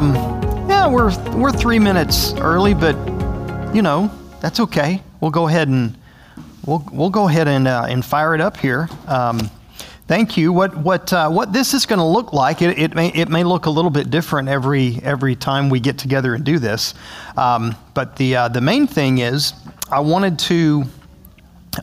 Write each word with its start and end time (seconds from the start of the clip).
Um, 0.00 0.14
yeah, 0.66 0.88
we're 0.88 1.14
we're 1.36 1.52
three 1.52 1.78
minutes 1.78 2.32
early, 2.36 2.72
but 2.72 2.96
you 3.74 3.82
know 3.82 4.10
that's 4.40 4.58
okay. 4.58 5.02
We'll 5.20 5.30
go 5.30 5.46
ahead 5.46 5.68
and 5.68 5.94
we'll 6.64 6.82
we'll 6.90 7.10
go 7.10 7.28
ahead 7.28 7.48
and 7.48 7.68
uh, 7.68 7.84
and 7.86 8.02
fire 8.02 8.34
it 8.34 8.40
up 8.40 8.56
here. 8.56 8.88
Um, 9.06 9.50
thank 10.06 10.38
you. 10.38 10.54
What 10.54 10.74
what 10.74 11.12
uh, 11.12 11.28
what 11.28 11.52
this 11.52 11.74
is 11.74 11.84
going 11.84 11.98
to 11.98 12.04
look 12.06 12.32
like? 12.32 12.62
It, 12.62 12.78
it, 12.78 12.94
may 12.94 13.08
it 13.08 13.28
may 13.28 13.44
look 13.44 13.66
a 13.66 13.70
little 13.70 13.90
bit 13.90 14.08
different 14.08 14.48
every 14.48 14.98
every 15.02 15.36
time 15.36 15.68
we 15.68 15.80
get 15.80 15.98
together 15.98 16.34
and 16.34 16.44
do 16.44 16.58
this. 16.58 16.94
Um, 17.36 17.76
but 17.92 18.16
the 18.16 18.36
uh, 18.36 18.48
the 18.48 18.62
main 18.62 18.86
thing 18.86 19.18
is 19.18 19.52
I 19.90 20.00
wanted 20.00 20.38
to 20.38 20.84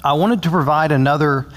I 0.03 0.13
wanted 0.13 0.41
to 0.41 0.49
provide 0.49 0.91
another 0.91 1.49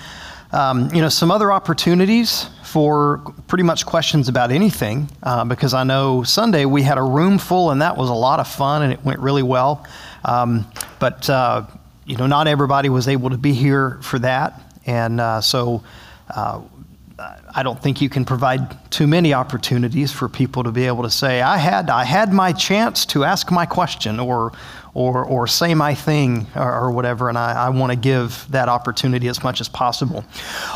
um, 0.52 0.92
you 0.94 1.00
know 1.00 1.08
some 1.08 1.30
other 1.30 1.52
opportunities 1.52 2.48
for 2.70 3.18
pretty 3.48 3.64
much 3.64 3.84
questions 3.84 4.28
about 4.28 4.52
anything 4.52 5.08
uh, 5.24 5.44
because 5.44 5.74
I 5.74 5.82
know 5.82 6.22
Sunday 6.22 6.66
we 6.66 6.82
had 6.82 6.98
a 6.98 7.02
room 7.02 7.36
full 7.36 7.72
and 7.72 7.82
that 7.82 7.96
was 7.96 8.08
a 8.08 8.14
lot 8.14 8.38
of 8.38 8.46
fun 8.46 8.82
and 8.82 8.92
it 8.92 9.04
went 9.04 9.18
really 9.18 9.42
well. 9.42 9.84
Um, 10.24 10.70
but, 11.00 11.28
uh, 11.28 11.66
you 12.06 12.16
know, 12.16 12.28
not 12.28 12.46
everybody 12.46 12.88
was 12.88 13.08
able 13.08 13.30
to 13.30 13.38
be 13.38 13.52
here 13.52 13.98
for 14.02 14.20
that. 14.20 14.60
And 14.86 15.20
uh, 15.20 15.40
so 15.40 15.82
uh, 16.32 16.62
I 17.52 17.64
don't 17.64 17.82
think 17.82 18.00
you 18.00 18.08
can 18.08 18.24
provide 18.24 18.90
too 18.92 19.08
many 19.08 19.34
opportunities 19.34 20.12
for 20.12 20.28
people 20.28 20.62
to 20.62 20.70
be 20.70 20.86
able 20.86 21.02
to 21.02 21.10
say, 21.10 21.42
I 21.42 21.58
had, 21.58 21.90
I 21.90 22.04
had 22.04 22.32
my 22.32 22.52
chance 22.52 23.04
to 23.06 23.24
ask 23.24 23.50
my 23.50 23.66
question 23.66 24.20
or, 24.20 24.52
or, 24.94 25.24
or 25.24 25.46
say 25.46 25.74
my 25.74 25.94
thing 25.94 26.46
or, 26.56 26.72
or 26.72 26.90
whatever, 26.90 27.28
and 27.28 27.38
I, 27.38 27.66
I 27.66 27.68
want 27.68 27.92
to 27.92 27.96
give 27.98 28.46
that 28.50 28.68
opportunity 28.68 29.28
as 29.28 29.42
much 29.42 29.60
as 29.60 29.68
possible. 29.68 30.24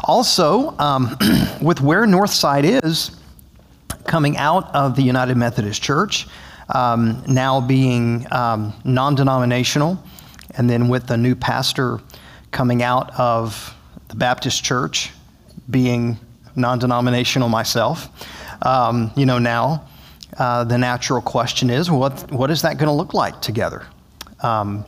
Also, 0.04 0.76
um, 0.78 1.16
with 1.62 1.80
where 1.80 2.06
Northside 2.06 2.84
is, 2.84 3.16
coming 4.06 4.36
out 4.36 4.72
of 4.74 4.96
the 4.96 5.02
United 5.02 5.36
Methodist 5.36 5.82
Church, 5.82 6.26
um, 6.68 7.22
now 7.26 7.60
being 7.60 8.26
um, 8.32 8.72
non 8.84 9.14
denominational, 9.14 10.02
and 10.56 10.68
then 10.68 10.88
with 10.88 11.06
the 11.06 11.16
new 11.16 11.34
pastor 11.34 12.00
coming 12.50 12.82
out 12.82 13.18
of 13.18 13.74
the 14.08 14.14
Baptist 14.14 14.62
Church, 14.62 15.10
being 15.70 16.18
non 16.54 16.78
denominational 16.78 17.48
myself, 17.48 18.08
um, 18.62 19.10
you 19.16 19.26
know, 19.26 19.38
now. 19.38 19.86
Uh, 20.36 20.64
the 20.64 20.76
natural 20.76 21.20
question 21.20 21.70
is, 21.70 21.88
what, 21.88 22.32
what 22.32 22.50
is 22.50 22.62
that 22.62 22.76
going 22.76 22.88
to 22.88 22.92
look 22.92 23.14
like 23.14 23.40
together? 23.40 23.86
Um, 24.44 24.84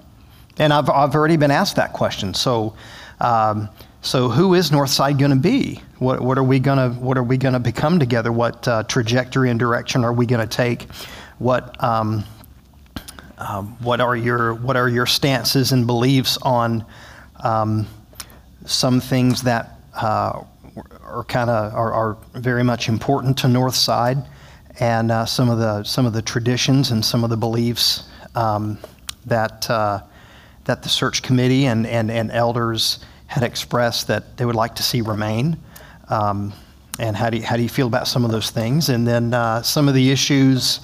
and 0.58 0.72
I've, 0.72 0.88
I've 0.90 1.14
already 1.14 1.36
been 1.36 1.50
asked 1.50 1.76
that 1.76 1.92
question. 1.92 2.34
So, 2.34 2.74
um, 3.20 3.68
so 4.02 4.28
who 4.28 4.54
is 4.54 4.70
Northside 4.70 5.18
going 5.18 5.30
to 5.30 5.36
be? 5.36 5.80
What, 5.98 6.20
what 6.20 6.38
are 6.38 6.44
we 6.44 6.60
going 6.60 6.78
to 6.78 7.00
What 7.00 7.16
are 7.16 7.22
we 7.22 7.38
going 7.38 7.54
to 7.54 7.60
become 7.60 7.98
together? 7.98 8.30
What 8.30 8.68
uh, 8.68 8.82
trajectory 8.84 9.50
and 9.50 9.58
direction 9.58 10.04
are 10.04 10.12
we 10.12 10.26
going 10.26 10.46
to 10.46 10.56
take? 10.56 10.86
What 11.38 11.82
um, 11.82 12.24
um, 13.38 13.76
What 13.82 14.00
are 14.00 14.14
your 14.14 14.54
What 14.54 14.76
are 14.76 14.88
your 14.88 15.06
stances 15.06 15.72
and 15.72 15.86
beliefs 15.86 16.38
on 16.42 16.84
um, 17.42 17.86
some 18.66 19.00
things 19.00 19.42
that 19.42 19.80
uh, 19.94 20.44
are 21.02 21.24
kind 21.24 21.48
of 21.48 21.74
are, 21.74 21.92
are, 21.92 22.16
very 22.34 22.62
much 22.62 22.88
important 22.88 23.38
to 23.38 23.46
Northside, 23.46 24.26
and 24.78 25.10
uh, 25.10 25.24
some 25.24 25.48
of 25.48 25.58
the 25.58 25.82
some 25.84 26.04
of 26.04 26.12
the 26.12 26.22
traditions 26.22 26.90
and 26.90 27.04
some 27.04 27.24
of 27.24 27.30
the 27.30 27.36
beliefs 27.36 28.04
um, 28.34 28.78
that, 29.26 29.68
uh, 29.70 30.00
that 30.64 30.82
the 30.82 30.88
search 30.88 31.22
committee 31.22 31.66
and, 31.66 31.86
and, 31.86 32.10
and 32.10 32.30
elders 32.30 33.00
had 33.26 33.42
expressed 33.42 34.08
that 34.08 34.36
they 34.36 34.44
would 34.44 34.54
like 34.54 34.74
to 34.76 34.82
see 34.82 35.00
remain. 35.00 35.56
Um, 36.08 36.52
and 36.98 37.16
how 37.16 37.30
do, 37.30 37.36
you, 37.38 37.42
how 37.42 37.56
do 37.56 37.62
you 37.62 37.68
feel 37.68 37.86
about 37.86 38.08
some 38.08 38.24
of 38.24 38.30
those 38.30 38.50
things? 38.50 38.88
And 38.88 39.06
then 39.06 39.34
uh, 39.34 39.62
some 39.62 39.88
of 39.88 39.94
the 39.94 40.10
issues 40.10 40.80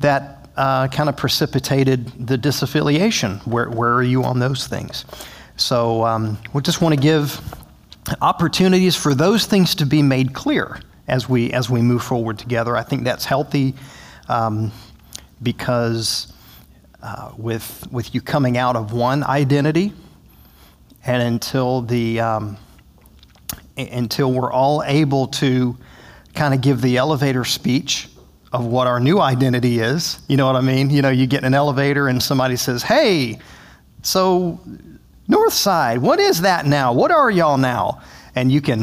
that 0.00 0.48
uh, 0.56 0.88
kind 0.88 1.08
of 1.08 1.16
precipitated 1.16 2.26
the 2.26 2.38
disaffiliation. 2.38 3.44
Where, 3.46 3.68
where 3.68 3.94
are 3.94 4.02
you 4.02 4.24
on 4.24 4.38
those 4.38 4.66
things? 4.66 5.04
So 5.56 6.04
um, 6.04 6.38
we 6.52 6.62
just 6.62 6.80
want 6.80 6.94
to 6.94 7.00
give 7.00 7.40
opportunities 8.20 8.94
for 8.94 9.14
those 9.14 9.46
things 9.46 9.74
to 9.76 9.86
be 9.86 10.02
made 10.02 10.34
clear 10.34 10.80
as 11.08 11.28
we 11.28 11.52
as 11.52 11.70
we 11.70 11.82
move 11.82 12.02
forward 12.02 12.38
together. 12.38 12.76
I 12.76 12.82
think 12.82 13.04
that's 13.04 13.24
healthy 13.24 13.74
um, 14.28 14.72
because 15.42 16.32
uh, 17.06 17.30
with, 17.36 17.86
with 17.92 18.14
you 18.16 18.20
coming 18.20 18.58
out 18.58 18.74
of 18.74 18.92
one 18.92 19.22
identity 19.22 19.92
and 21.06 21.22
until, 21.22 21.82
the, 21.82 22.18
um, 22.18 22.56
until 23.76 24.32
we're 24.32 24.50
all 24.50 24.82
able 24.84 25.28
to 25.28 25.76
kind 26.34 26.52
of 26.52 26.60
give 26.60 26.82
the 26.82 26.96
elevator 26.96 27.44
speech 27.44 28.08
of 28.52 28.66
what 28.66 28.88
our 28.88 28.98
new 28.98 29.20
identity 29.20 29.78
is. 29.78 30.18
You 30.26 30.36
know 30.36 30.46
what 30.46 30.56
I 30.56 30.60
mean? 30.62 30.90
You 30.90 31.00
know, 31.00 31.10
you 31.10 31.28
get 31.28 31.38
in 31.38 31.44
an 31.44 31.54
elevator 31.54 32.08
and 32.08 32.20
somebody 32.20 32.56
says, 32.56 32.82
hey, 32.82 33.38
so 34.02 34.58
North 35.28 35.52
Side, 35.52 35.98
what 35.98 36.18
is 36.18 36.40
that 36.40 36.66
now? 36.66 36.92
What 36.92 37.12
are 37.12 37.30
y'all 37.30 37.56
now? 37.56 38.02
And 38.34 38.50
you 38.50 38.60
can, 38.60 38.82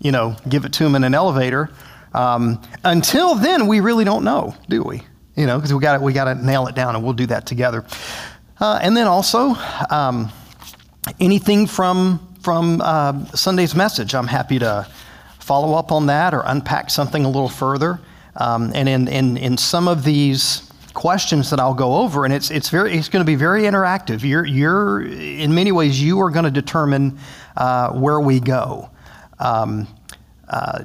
you 0.00 0.12
know, 0.12 0.36
give 0.50 0.66
it 0.66 0.74
to 0.74 0.84
them 0.84 0.96
in 0.96 1.04
an 1.04 1.14
elevator. 1.14 1.70
Um, 2.12 2.60
until 2.84 3.34
then, 3.34 3.68
we 3.68 3.80
really 3.80 4.04
don't 4.04 4.22
know, 4.22 4.54
do 4.68 4.82
we? 4.82 5.00
You 5.36 5.46
know, 5.46 5.58
because 5.58 5.72
we 5.72 5.80
got 5.80 6.00
we 6.00 6.12
got 6.12 6.24
to 6.24 6.34
nail 6.34 6.66
it 6.66 6.74
down, 6.74 6.94
and 6.94 7.04
we'll 7.04 7.12
do 7.12 7.26
that 7.26 7.46
together. 7.46 7.84
Uh, 8.60 8.78
and 8.82 8.96
then 8.96 9.06
also, 9.06 9.54
um, 9.90 10.30
anything 11.20 11.66
from 11.66 12.34
from 12.40 12.80
uh, 12.80 13.24
Sunday's 13.34 13.74
message, 13.74 14.14
I'm 14.14 14.28
happy 14.28 14.58
to 14.60 14.86
follow 15.38 15.74
up 15.74 15.92
on 15.92 16.06
that 16.06 16.34
or 16.34 16.42
unpack 16.46 16.90
something 16.90 17.24
a 17.24 17.28
little 17.28 17.48
further. 17.48 18.00
Um, 18.36 18.72
and 18.74 18.88
in, 18.88 19.08
in 19.08 19.36
in 19.36 19.56
some 19.56 19.88
of 19.88 20.04
these 20.04 20.70
questions 20.94 21.50
that 21.50 21.60
I'll 21.60 21.74
go 21.74 21.96
over, 21.96 22.24
and 22.24 22.32
it's 22.32 22.50
it's 22.50 22.70
very 22.70 22.96
it's 22.96 23.08
going 23.08 23.24
to 23.24 23.26
be 23.26 23.34
very 23.34 23.62
interactive. 23.62 24.22
You're 24.22 24.44
you're 24.44 25.02
in 25.02 25.54
many 25.54 25.72
ways 25.72 26.00
you 26.00 26.20
are 26.20 26.30
going 26.30 26.44
to 26.44 26.50
determine 26.50 27.18
uh, 27.56 27.90
where 27.92 28.20
we 28.20 28.40
go. 28.40 28.90
Um, 29.38 29.88
uh, 30.48 30.84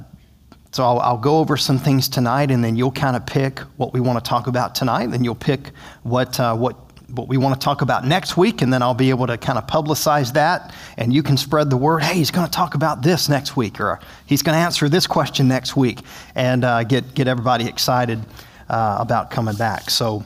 so 0.72 0.84
I'll, 0.84 1.00
I'll, 1.00 1.18
go 1.18 1.38
over 1.38 1.56
some 1.56 1.78
things 1.78 2.08
tonight, 2.08 2.50
and 2.50 2.62
then 2.62 2.76
you'll 2.76 2.92
kind 2.92 3.16
of 3.16 3.26
pick 3.26 3.58
what 3.76 3.92
we 3.92 4.00
want 4.00 4.22
to 4.22 4.28
talk 4.28 4.46
about 4.46 4.74
tonight. 4.74 5.06
Then 5.10 5.24
you'll 5.24 5.34
pick 5.34 5.72
what 6.04 6.38
uh, 6.38 6.54
what 6.56 6.76
what 7.14 7.28
we 7.28 7.36
want 7.36 7.60
to 7.60 7.64
talk 7.64 7.82
about 7.82 8.06
next 8.06 8.36
week, 8.36 8.62
and 8.62 8.72
then 8.72 8.82
I'll 8.82 8.94
be 8.94 9.10
able 9.10 9.26
to 9.26 9.36
kind 9.36 9.58
of 9.58 9.66
publicize 9.66 10.32
that, 10.34 10.72
and 10.96 11.12
you 11.12 11.22
can 11.22 11.36
spread 11.36 11.70
the 11.70 11.76
word. 11.76 12.02
Hey, 12.02 12.14
he's 12.14 12.30
going 12.30 12.46
to 12.46 12.52
talk 12.52 12.74
about 12.74 13.02
this 13.02 13.28
next 13.28 13.56
week, 13.56 13.80
or 13.80 13.98
he's 14.26 14.42
going 14.42 14.54
to 14.54 14.60
answer 14.60 14.88
this 14.88 15.06
question 15.06 15.48
next 15.48 15.76
week, 15.76 16.00
and 16.34 16.64
uh, 16.64 16.84
get 16.84 17.14
get 17.14 17.26
everybody 17.26 17.66
excited 17.66 18.20
uh, 18.68 18.98
about 19.00 19.30
coming 19.30 19.56
back. 19.56 19.90
So 19.90 20.24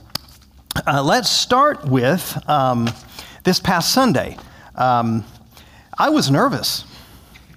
uh, 0.86 1.02
let's 1.02 1.30
start 1.30 1.84
with 1.86 2.38
um, 2.48 2.88
this 3.44 3.60
past 3.60 3.92
Sunday. 3.92 4.36
Um, 4.74 5.24
I 5.98 6.10
was 6.10 6.30
nervous. 6.30 6.84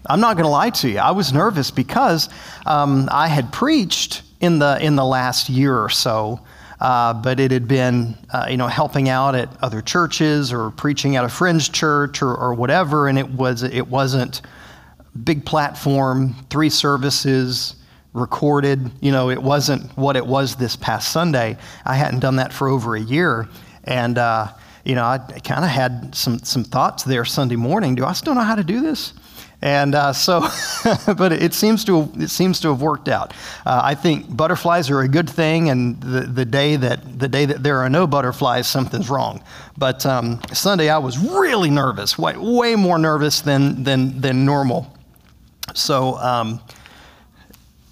I'm 0.06 0.20
not 0.20 0.36
going 0.36 0.46
to 0.46 0.52
lie 0.52 0.70
to 0.70 0.90
you. 0.90 1.00
I 1.00 1.12
was 1.12 1.34
nervous 1.34 1.72
because 1.72 2.30
um, 2.66 3.10
I 3.12 3.28
had 3.28 3.52
preached 3.52 4.24
in 4.40 4.60
the 4.60 4.78
in 4.82 4.96
the 4.96 5.06
last 5.06 5.50
year 5.50 5.78
or 5.78 5.90
so, 5.90 6.40
uh, 6.80 7.14
but 7.14 7.40
it 7.40 7.52
had 7.52 7.68
been 7.68 8.16
uh, 8.32 8.48
you 8.50 8.58
know 8.58 8.68
helping 8.68 9.10
out 9.10 9.36
at 9.36 9.50
other 9.62 9.82
churches 9.82 10.54
or 10.54 10.72
preaching 10.72 11.16
at 11.16 11.26
a 11.26 11.30
fringe 11.30 11.72
church 11.72 12.22
or, 12.22 12.36
or 12.36 12.54
whatever, 12.54 13.08
and 13.08 13.18
it 13.18 13.30
was 13.30 13.64
it 13.64 13.88
wasn't 13.88 14.42
big 15.24 15.46
platform, 15.46 16.36
three 16.50 16.70
services 16.70 17.76
recorded. 18.14 18.92
You 19.02 19.12
know, 19.12 19.30
it 19.30 19.42
wasn't 19.42 19.92
what 19.98 20.16
it 20.16 20.26
was 20.26 20.56
this 20.56 20.76
past 20.76 21.12
Sunday. 21.12 21.58
I 21.86 21.96
hadn't 21.96 22.20
done 22.20 22.38
that 22.38 22.54
for 22.54 22.68
over 22.68 22.96
a 22.96 23.02
year, 23.02 23.48
and. 23.84 24.18
Uh, 24.18 24.48
you 24.88 24.96
know, 24.96 25.04
I 25.04 25.18
kind 25.18 25.66
of 25.66 25.70
had 25.70 26.16
some, 26.16 26.40
some 26.40 26.64
thoughts 26.64 27.04
there 27.04 27.26
Sunday 27.26 27.58
morning. 27.58 27.94
Do 27.94 28.06
I 28.06 28.14
still 28.14 28.34
know 28.34 28.40
how 28.40 28.56
to 28.56 28.64
do 28.64 28.80
this? 28.80 29.12
And 29.68 29.96
uh, 29.96 30.14
so, 30.14 30.48
but 31.18 31.34
it 31.34 31.54
seems 31.54 31.84
to 31.84 32.10
it 32.16 32.30
seems 32.30 32.62
to 32.62 32.70
have 32.70 32.82
worked 32.82 33.10
out. 33.10 33.34
Uh, 33.66 33.82
I 33.84 33.96
think 33.96 34.34
butterflies 34.34 34.90
are 34.90 35.02
a 35.02 35.10
good 35.10 35.30
thing, 35.30 35.70
and 35.70 36.00
the, 36.00 36.22
the 36.22 36.46
day 36.46 36.78
that 36.78 37.20
the 37.20 37.28
day 37.28 37.44
that 37.46 37.64
there 37.64 37.80
are 37.80 37.90
no 37.90 38.08
butterflies, 38.08 38.66
something's 38.66 39.10
wrong. 39.10 39.44
But 39.78 40.06
um, 40.06 40.40
Sunday, 40.54 40.88
I 40.90 41.00
was 41.00 41.18
really 41.18 41.70
nervous, 41.70 42.18
way, 42.18 42.38
way 42.38 42.78
more 42.78 42.98
nervous 42.98 43.42
than 43.42 43.84
than 43.84 44.22
than 44.22 44.46
normal. 44.46 44.88
So, 45.74 46.16
um, 46.16 46.62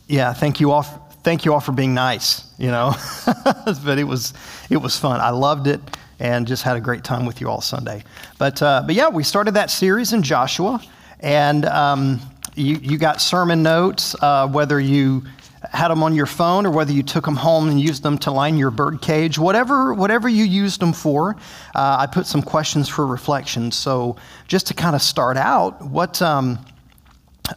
yeah, 0.08 0.32
thank 0.32 0.62
you 0.62 0.72
all. 0.72 0.84
Thank 1.24 1.44
you 1.44 1.54
all 1.54 1.60
for 1.60 1.74
being 1.74 1.94
nice. 1.94 2.54
You 2.58 2.72
know, 2.72 2.94
but 3.84 4.00
it 4.00 4.06
was 4.06 4.34
it 4.70 4.78
was 4.78 4.98
fun. 4.98 5.20
I 5.20 5.32
loved 5.32 5.68
it 5.68 5.82
and 6.22 6.48
just 6.48 6.64
had 6.64 6.78
a 6.78 6.80
great 6.80 7.04
time 7.04 7.26
with 7.26 7.42
you 7.42 7.50
all 7.50 7.60
Sunday. 7.60 8.06
But 8.38 8.62
uh, 8.62 8.84
but 8.86 8.96
yeah, 8.96 9.10
we 9.10 9.24
started 9.24 9.56
that 9.56 9.70
series 9.70 10.14
in 10.14 10.24
Joshua. 10.24 10.82
And 11.26 11.66
um, 11.66 12.22
you, 12.54 12.76
you 12.76 13.00
got 13.00 13.20
sermon 13.20 13.64
notes, 13.64 14.16
uh, 14.22 14.48
whether 14.48 14.80
you 14.80 15.24
had 15.72 15.88
them 15.88 16.04
on 16.04 16.14
your 16.14 16.28
phone 16.28 16.68
or 16.68 16.72
whether 16.72 16.94
you 16.94 17.02
took 17.02 17.26
them 17.26 17.36
home 17.36 17.68
and 17.68 17.82
used 17.82 18.04
them 18.04 18.20
to 18.20 18.32
line 18.32 18.60
your 18.60 18.70
bird 18.70 19.02
cage, 19.02 19.40
whatever, 19.40 19.96
whatever 19.96 20.30
you 20.30 20.44
used 20.44 20.80
them 20.80 20.94
for. 20.94 21.36
Uh, 21.74 21.98
I 22.00 22.06
put 22.06 22.28
some 22.28 22.44
questions 22.44 22.88
for 22.88 23.08
reflection. 23.08 23.72
So, 23.72 24.18
just 24.48 24.68
to 24.68 24.76
kind 24.76 24.96
of 24.96 25.02
start 25.02 25.36
out, 25.36 25.84
what, 25.84 26.22
um, 26.22 26.64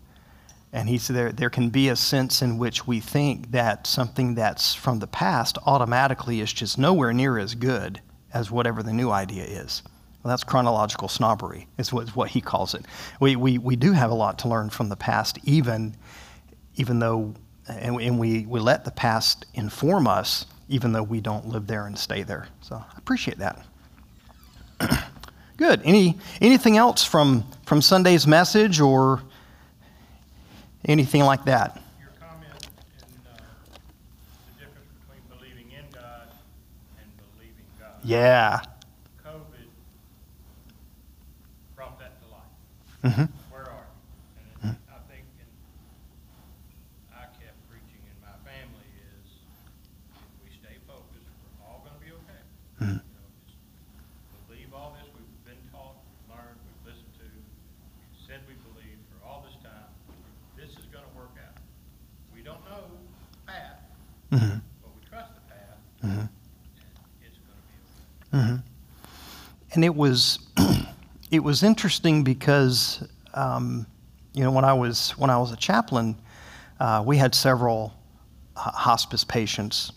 And 0.72 0.88
he 0.88 0.98
said 0.98 1.14
there, 1.14 1.32
there 1.32 1.50
can 1.50 1.70
be 1.70 1.88
a 1.88 1.96
sense 1.96 2.42
in 2.42 2.58
which 2.58 2.86
we 2.86 2.98
think 2.98 3.52
that 3.52 3.86
something 3.86 4.34
that's 4.34 4.74
from 4.74 4.98
the 4.98 5.06
past 5.06 5.56
automatically 5.66 6.40
is 6.40 6.52
just 6.52 6.78
nowhere 6.78 7.12
near 7.12 7.38
as 7.38 7.54
good 7.54 8.00
as 8.32 8.50
whatever 8.50 8.82
the 8.82 8.92
new 8.92 9.10
idea 9.10 9.44
is. 9.44 9.82
Well, 10.24 10.30
that's 10.30 10.42
chronological 10.42 11.08
snobbery, 11.08 11.68
is 11.76 11.92
what, 11.92 12.08
is 12.08 12.16
what 12.16 12.30
he 12.30 12.40
calls 12.40 12.74
it. 12.74 12.86
We, 13.20 13.36
we, 13.36 13.58
we 13.58 13.76
do 13.76 13.92
have 13.92 14.10
a 14.10 14.14
lot 14.14 14.38
to 14.40 14.48
learn 14.48 14.70
from 14.70 14.88
the 14.88 14.96
past, 14.96 15.38
even, 15.44 15.94
even 16.76 16.98
though, 16.98 17.34
and, 17.68 18.00
and 18.00 18.18
we, 18.18 18.46
we 18.46 18.58
let 18.58 18.86
the 18.86 18.90
past 18.90 19.44
inform 19.52 20.08
us, 20.08 20.46
even 20.70 20.92
though 20.92 21.02
we 21.02 21.20
don't 21.20 21.46
live 21.48 21.66
there 21.66 21.86
and 21.86 21.98
stay 21.98 22.22
there. 22.22 22.48
So 22.62 22.76
I 22.76 22.96
appreciate 22.96 23.38
that. 23.38 23.66
Good. 25.56 25.82
Any, 25.84 26.18
anything 26.40 26.78
else 26.78 27.04
from, 27.04 27.44
from 27.66 27.80
Sunday's 27.82 28.26
message 28.26 28.80
or 28.80 29.22
anything 30.84 31.22
like 31.22 31.44
that? 31.44 31.80
Your 32.00 32.08
comment 32.18 32.66
in, 32.98 33.04
uh, 33.30 33.36
the 34.56 34.64
difference 34.64 34.88
between 35.00 35.20
believing 35.38 35.70
in 35.70 35.84
God 35.92 36.28
and 36.98 37.06
believing 37.36 37.64
God. 37.78 37.92
Yeah. 38.02 38.62
COVID 39.24 39.68
brought 41.76 41.98
that 42.00 42.20
to 42.20 42.26
hmm 43.04 43.28
Where 43.52 43.68
are 43.68 43.84
you? 43.84 44.64
And 44.64 44.76
I 44.88 44.96
think, 45.12 45.28
and 45.36 45.50
I 47.12 47.28
kept 47.36 47.60
preaching 47.68 48.00
in 48.08 48.16
my 48.24 48.32
family 48.48 48.88
is, 49.12 49.28
if 50.16 50.24
we 50.40 50.48
stay 50.56 50.80
focused, 50.88 51.28
we're 51.44 51.60
all 51.68 51.84
gonna 51.84 52.00
be 52.00 52.12
okay. 52.24 52.42
Mhm. 52.80 53.04
You 53.04 53.12
know, 53.12 53.28
just 53.44 53.60
Believe 54.48 54.72
all 54.72 54.96
this 54.96 55.04
we've 55.12 55.44
been 55.44 55.60
taught, 55.70 56.00
we've 56.00 56.32
learned, 56.32 56.56
we've 56.64 56.92
listened 56.96 57.12
to, 57.20 57.28
said 58.24 58.40
we 58.48 58.56
believe 58.72 58.96
for 59.12 59.20
all 59.26 59.44
this 59.44 59.56
time. 59.60 59.92
This 60.56 60.72
is 60.80 60.88
gonna 60.88 61.12
work 61.14 61.36
out. 61.44 61.60
We 62.32 62.40
don't 62.40 62.64
know 62.64 62.88
the 62.88 63.52
path, 63.52 63.84
hmm 64.32 64.64
but 64.80 64.90
we 64.96 65.00
trust 65.12 65.28
the 65.36 65.44
path, 65.52 65.76
and 66.02 66.28
it's 67.20 67.36
gonna 67.36 67.60
be 67.68 67.76
okay. 68.32 68.62
And 69.76 69.84
it 69.84 69.94
was 69.94 70.38
it 71.34 71.42
was 71.42 71.62
interesting 71.62 72.22
because 72.22 73.06
um, 73.34 73.86
you 74.32 74.44
know 74.44 74.52
when 74.52 74.64
I 74.64 74.72
was 74.72 75.10
when 75.12 75.30
I 75.30 75.38
was 75.38 75.52
a 75.52 75.56
chaplain, 75.56 76.16
uh, 76.80 77.02
we 77.04 77.16
had 77.16 77.34
several 77.34 77.92
uh, 78.56 78.70
hospice 78.70 79.24
patients 79.24 79.92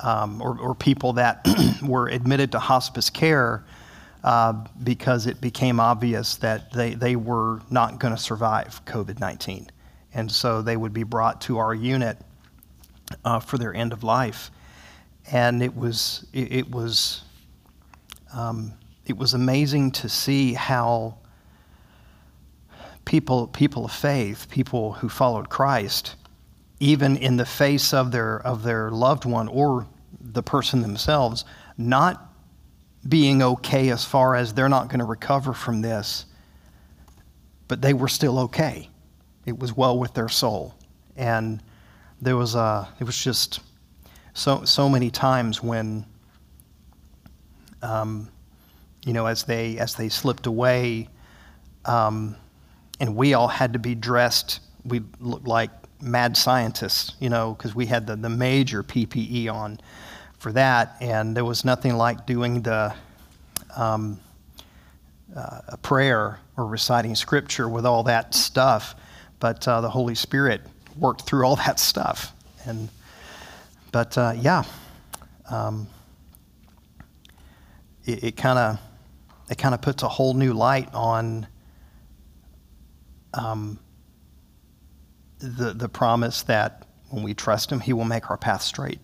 um, 0.00 0.40
or, 0.42 0.58
or 0.58 0.74
people 0.74 1.12
that 1.14 1.46
were 1.82 2.08
admitted 2.08 2.52
to 2.52 2.58
hospice 2.58 3.10
care 3.10 3.64
uh, 4.24 4.52
because 4.82 5.26
it 5.26 5.40
became 5.40 5.80
obvious 5.80 6.36
that 6.36 6.72
they, 6.72 6.94
they 6.94 7.16
were 7.16 7.60
not 7.70 7.98
going 7.98 8.14
to 8.14 8.20
survive 8.20 8.84
COVID 8.84 9.20
19. 9.20 9.68
And 10.12 10.30
so 10.30 10.60
they 10.60 10.76
would 10.76 10.92
be 10.92 11.04
brought 11.04 11.40
to 11.42 11.58
our 11.58 11.72
unit 11.72 12.18
uh, 13.24 13.38
for 13.38 13.58
their 13.58 13.72
end 13.74 13.92
of 13.92 14.02
life. 14.02 14.50
And 15.30 15.62
it 15.62 15.74
was, 15.74 16.26
it, 16.32 16.52
it 16.52 16.70
was, 16.70 17.22
um, 18.34 18.72
it 19.10 19.18
was 19.18 19.34
amazing 19.34 19.90
to 19.90 20.08
see 20.08 20.52
how 20.52 21.18
people, 23.04 23.48
people 23.48 23.84
of 23.84 23.90
faith, 23.90 24.48
people 24.48 24.92
who 24.92 25.08
followed 25.08 25.48
Christ, 25.48 26.14
even 26.78 27.16
in 27.16 27.36
the 27.36 27.44
face 27.44 27.92
of 27.92 28.12
their, 28.12 28.40
of 28.46 28.62
their 28.62 28.88
loved 28.92 29.24
one 29.24 29.48
or 29.48 29.84
the 30.20 30.44
person 30.44 30.80
themselves, 30.80 31.44
not 31.76 32.32
being 33.08 33.42
okay 33.42 33.88
as 33.88 34.04
far 34.04 34.36
as 34.36 34.54
they're 34.54 34.68
not 34.68 34.86
going 34.86 35.00
to 35.00 35.04
recover 35.04 35.52
from 35.52 35.80
this, 35.82 36.26
but 37.66 37.82
they 37.82 37.94
were 37.94 38.06
still 38.06 38.38
okay. 38.38 38.88
It 39.44 39.58
was 39.58 39.76
well 39.76 39.98
with 39.98 40.14
their 40.14 40.28
soul. 40.28 40.76
And 41.16 41.60
there 42.20 42.36
was, 42.36 42.54
a, 42.54 42.88
it 43.00 43.04
was 43.04 43.20
just 43.22 43.58
so, 44.34 44.64
so 44.64 44.88
many 44.88 45.10
times 45.10 45.60
when, 45.60 46.06
um, 47.82 48.28
you 49.04 49.12
know, 49.12 49.26
as 49.26 49.44
they, 49.44 49.78
as 49.78 49.94
they 49.94 50.08
slipped 50.08 50.46
away, 50.46 51.08
um, 51.84 52.36
and 53.00 53.16
we 53.16 53.34
all 53.34 53.48
had 53.48 53.72
to 53.72 53.78
be 53.78 53.94
dressed, 53.94 54.60
we 54.84 55.02
looked 55.20 55.46
like 55.46 55.70
mad 56.02 56.36
scientists, 56.36 57.14
you 57.20 57.28
know, 57.28 57.54
because 57.54 57.74
we 57.74 57.86
had 57.86 58.06
the, 58.06 58.16
the 58.16 58.28
major 58.28 58.82
PPE 58.82 59.52
on 59.52 59.80
for 60.38 60.52
that, 60.52 60.96
and 61.00 61.36
there 61.36 61.44
was 61.44 61.64
nothing 61.64 61.96
like 61.96 62.26
doing 62.26 62.62
the 62.62 62.94
um, 63.76 64.18
uh, 65.36 65.60
a 65.68 65.76
prayer 65.76 66.38
or 66.56 66.66
reciting 66.66 67.14
scripture 67.14 67.68
with 67.68 67.86
all 67.86 68.02
that 68.02 68.34
stuff. 68.34 68.94
But 69.38 69.66
uh, 69.68 69.80
the 69.80 69.90
Holy 69.90 70.14
Spirit 70.14 70.62
worked 70.96 71.22
through 71.22 71.44
all 71.44 71.56
that 71.66 71.78
stuff, 71.78 72.32
and 72.66 72.88
but 73.92 74.16
uh, 74.16 74.34
yeah, 74.36 74.64
um, 75.50 75.86
it 78.04 78.36
kind 78.36 78.58
of 78.58 78.78
it 79.50 79.58
kind 79.58 79.74
of 79.74 79.82
puts 79.82 80.02
a 80.02 80.08
whole 80.08 80.32
new 80.34 80.52
light 80.54 80.88
on 80.94 81.46
um, 83.34 83.78
the 85.38 85.72
the 85.74 85.88
promise 85.88 86.42
that 86.42 86.86
when 87.10 87.22
we 87.22 87.34
trust 87.34 87.70
Him, 87.72 87.80
He 87.80 87.92
will 87.92 88.04
make 88.04 88.30
our 88.30 88.36
path 88.36 88.62
straight. 88.62 89.00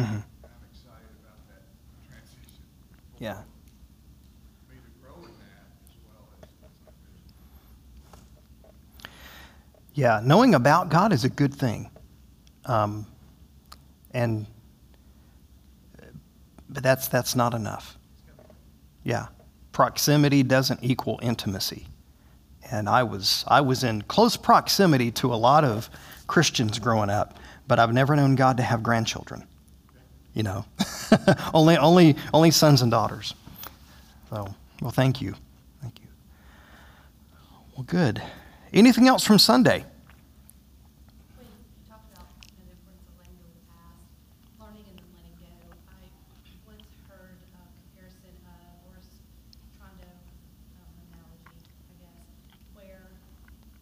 Mm-hmm. 0.01 0.15
I'm 0.15 0.51
excited 0.73 1.11
about 1.21 1.49
that 1.49 1.63
transition. 2.09 2.63
Yeah. 3.19 3.43
Yeah, 9.95 10.21
knowing 10.25 10.55
about 10.55 10.89
God 10.89 11.13
is 11.13 11.25
a 11.25 11.29
good 11.29 11.53
thing. 11.53 11.91
Um, 12.65 13.07
and 14.13 14.47
but 16.69 16.83
that's 16.83 17.09
that's 17.09 17.35
not 17.35 17.55
enough. 17.55 17.99
Yeah. 19.03 19.27
Proximity 19.73 20.43
doesn't 20.43 20.81
equal 20.83 21.19
intimacy. 21.23 21.87
And 22.71 22.89
I 22.89 23.03
was 23.03 23.45
I 23.49 23.61
was 23.61 23.85
in 23.85 24.03
close 24.03 24.37
proximity 24.37 25.11
to 25.13 25.35
a 25.35 25.37
lot 25.37 25.65
of 25.65 25.91
Christians 26.27 26.79
growing 26.79 27.11
up, 27.11 27.39
but 27.67 27.79
I've 27.79 27.93
never 27.93 28.15
known 28.15 28.37
God 28.37 28.57
to 28.59 28.63
have 28.63 28.83
grandchildren. 28.83 29.47
You 30.35 30.43
know. 30.45 30.65
only 31.55 31.77
only 31.77 32.17
only 32.33 32.51
sons 32.51 32.83
and 32.83 32.91
daughters. 32.91 33.35
So, 34.31 34.55
well 34.81 34.93
thank 34.93 35.21
you. 35.21 35.35
Thank 35.83 36.01
you. 36.01 36.07
Well 37.77 37.85
good. 37.85 38.23
Anything 38.73 39.09
else 39.09 39.25
from 39.25 39.39
Sunday? 39.41 39.85
When 41.35 41.47
you 41.51 41.83
talked 41.91 42.07
about 42.15 42.31
you 42.55 42.63
know, 42.63 42.71
the 42.71 42.79
importance 42.79 43.03
of 43.11 43.19
letting 43.19 43.35
go 43.43 43.51
of 43.51 43.55
the 43.59 43.67
past, 43.75 44.07
learning 44.63 44.87
and 44.87 44.95
then 45.03 45.11
letting 45.19 45.35
go, 45.43 45.51
I 45.91 46.07
once 46.71 46.87
heard 47.11 47.35
a 47.43 47.59
comparison 47.91 48.31
of, 48.47 48.71
or 48.87 48.95
s- 49.03 49.19
trying 49.75 49.99
to, 49.99 50.11
um, 50.79 50.95
analogy, 51.11 51.59
I 51.91 51.95
guess, 51.99 52.31
where 52.79 53.11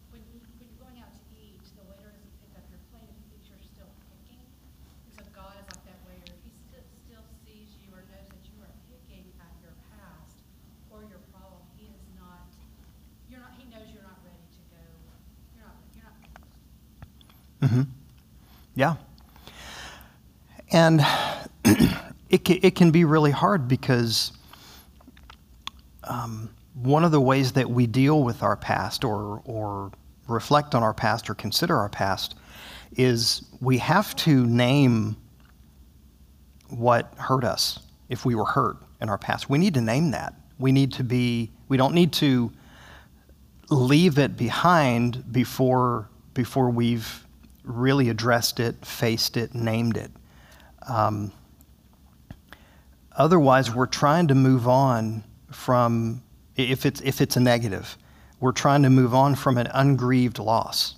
when 0.09 0.25
you, 0.33 0.41
when 0.57 0.65
you're 0.73 0.81
going 0.81 0.97
out 1.05 1.13
to 1.13 1.21
eat, 1.37 1.61
the 1.77 1.85
waiter 1.85 2.09
doesn't 2.09 2.33
pick 2.41 2.57
up 2.57 2.65
your 2.73 2.81
plate 2.89 3.05
if 3.05 3.13
he 3.21 3.25
thinks 3.37 3.45
you're 3.53 3.61
still 3.61 3.91
picking. 4.09 4.41
And 4.41 5.11
so 5.13 5.21
God 5.37 5.53
is 5.61 5.69
like 5.69 5.85
that 5.85 6.01
waiter, 6.09 6.33
if 6.33 6.41
he 6.41 6.49
still, 6.65 6.81
still 7.05 7.25
sees 7.45 7.77
you 7.77 7.93
or 7.93 8.01
knows 8.09 8.25
that 8.33 8.41
you 8.49 8.57
are 8.65 8.73
picking 8.89 9.29
at 9.37 9.53
your 9.61 9.77
past 9.93 10.41
or 10.89 11.05
your 11.05 11.21
problem, 11.29 11.61
he 11.77 11.93
is 11.93 12.01
not, 12.17 12.49
you're 13.29 13.37
not, 13.37 13.53
he 13.53 13.69
knows 13.69 13.85
you're 13.93 14.01
not 14.01 14.17
ready 14.25 14.41
to 14.49 14.61
go, 14.73 14.81
you're 15.53 15.61
not, 15.69 15.77
you're 15.93 16.01
not 16.09 16.17
hmm 17.61 17.81
Yeah. 18.75 18.95
And 20.71 21.01
it 22.29 22.45
can, 22.45 22.59
it 22.61 22.75
can 22.75 22.91
be 22.91 23.03
really 23.05 23.31
hard 23.31 23.67
because 23.67 24.31
um, 26.03 26.49
one 26.73 27.03
of 27.03 27.11
the 27.11 27.21
ways 27.21 27.53
that 27.53 27.69
we 27.69 27.87
deal 27.87 28.23
with 28.23 28.43
our 28.43 28.55
past 28.55 29.03
or, 29.03 29.41
or 29.45 29.91
reflect 30.27 30.75
on 30.75 30.83
our 30.83 30.93
past 30.93 31.29
or 31.29 31.35
consider 31.35 31.75
our 31.77 31.89
past 31.89 32.35
is 32.95 33.43
we 33.61 33.77
have 33.79 34.15
to 34.15 34.45
name 34.45 35.15
what 36.69 37.13
hurt 37.17 37.43
us 37.43 37.79
if 38.09 38.25
we 38.25 38.35
were 38.35 38.45
hurt 38.45 38.77
in 39.01 39.09
our 39.09 39.17
past. 39.17 39.49
We 39.49 39.57
need 39.57 39.73
to 39.73 39.81
name 39.81 40.11
that. 40.11 40.33
We 40.57 40.71
need 40.71 40.93
to 40.93 41.03
be, 41.03 41.51
we 41.67 41.77
don't 41.77 41.93
need 41.93 42.13
to 42.13 42.51
leave 43.69 44.17
it 44.17 44.35
behind 44.35 45.31
before 45.31 46.09
before 46.33 46.69
we've 46.69 47.25
really 47.69 48.09
addressed 48.09 48.59
it, 48.59 48.85
faced 48.85 49.37
it, 49.37 49.53
named 49.53 49.97
it. 49.97 50.11
Um, 50.87 51.31
otherwise, 53.15 53.73
we're 53.73 53.85
trying 53.85 54.27
to 54.27 54.35
move 54.35 54.67
on 54.67 55.23
from 55.51 56.23
if 56.55 56.85
it's 56.85 57.01
if 57.01 57.21
it's 57.21 57.37
a 57.37 57.39
negative, 57.39 57.97
we're 58.39 58.51
trying 58.51 58.83
to 58.83 58.89
move 58.89 59.13
on 59.13 59.35
from 59.35 59.57
an 59.57 59.67
ungrieved 59.73 60.39
loss, 60.39 60.95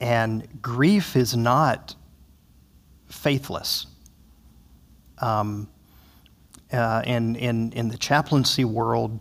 and 0.00 0.46
grief 0.60 1.16
is 1.16 1.36
not 1.36 1.94
faithless. 3.08 3.86
Um, 5.18 5.68
uh, 6.72 7.02
in, 7.06 7.34
in, 7.36 7.72
in 7.72 7.88
the 7.88 7.96
chaplaincy 7.96 8.64
world, 8.64 9.20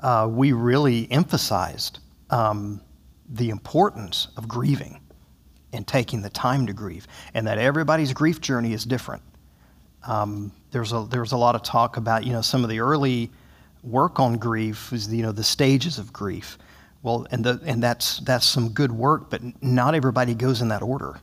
uh, 0.00 0.28
we 0.30 0.52
really 0.52 1.10
emphasized 1.10 1.98
um, 2.30 2.80
the 3.28 3.50
importance 3.50 4.28
of 4.36 4.46
grieving 4.46 5.00
and 5.72 5.86
taking 5.86 6.22
the 6.22 6.30
time 6.30 6.66
to 6.66 6.72
grieve, 6.72 7.06
and 7.34 7.46
that 7.46 7.58
everybody's 7.58 8.12
grief 8.12 8.40
journey 8.40 8.72
is 8.72 8.84
different. 8.84 9.22
Um, 10.06 10.52
there's 10.70 10.92
a 10.92 11.06
there's 11.10 11.32
a 11.32 11.36
lot 11.36 11.54
of 11.54 11.62
talk 11.62 11.96
about 11.96 12.24
you 12.24 12.32
know 12.32 12.42
some 12.42 12.62
of 12.62 12.70
the 12.70 12.80
early 12.80 13.30
work 13.82 14.18
on 14.18 14.36
grief 14.36 14.92
is 14.92 15.12
you 15.12 15.22
know 15.22 15.32
the 15.32 15.44
stages 15.44 15.98
of 15.98 16.12
grief. 16.12 16.58
Well, 17.02 17.26
and 17.30 17.44
the 17.44 17.60
and 17.64 17.82
that's 17.82 18.18
that's 18.20 18.46
some 18.46 18.70
good 18.70 18.92
work, 18.92 19.30
but 19.30 19.40
not 19.62 19.94
everybody 19.94 20.34
goes 20.34 20.60
in 20.60 20.68
that 20.68 20.82
order, 20.82 21.20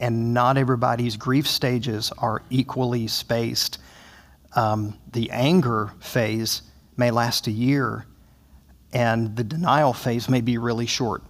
and 0.00 0.32
not 0.32 0.56
everybody's 0.56 1.16
grief 1.16 1.46
stages 1.46 2.12
are 2.18 2.42
equally 2.50 3.06
spaced. 3.08 3.78
Um, 4.56 4.98
the 5.12 5.30
anger 5.30 5.92
phase 6.00 6.62
may 6.96 7.10
last 7.10 7.48
a 7.48 7.50
year, 7.50 8.06
and 8.92 9.34
the 9.36 9.44
denial 9.44 9.92
phase 9.92 10.28
may 10.28 10.40
be 10.40 10.58
really 10.58 10.86
short. 10.86 11.22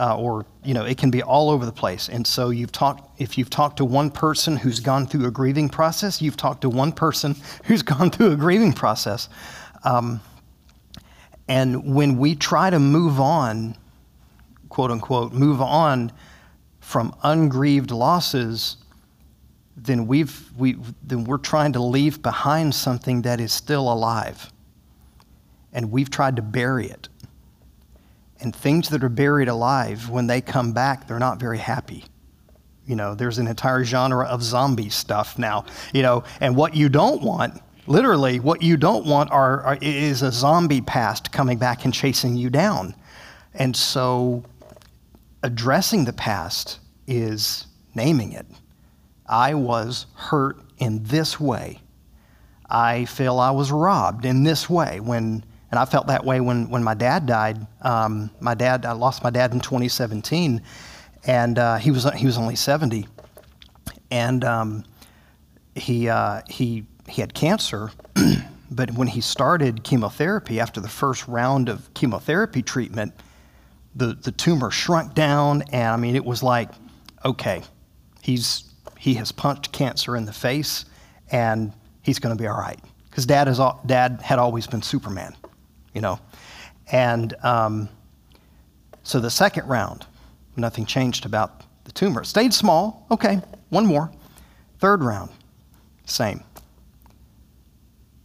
Uh, 0.00 0.16
or 0.16 0.46
you 0.64 0.72
know 0.72 0.86
it 0.86 0.96
can 0.96 1.10
be 1.10 1.22
all 1.22 1.50
over 1.50 1.66
the 1.66 1.72
place. 1.72 2.08
And 2.08 2.26
so 2.26 2.48
you've 2.48 2.72
talked 2.72 3.20
if 3.20 3.36
you've 3.36 3.50
talked 3.50 3.76
to 3.76 3.84
one 3.84 4.10
person 4.10 4.56
who's 4.56 4.80
gone 4.80 5.06
through 5.06 5.26
a 5.26 5.30
grieving 5.30 5.68
process 5.68 6.22
you've 6.22 6.38
talked 6.38 6.62
to 6.62 6.70
one 6.70 6.90
person 6.90 7.36
who's 7.64 7.82
gone 7.82 8.10
through 8.10 8.32
a 8.32 8.36
grieving 8.36 8.72
process. 8.72 9.28
Um, 9.84 10.22
and 11.48 11.94
when 11.94 12.16
we 12.16 12.34
try 12.34 12.70
to 12.70 12.78
move 12.78 13.20
on 13.20 13.76
quote 14.70 14.90
unquote 14.90 15.34
move 15.34 15.60
on 15.60 16.10
from 16.80 17.14
ungrieved 17.22 17.90
losses 17.90 18.78
then 19.76 20.06
we've 20.06 20.50
we 20.56 20.78
then 21.02 21.24
we're 21.24 21.36
trying 21.36 21.74
to 21.74 21.82
leave 21.82 22.22
behind 22.22 22.74
something 22.74 23.20
that 23.22 23.38
is 23.38 23.52
still 23.52 23.92
alive. 23.92 24.50
And 25.74 25.92
we've 25.92 26.08
tried 26.08 26.36
to 26.36 26.42
bury 26.42 26.88
it 26.88 27.09
and 28.40 28.54
things 28.54 28.88
that 28.88 29.04
are 29.04 29.08
buried 29.08 29.48
alive, 29.48 30.08
when 30.08 30.26
they 30.26 30.40
come 30.40 30.72
back, 30.72 31.06
they're 31.06 31.18
not 31.18 31.38
very 31.38 31.58
happy. 31.58 32.04
You 32.86 32.96
know, 32.96 33.14
there's 33.14 33.38
an 33.38 33.46
entire 33.46 33.84
genre 33.84 34.26
of 34.26 34.42
zombie 34.42 34.90
stuff 34.90 35.38
now, 35.38 35.64
you 35.92 36.02
know, 36.02 36.24
and 36.40 36.56
what 36.56 36.74
you 36.74 36.88
don't 36.88 37.22
want, 37.22 37.60
literally, 37.86 38.40
what 38.40 38.62
you 38.62 38.76
don't 38.76 39.06
want 39.06 39.30
are, 39.30 39.62
are, 39.62 39.78
is 39.80 40.22
a 40.22 40.32
zombie 40.32 40.80
past 40.80 41.30
coming 41.30 41.58
back 41.58 41.84
and 41.84 41.94
chasing 41.94 42.36
you 42.36 42.50
down. 42.50 42.94
And 43.54 43.76
so 43.76 44.44
addressing 45.42 46.04
the 46.04 46.12
past 46.12 46.80
is 47.06 47.66
naming 47.94 48.32
it. 48.32 48.46
I 49.26 49.54
was 49.54 50.06
hurt 50.14 50.58
in 50.78 51.04
this 51.04 51.38
way. 51.38 51.80
I 52.68 53.04
feel 53.04 53.38
I 53.38 53.50
was 53.50 53.70
robbed 53.70 54.24
in 54.24 54.44
this 54.44 54.70
way 54.70 55.00
when 55.00 55.44
and 55.70 55.78
I 55.78 55.84
felt 55.84 56.08
that 56.08 56.24
way 56.24 56.40
when, 56.40 56.68
when 56.68 56.82
my 56.82 56.94
dad 56.94 57.26
died. 57.26 57.66
Um, 57.82 58.30
my 58.40 58.54
dad, 58.54 58.84
I 58.84 58.92
lost 58.92 59.22
my 59.22 59.30
dad 59.30 59.52
in 59.52 59.60
2017, 59.60 60.60
and 61.24 61.58
uh, 61.58 61.76
he 61.76 61.90
was 61.90 62.10
he 62.14 62.26
was 62.26 62.36
only 62.36 62.56
70, 62.56 63.06
and 64.10 64.44
um, 64.44 64.84
he 65.74 66.08
uh, 66.08 66.42
he 66.48 66.84
he 67.08 67.20
had 67.20 67.34
cancer. 67.34 67.90
but 68.70 68.90
when 68.92 69.06
he 69.06 69.20
started 69.20 69.84
chemotherapy, 69.84 70.58
after 70.58 70.80
the 70.80 70.88
first 70.88 71.28
round 71.28 71.68
of 71.68 71.92
chemotherapy 71.94 72.62
treatment, 72.62 73.12
the 73.94 74.14
the 74.14 74.32
tumor 74.32 74.70
shrunk 74.72 75.14
down, 75.14 75.62
and 75.72 75.88
I 75.88 75.96
mean 75.96 76.16
it 76.16 76.24
was 76.24 76.42
like, 76.42 76.70
okay, 77.24 77.62
he's 78.22 78.64
he 78.98 79.14
has 79.14 79.30
punched 79.30 79.70
cancer 79.70 80.16
in 80.16 80.24
the 80.24 80.32
face, 80.32 80.84
and 81.30 81.72
he's 82.02 82.18
going 82.18 82.36
to 82.36 82.42
be 82.42 82.48
all 82.48 82.58
right. 82.58 82.80
Because 83.08 83.24
dad 83.24 83.46
is 83.46 83.60
dad 83.86 84.20
had 84.20 84.40
always 84.40 84.66
been 84.66 84.82
Superman 84.82 85.36
you 85.94 86.00
know. 86.00 86.18
And 86.92 87.34
um, 87.42 87.88
so 89.02 89.20
the 89.20 89.30
second 89.30 89.66
round, 89.68 90.06
nothing 90.56 90.86
changed 90.86 91.26
about 91.26 91.62
the 91.84 91.92
tumor. 91.92 92.22
It 92.22 92.26
stayed 92.26 92.52
small. 92.52 93.06
Okay, 93.10 93.40
one 93.68 93.86
more. 93.86 94.10
Third 94.78 95.02
round, 95.02 95.30
same. 96.04 96.42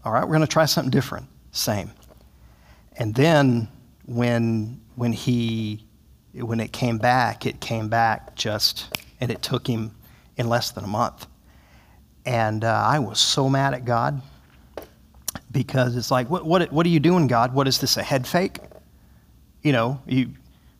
All 0.03 0.11
right, 0.11 0.23
we're 0.23 0.35
going 0.35 0.41
to 0.41 0.47
try 0.47 0.65
something 0.65 0.91
different. 0.91 1.27
Same. 1.51 1.91
And 2.97 3.13
then 3.15 3.67
when 4.05 4.79
when 4.95 5.11
he 5.11 5.85
when 6.33 6.59
it 6.59 6.71
came 6.71 6.97
back, 6.97 7.45
it 7.45 7.59
came 7.59 7.87
back 7.87 8.35
just 8.35 8.97
and 9.19 9.31
it 9.31 9.41
took 9.41 9.67
him 9.67 9.91
in 10.37 10.47
less 10.49 10.71
than 10.71 10.83
a 10.83 10.87
month. 10.87 11.27
And 12.25 12.63
uh, 12.63 12.83
I 12.85 12.99
was 12.99 13.19
so 13.19 13.49
mad 13.49 13.73
at 13.73 13.85
God 13.85 14.21
because 15.55 15.95
it's 15.95 16.11
like, 16.11 16.29
what, 16.29 16.45
what, 16.45 16.69
what 16.69 16.85
are 16.85 16.89
you 16.89 16.99
doing, 16.99 17.27
God? 17.27 17.53
What 17.53 17.65
is 17.65 17.79
this, 17.79 17.95
a 17.95 18.03
head 18.03 18.27
fake? 18.27 18.59
You 19.63 19.71
know, 19.71 20.01
you, 20.05 20.31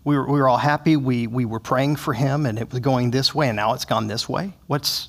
we, 0.04 0.18
were, 0.18 0.30
we 0.30 0.38
were 0.38 0.50
all 0.50 0.58
happy. 0.58 0.98
We, 0.98 1.28
we 1.28 1.46
were 1.46 1.62
praying 1.62 1.96
for 1.96 2.14
him, 2.14 2.46
and 2.46 2.60
it 2.60 2.70
was 2.70 2.82
going 2.82 3.10
this 3.10 3.34
way, 3.34 3.48
and 3.48 3.56
now 3.56 3.74
it's 3.74 3.86
gone 3.86 4.08
this 4.08 4.28
way. 4.28 4.52
What's, 4.68 5.08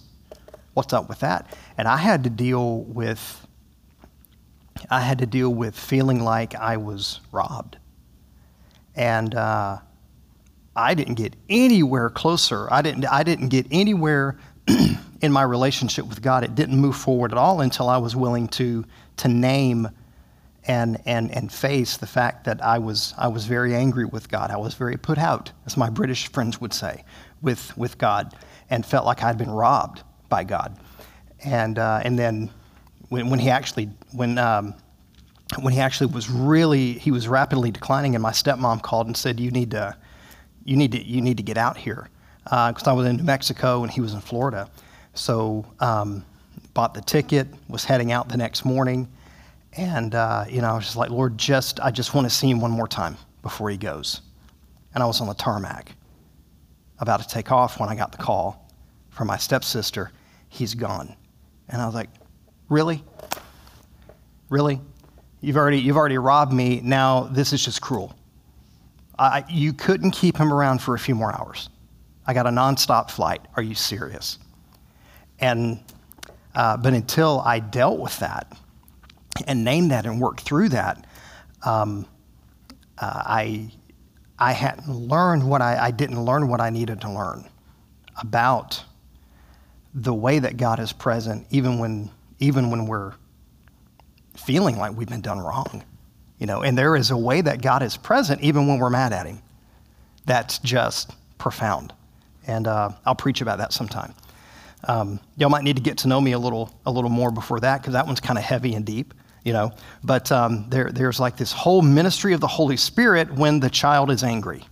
what's 0.74 0.92
up 0.92 1.08
with 1.08 1.18
that? 1.18 1.52
And 1.76 1.88
I 1.88 1.96
had 1.96 2.22
to 2.22 2.30
deal 2.30 2.82
with, 2.82 3.44
I 4.88 5.00
had 5.00 5.18
to 5.18 5.26
deal 5.26 5.52
with 5.52 5.76
feeling 5.76 6.22
like 6.22 6.54
I 6.54 6.76
was 6.76 7.20
robbed. 7.32 7.76
And 8.94 9.34
uh, 9.34 9.78
I 10.76 10.94
didn't 10.94 11.14
get 11.14 11.34
anywhere 11.48 12.08
closer. 12.08 12.72
I 12.72 12.82
didn't, 12.82 13.04
I 13.06 13.24
didn't 13.24 13.48
get 13.48 13.66
anywhere 13.72 14.38
in 15.20 15.32
my 15.32 15.42
relationship 15.42 16.06
with 16.06 16.22
God. 16.22 16.44
It 16.44 16.54
didn't 16.54 16.78
move 16.78 16.94
forward 16.94 17.32
at 17.32 17.38
all 17.38 17.62
until 17.62 17.88
I 17.88 17.96
was 17.96 18.14
willing 18.14 18.46
to 18.48 18.84
to 19.18 19.28
name 19.28 19.88
and, 20.68 21.00
and, 21.06 21.30
and 21.30 21.52
face 21.52 21.96
the 21.96 22.06
fact 22.06 22.44
that 22.44 22.62
I 22.62 22.78
was, 22.78 23.14
I 23.16 23.28
was 23.28 23.46
very 23.46 23.74
angry 23.74 24.04
with 24.04 24.28
God. 24.28 24.50
I 24.50 24.56
was 24.56 24.74
very 24.74 24.96
put 24.96 25.18
out, 25.18 25.52
as 25.64 25.76
my 25.76 25.88
British 25.88 26.26
friends 26.32 26.60
would 26.60 26.74
say, 26.74 27.04
with, 27.40 27.76
with 27.76 27.98
God, 27.98 28.34
and 28.68 28.84
felt 28.84 29.06
like 29.06 29.22
I'd 29.22 29.38
been 29.38 29.50
robbed 29.50 30.02
by 30.28 30.42
God. 30.44 30.76
And, 31.44 31.78
uh, 31.78 32.00
and 32.02 32.18
then 32.18 32.50
when, 33.10 33.30
when 33.30 33.38
he 33.38 33.48
actually, 33.48 33.90
when, 34.12 34.38
um, 34.38 34.74
when 35.60 35.72
he 35.72 35.80
actually 35.80 36.12
was 36.12 36.28
really, 36.28 36.94
he 36.94 37.12
was 37.12 37.28
rapidly 37.28 37.70
declining, 37.70 38.16
and 38.16 38.22
my 38.22 38.32
stepmom 38.32 38.82
called 38.82 39.06
and 39.06 39.16
said, 39.16 39.38
you 39.38 39.52
need 39.52 39.70
to, 39.70 39.96
you 40.64 40.76
need 40.76 40.92
to, 40.92 41.02
you 41.04 41.20
need 41.20 41.36
to 41.36 41.44
get 41.44 41.56
out 41.56 41.76
here. 41.76 42.08
Because 42.42 42.86
uh, 42.86 42.90
I 42.90 42.94
was 42.94 43.06
in 43.06 43.16
New 43.16 43.24
Mexico 43.24 43.82
and 43.82 43.92
he 43.92 44.00
was 44.00 44.14
in 44.14 44.20
Florida. 44.20 44.68
So 45.14 45.64
um, 45.80 46.24
bought 46.76 46.92
the 46.92 47.00
ticket, 47.00 47.48
was 47.68 47.84
heading 47.84 48.12
out 48.12 48.28
the 48.28 48.36
next 48.36 48.66
morning, 48.66 49.08
and 49.72 50.14
uh, 50.14 50.44
you 50.48 50.60
know, 50.60 50.68
I 50.68 50.74
was 50.74 50.84
just 50.84 50.96
like, 50.96 51.10
Lord, 51.10 51.38
just 51.38 51.80
I 51.80 51.90
just 51.90 52.14
want 52.14 52.26
to 52.26 52.30
see 52.30 52.50
him 52.50 52.60
one 52.60 52.70
more 52.70 52.86
time 52.86 53.16
before 53.42 53.70
he 53.70 53.78
goes. 53.78 54.20
And 54.94 55.02
I 55.02 55.06
was 55.06 55.20
on 55.20 55.26
the 55.26 55.34
tarmac, 55.34 55.92
about 56.98 57.20
to 57.22 57.28
take 57.28 57.50
off 57.50 57.80
when 57.80 57.88
I 57.88 57.96
got 57.96 58.12
the 58.12 58.18
call 58.18 58.70
from 59.10 59.26
my 59.26 59.38
stepsister. 59.38 60.12
He's 60.50 60.74
gone, 60.74 61.16
and 61.68 61.80
I 61.80 61.86
was 61.86 61.94
like, 61.94 62.10
Really? 62.68 63.02
Really? 64.50 64.80
You've 65.40 65.56
already 65.56 65.78
you've 65.78 65.96
already 65.96 66.18
robbed 66.18 66.52
me. 66.52 66.80
Now 66.84 67.22
this 67.22 67.54
is 67.54 67.64
just 67.64 67.80
cruel. 67.80 68.14
I, 69.18 69.44
you 69.48 69.72
couldn't 69.72 70.10
keep 70.10 70.36
him 70.36 70.52
around 70.52 70.82
for 70.82 70.94
a 70.94 70.98
few 70.98 71.14
more 71.14 71.34
hours. 71.34 71.70
I 72.26 72.34
got 72.34 72.46
a 72.46 72.50
nonstop 72.50 73.10
flight. 73.10 73.40
Are 73.56 73.62
you 73.62 73.74
serious? 73.74 74.38
And 75.38 75.80
uh, 76.56 76.76
but 76.78 76.94
until 76.94 77.42
I 77.44 77.60
dealt 77.60 78.00
with 78.00 78.18
that 78.20 78.50
and 79.46 79.62
named 79.62 79.90
that 79.90 80.06
and 80.06 80.20
worked 80.20 80.40
through 80.40 80.70
that, 80.70 81.06
um, 81.62 82.06
uh, 82.98 83.22
I 83.26 83.70
I 84.38 84.52
hadn't 84.52 84.88
learned 84.88 85.48
what 85.48 85.60
I, 85.60 85.76
I 85.86 85.90
didn't 85.90 86.24
learn 86.24 86.48
what 86.48 86.60
I 86.60 86.70
needed 86.70 87.02
to 87.02 87.12
learn 87.12 87.44
about 88.18 88.82
the 89.94 90.14
way 90.14 90.38
that 90.38 90.56
God 90.56 90.80
is 90.80 90.92
present, 90.92 91.46
even 91.50 91.78
when 91.78 92.10
even 92.38 92.70
when 92.70 92.86
we're 92.86 93.12
feeling 94.34 94.78
like 94.78 94.96
we've 94.96 95.08
been 95.08 95.20
done 95.20 95.38
wrong. 95.38 95.84
You 96.38 96.46
know, 96.46 96.62
and 96.62 96.76
there 96.76 96.96
is 96.96 97.10
a 97.10 97.16
way 97.16 97.42
that 97.42 97.60
God 97.60 97.82
is 97.82 97.96
present 97.98 98.42
even 98.42 98.66
when 98.66 98.78
we're 98.78 98.90
mad 98.90 99.12
at 99.12 99.26
Him. 99.26 99.42
That's 100.24 100.58
just 100.58 101.12
profound. 101.36 101.92
And 102.46 102.66
uh, 102.66 102.90
I'll 103.04 103.14
preach 103.14 103.40
about 103.42 103.58
that 103.58 103.72
sometime. 103.72 104.14
Um, 104.86 105.20
y'all 105.36 105.50
might 105.50 105.64
need 105.64 105.76
to 105.76 105.82
get 105.82 105.98
to 105.98 106.08
know 106.08 106.20
me 106.20 106.32
a 106.32 106.38
little, 106.38 106.72
a 106.86 106.90
little 106.90 107.10
more 107.10 107.30
before 107.30 107.60
that 107.60 107.80
because 107.80 107.94
that 107.94 108.06
one's 108.06 108.20
kind 108.20 108.38
of 108.38 108.44
heavy 108.44 108.74
and 108.74 108.84
deep, 108.84 109.14
you 109.44 109.52
know. 109.52 109.72
But 110.04 110.30
um, 110.30 110.66
there, 110.70 110.90
there's 110.90 111.18
like 111.18 111.36
this 111.36 111.52
whole 111.52 111.82
ministry 111.82 112.32
of 112.32 112.40
the 112.40 112.46
Holy 112.46 112.76
Spirit 112.76 113.32
when 113.32 113.60
the 113.60 113.70
child 113.70 114.10
is 114.10 114.22
angry 114.22 114.62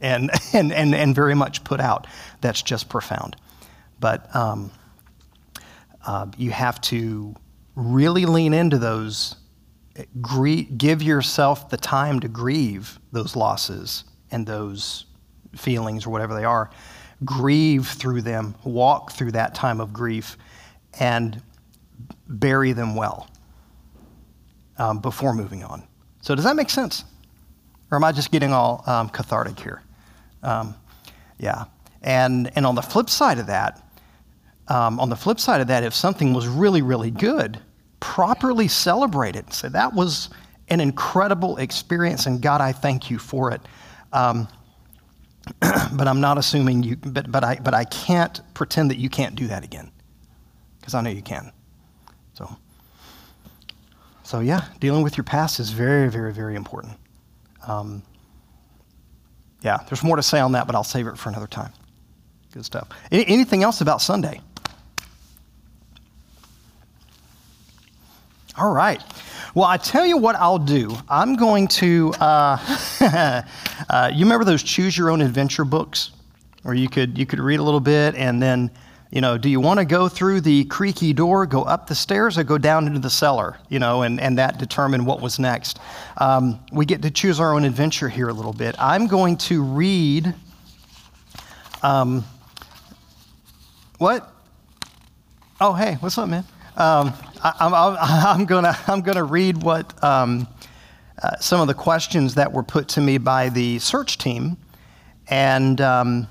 and, 0.00 0.30
and, 0.52 0.72
and, 0.72 0.94
and 0.94 1.14
very 1.14 1.34
much 1.34 1.62
put 1.64 1.80
out. 1.80 2.06
That's 2.40 2.62
just 2.62 2.88
profound. 2.88 3.36
But 4.00 4.34
um, 4.34 4.70
uh, 6.04 6.26
you 6.36 6.50
have 6.50 6.80
to 6.82 7.34
really 7.76 8.26
lean 8.26 8.52
into 8.52 8.78
those, 8.78 9.36
give 10.76 11.02
yourself 11.02 11.68
the 11.68 11.76
time 11.76 12.20
to 12.20 12.28
grieve 12.28 12.98
those 13.12 13.36
losses 13.36 14.04
and 14.30 14.46
those 14.46 15.06
feelings 15.56 16.06
or 16.06 16.10
whatever 16.10 16.34
they 16.34 16.44
are 16.44 16.70
grieve 17.24 17.86
through 17.86 18.22
them, 18.22 18.54
walk 18.64 19.12
through 19.12 19.32
that 19.32 19.54
time 19.54 19.80
of 19.80 19.92
grief, 19.92 20.36
and 20.98 21.42
bury 22.28 22.72
them 22.72 22.94
well 22.94 23.28
um, 24.78 24.98
before 25.00 25.34
moving 25.34 25.62
on. 25.62 25.82
So, 26.22 26.34
does 26.34 26.44
that 26.44 26.56
make 26.56 26.70
sense? 26.70 27.04
Or 27.90 27.96
am 27.96 28.04
I 28.04 28.12
just 28.12 28.30
getting 28.30 28.52
all 28.52 28.84
um, 28.86 29.08
cathartic 29.08 29.58
here? 29.58 29.82
Um, 30.42 30.74
yeah. 31.38 31.64
And, 32.02 32.50
and 32.54 32.64
on 32.64 32.74
the 32.74 32.82
flip 32.82 33.10
side 33.10 33.38
of 33.38 33.46
that, 33.48 33.82
um, 34.68 35.00
on 35.00 35.08
the 35.10 35.16
flip 35.16 35.40
side 35.40 35.60
of 35.60 35.66
that, 35.66 35.82
if 35.82 35.92
something 35.94 36.32
was 36.32 36.46
really, 36.46 36.82
really 36.82 37.10
good, 37.10 37.58
properly 37.98 38.68
celebrate 38.68 39.36
it. 39.36 39.52
Say, 39.52 39.68
that 39.68 39.92
was 39.94 40.30
an 40.68 40.80
incredible 40.80 41.56
experience, 41.56 42.26
and 42.26 42.40
God, 42.40 42.60
I 42.60 42.72
thank 42.72 43.10
you 43.10 43.18
for 43.18 43.50
it. 43.50 43.60
Um, 44.12 44.48
but 45.60 46.08
I'm 46.08 46.20
not 46.20 46.38
assuming 46.38 46.82
you, 46.82 46.96
but, 46.96 47.30
but, 47.30 47.44
I, 47.44 47.56
but 47.56 47.74
I 47.74 47.84
can't 47.84 48.40
pretend 48.54 48.90
that 48.90 48.98
you 48.98 49.08
can't 49.08 49.34
do 49.34 49.46
that 49.48 49.64
again 49.64 49.90
because 50.78 50.94
I 50.94 51.00
know 51.00 51.10
you 51.10 51.22
can. 51.22 51.52
So, 52.34 52.56
so, 54.22 54.40
yeah, 54.40 54.64
dealing 54.78 55.02
with 55.02 55.16
your 55.16 55.24
past 55.24 55.60
is 55.60 55.70
very, 55.70 56.08
very, 56.08 56.32
very 56.32 56.54
important. 56.54 56.96
Um, 57.66 58.02
yeah, 59.62 59.78
there's 59.88 60.02
more 60.02 60.16
to 60.16 60.22
say 60.22 60.40
on 60.40 60.52
that, 60.52 60.66
but 60.66 60.74
I'll 60.74 60.84
save 60.84 61.06
it 61.06 61.18
for 61.18 61.28
another 61.28 61.46
time. 61.46 61.72
Good 62.52 62.64
stuff. 62.64 62.88
Any, 63.12 63.26
anything 63.26 63.62
else 63.62 63.80
about 63.80 64.00
Sunday? 64.00 64.40
All 68.56 68.72
right. 68.72 69.02
Well, 69.52 69.64
I 69.64 69.78
tell 69.78 70.06
you 70.06 70.16
what 70.16 70.36
I'll 70.36 70.58
do. 70.58 70.96
I'm 71.08 71.34
going 71.34 71.66
to, 71.68 72.12
uh, 72.20 72.76
uh, 73.90 74.10
you 74.14 74.24
remember 74.24 74.44
those 74.44 74.62
choose 74.62 74.96
your 74.96 75.10
own 75.10 75.20
adventure 75.20 75.64
books? 75.64 76.12
Where 76.62 76.74
you 76.74 76.88
could, 76.88 77.18
you 77.18 77.26
could 77.26 77.40
read 77.40 77.58
a 77.58 77.62
little 77.62 77.80
bit 77.80 78.14
and 78.14 78.40
then, 78.40 78.70
you 79.10 79.20
know, 79.20 79.36
do 79.36 79.48
you 79.48 79.58
want 79.58 79.80
to 79.80 79.84
go 79.84 80.08
through 80.08 80.42
the 80.42 80.66
creaky 80.66 81.12
door, 81.12 81.46
go 81.46 81.62
up 81.62 81.88
the 81.88 81.96
stairs, 81.96 82.38
or 82.38 82.44
go 82.44 82.58
down 82.58 82.86
into 82.86 83.00
the 83.00 83.10
cellar? 83.10 83.58
You 83.68 83.80
know, 83.80 84.02
and, 84.02 84.20
and 84.20 84.38
that 84.38 84.58
determined 84.58 85.04
what 85.04 85.20
was 85.20 85.40
next. 85.40 85.80
Um, 86.18 86.60
we 86.72 86.86
get 86.86 87.02
to 87.02 87.10
choose 87.10 87.40
our 87.40 87.52
own 87.54 87.64
adventure 87.64 88.08
here 88.08 88.28
a 88.28 88.32
little 88.32 88.52
bit. 88.52 88.76
I'm 88.78 89.08
going 89.08 89.36
to 89.38 89.64
read. 89.64 90.32
Um, 91.82 92.24
what? 93.98 94.32
Oh, 95.60 95.72
hey, 95.72 95.94
what's 95.94 96.16
up, 96.18 96.28
man? 96.28 96.44
Um, 96.80 97.12
I, 97.42 98.34
am 98.34 98.44
gonna 98.46 98.74
I'm 98.86 99.02
gonna 99.02 99.22
read 99.22 99.62
what 99.62 100.02
um, 100.02 100.48
uh, 101.22 101.36
some 101.36 101.60
of 101.60 101.66
the 101.66 101.74
questions 101.74 102.36
that 102.36 102.50
were 102.50 102.62
put 102.62 102.88
to 102.88 103.02
me 103.02 103.18
by 103.18 103.50
the 103.50 103.78
search 103.80 104.16
team, 104.16 104.56
and 105.28 105.78
um, 105.82 106.26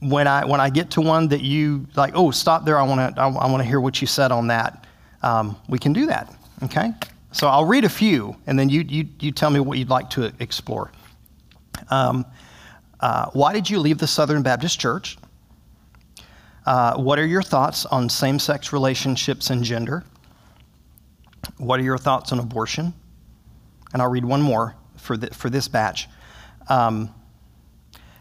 when 0.00 0.26
I 0.26 0.44
when 0.44 0.60
I 0.60 0.70
get 0.70 0.90
to 0.92 1.00
one 1.00 1.28
that 1.28 1.42
you 1.42 1.86
like, 1.94 2.14
oh, 2.16 2.32
stop 2.32 2.64
there. 2.64 2.76
I 2.80 2.82
want 2.82 3.14
to 3.14 3.22
I, 3.22 3.28
I 3.28 3.48
want 3.48 3.62
to 3.62 3.68
hear 3.68 3.80
what 3.80 4.00
you 4.00 4.08
said 4.08 4.32
on 4.32 4.48
that. 4.48 4.84
Um, 5.22 5.56
we 5.68 5.78
can 5.78 5.92
do 5.92 6.06
that. 6.06 6.34
Okay. 6.64 6.90
So 7.30 7.46
I'll 7.46 7.64
read 7.64 7.84
a 7.84 7.88
few, 7.88 8.34
and 8.48 8.58
then 8.58 8.68
you 8.68 8.80
you 8.80 9.06
you 9.20 9.30
tell 9.30 9.50
me 9.50 9.60
what 9.60 9.78
you'd 9.78 9.88
like 9.88 10.10
to 10.10 10.32
explore. 10.40 10.90
Um, 11.90 12.26
uh, 12.98 13.30
why 13.34 13.52
did 13.52 13.70
you 13.70 13.78
leave 13.78 13.98
the 13.98 14.08
Southern 14.08 14.42
Baptist 14.42 14.80
Church? 14.80 15.16
Uh, 16.66 16.96
what 16.96 17.16
are 17.18 17.26
your 17.26 17.42
thoughts 17.42 17.86
on 17.86 18.08
same 18.08 18.40
sex 18.40 18.72
relationships 18.72 19.50
and 19.50 19.62
gender? 19.62 20.02
What 21.58 21.78
are 21.78 21.84
your 21.84 21.96
thoughts 21.96 22.32
on 22.32 22.40
abortion? 22.40 22.92
And 23.92 24.02
I'll 24.02 24.10
read 24.10 24.24
one 24.24 24.42
more 24.42 24.74
for, 24.96 25.16
the, 25.16 25.28
for 25.28 25.48
this 25.48 25.68
batch. 25.68 26.08
Um, 26.68 27.14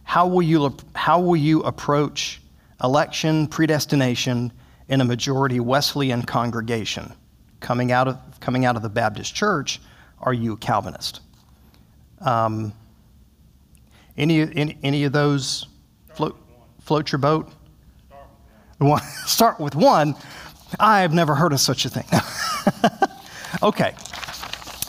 how, 0.04 0.28
will 0.28 0.44
you, 0.44 0.78
how 0.94 1.20
will 1.20 1.36
you 1.36 1.64
approach 1.64 2.40
election 2.84 3.48
predestination 3.48 4.52
in 4.90 5.02
a 5.02 5.06
majority 5.06 5.60
Wesleyan 5.60 6.22
congregation? 6.22 7.12
Coming 7.62 7.92
out 7.92 8.08
of, 8.08 8.40
coming 8.40 8.64
out 8.64 8.76
of 8.76 8.84
the 8.84 8.90
Baptist 8.90 9.34
church, 9.34 9.82
are 10.20 10.34
you 10.34 10.54
a 10.54 10.58
Calvinist? 10.58 11.22
Um, 12.22 12.74
any, 14.18 14.42
any, 14.42 14.78
any 14.84 15.04
of 15.04 15.14
those 15.14 15.66
float, 16.14 16.38
float 16.80 17.12
your 17.12 17.20
boat? 17.20 17.52
Start 19.26 19.60
with 19.60 19.76
one. 19.76 20.16
I've 20.80 21.14
never 21.14 21.36
heard 21.36 21.54
of 21.54 21.60
such 21.60 21.86
a 21.86 21.90
thing. 21.90 22.06
okay. 23.64 23.96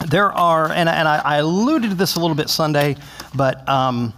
There 0.07 0.33
are, 0.33 0.66
and, 0.66 0.88
and 0.88 1.09
I, 1.09 1.18
I, 1.18 1.37
alluded 1.37 1.90
to 1.90 1.96
this 1.96 2.16
a 2.16 2.20
little 2.20 2.37
bit 2.37 2.49
Sunday, 2.49 2.96
but 3.35 3.68
um, 3.68 4.12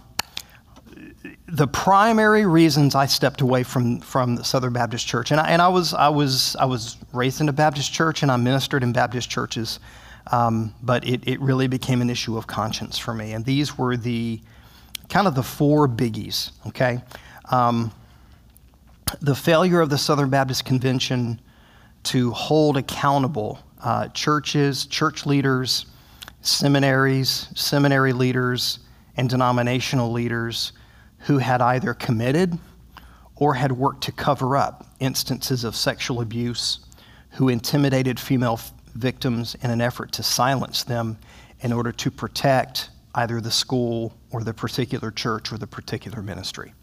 the 1.47 1.67
primary 1.67 2.45
reasons 2.45 2.95
I 2.95 3.05
stepped 3.05 3.41
away 3.41 3.63
from, 3.63 3.99
from 4.01 4.35
the 4.35 4.43
Southern 4.43 4.73
Baptist 4.73 5.07
Church, 5.07 5.31
and 5.31 5.39
I, 5.39 5.49
and 5.49 5.61
I, 5.61 5.67
was, 5.67 5.93
I, 5.93 6.09
was, 6.09 6.55
I 6.57 6.65
was 6.65 6.97
raised 7.13 7.41
in 7.41 7.49
a 7.49 7.53
Baptist 7.53 7.93
church 7.93 8.23
and 8.23 8.31
I 8.31 8.35
ministered 8.35 8.83
in 8.83 8.91
Baptist 8.91 9.29
churches, 9.29 9.79
um, 10.31 10.75
but 10.83 11.07
it, 11.07 11.27
it 11.27 11.39
really 11.41 11.67
became 11.67 12.01
an 12.01 12.09
issue 12.09 12.37
of 12.37 12.45
conscience 12.45 12.97
for 12.97 13.13
me. 13.13 13.33
And 13.33 13.45
these 13.45 13.77
were 13.77 13.97
the 13.97 14.41
kind 15.09 15.27
of 15.27 15.33
the 15.33 15.43
four 15.43 15.87
biggies, 15.87 16.51
okay? 16.67 16.99
Um, 17.51 17.91
the 19.21 19.35
failure 19.35 19.81
of 19.81 19.89
the 19.89 19.97
Southern 19.97 20.29
Baptist 20.29 20.65
Convention 20.65 21.39
to 22.03 22.31
hold 22.31 22.77
accountable 22.77 23.59
uh, 23.83 24.07
churches, 24.09 24.85
church 24.85 25.25
leaders, 25.25 25.85
seminaries, 26.41 27.47
seminary 27.55 28.13
leaders, 28.13 28.79
and 29.17 29.29
denominational 29.29 30.11
leaders 30.11 30.73
who 31.19 31.37
had 31.37 31.61
either 31.61 31.93
committed 31.93 32.57
or 33.35 33.53
had 33.53 33.71
worked 33.71 34.03
to 34.03 34.11
cover 34.11 34.55
up 34.55 34.85
instances 34.99 35.63
of 35.63 35.75
sexual 35.75 36.21
abuse, 36.21 36.79
who 37.31 37.49
intimidated 37.49 38.19
female 38.19 38.59
victims 38.95 39.55
in 39.61 39.71
an 39.71 39.81
effort 39.81 40.11
to 40.11 40.23
silence 40.23 40.83
them 40.83 41.17
in 41.61 41.71
order 41.73 41.91
to 41.91 42.11
protect 42.11 42.89
either 43.15 43.41
the 43.41 43.51
school 43.51 44.13
or 44.31 44.43
the 44.43 44.53
particular 44.53 45.11
church 45.11 45.51
or 45.51 45.57
the 45.57 45.67
particular 45.67 46.21
ministry. 46.21 46.73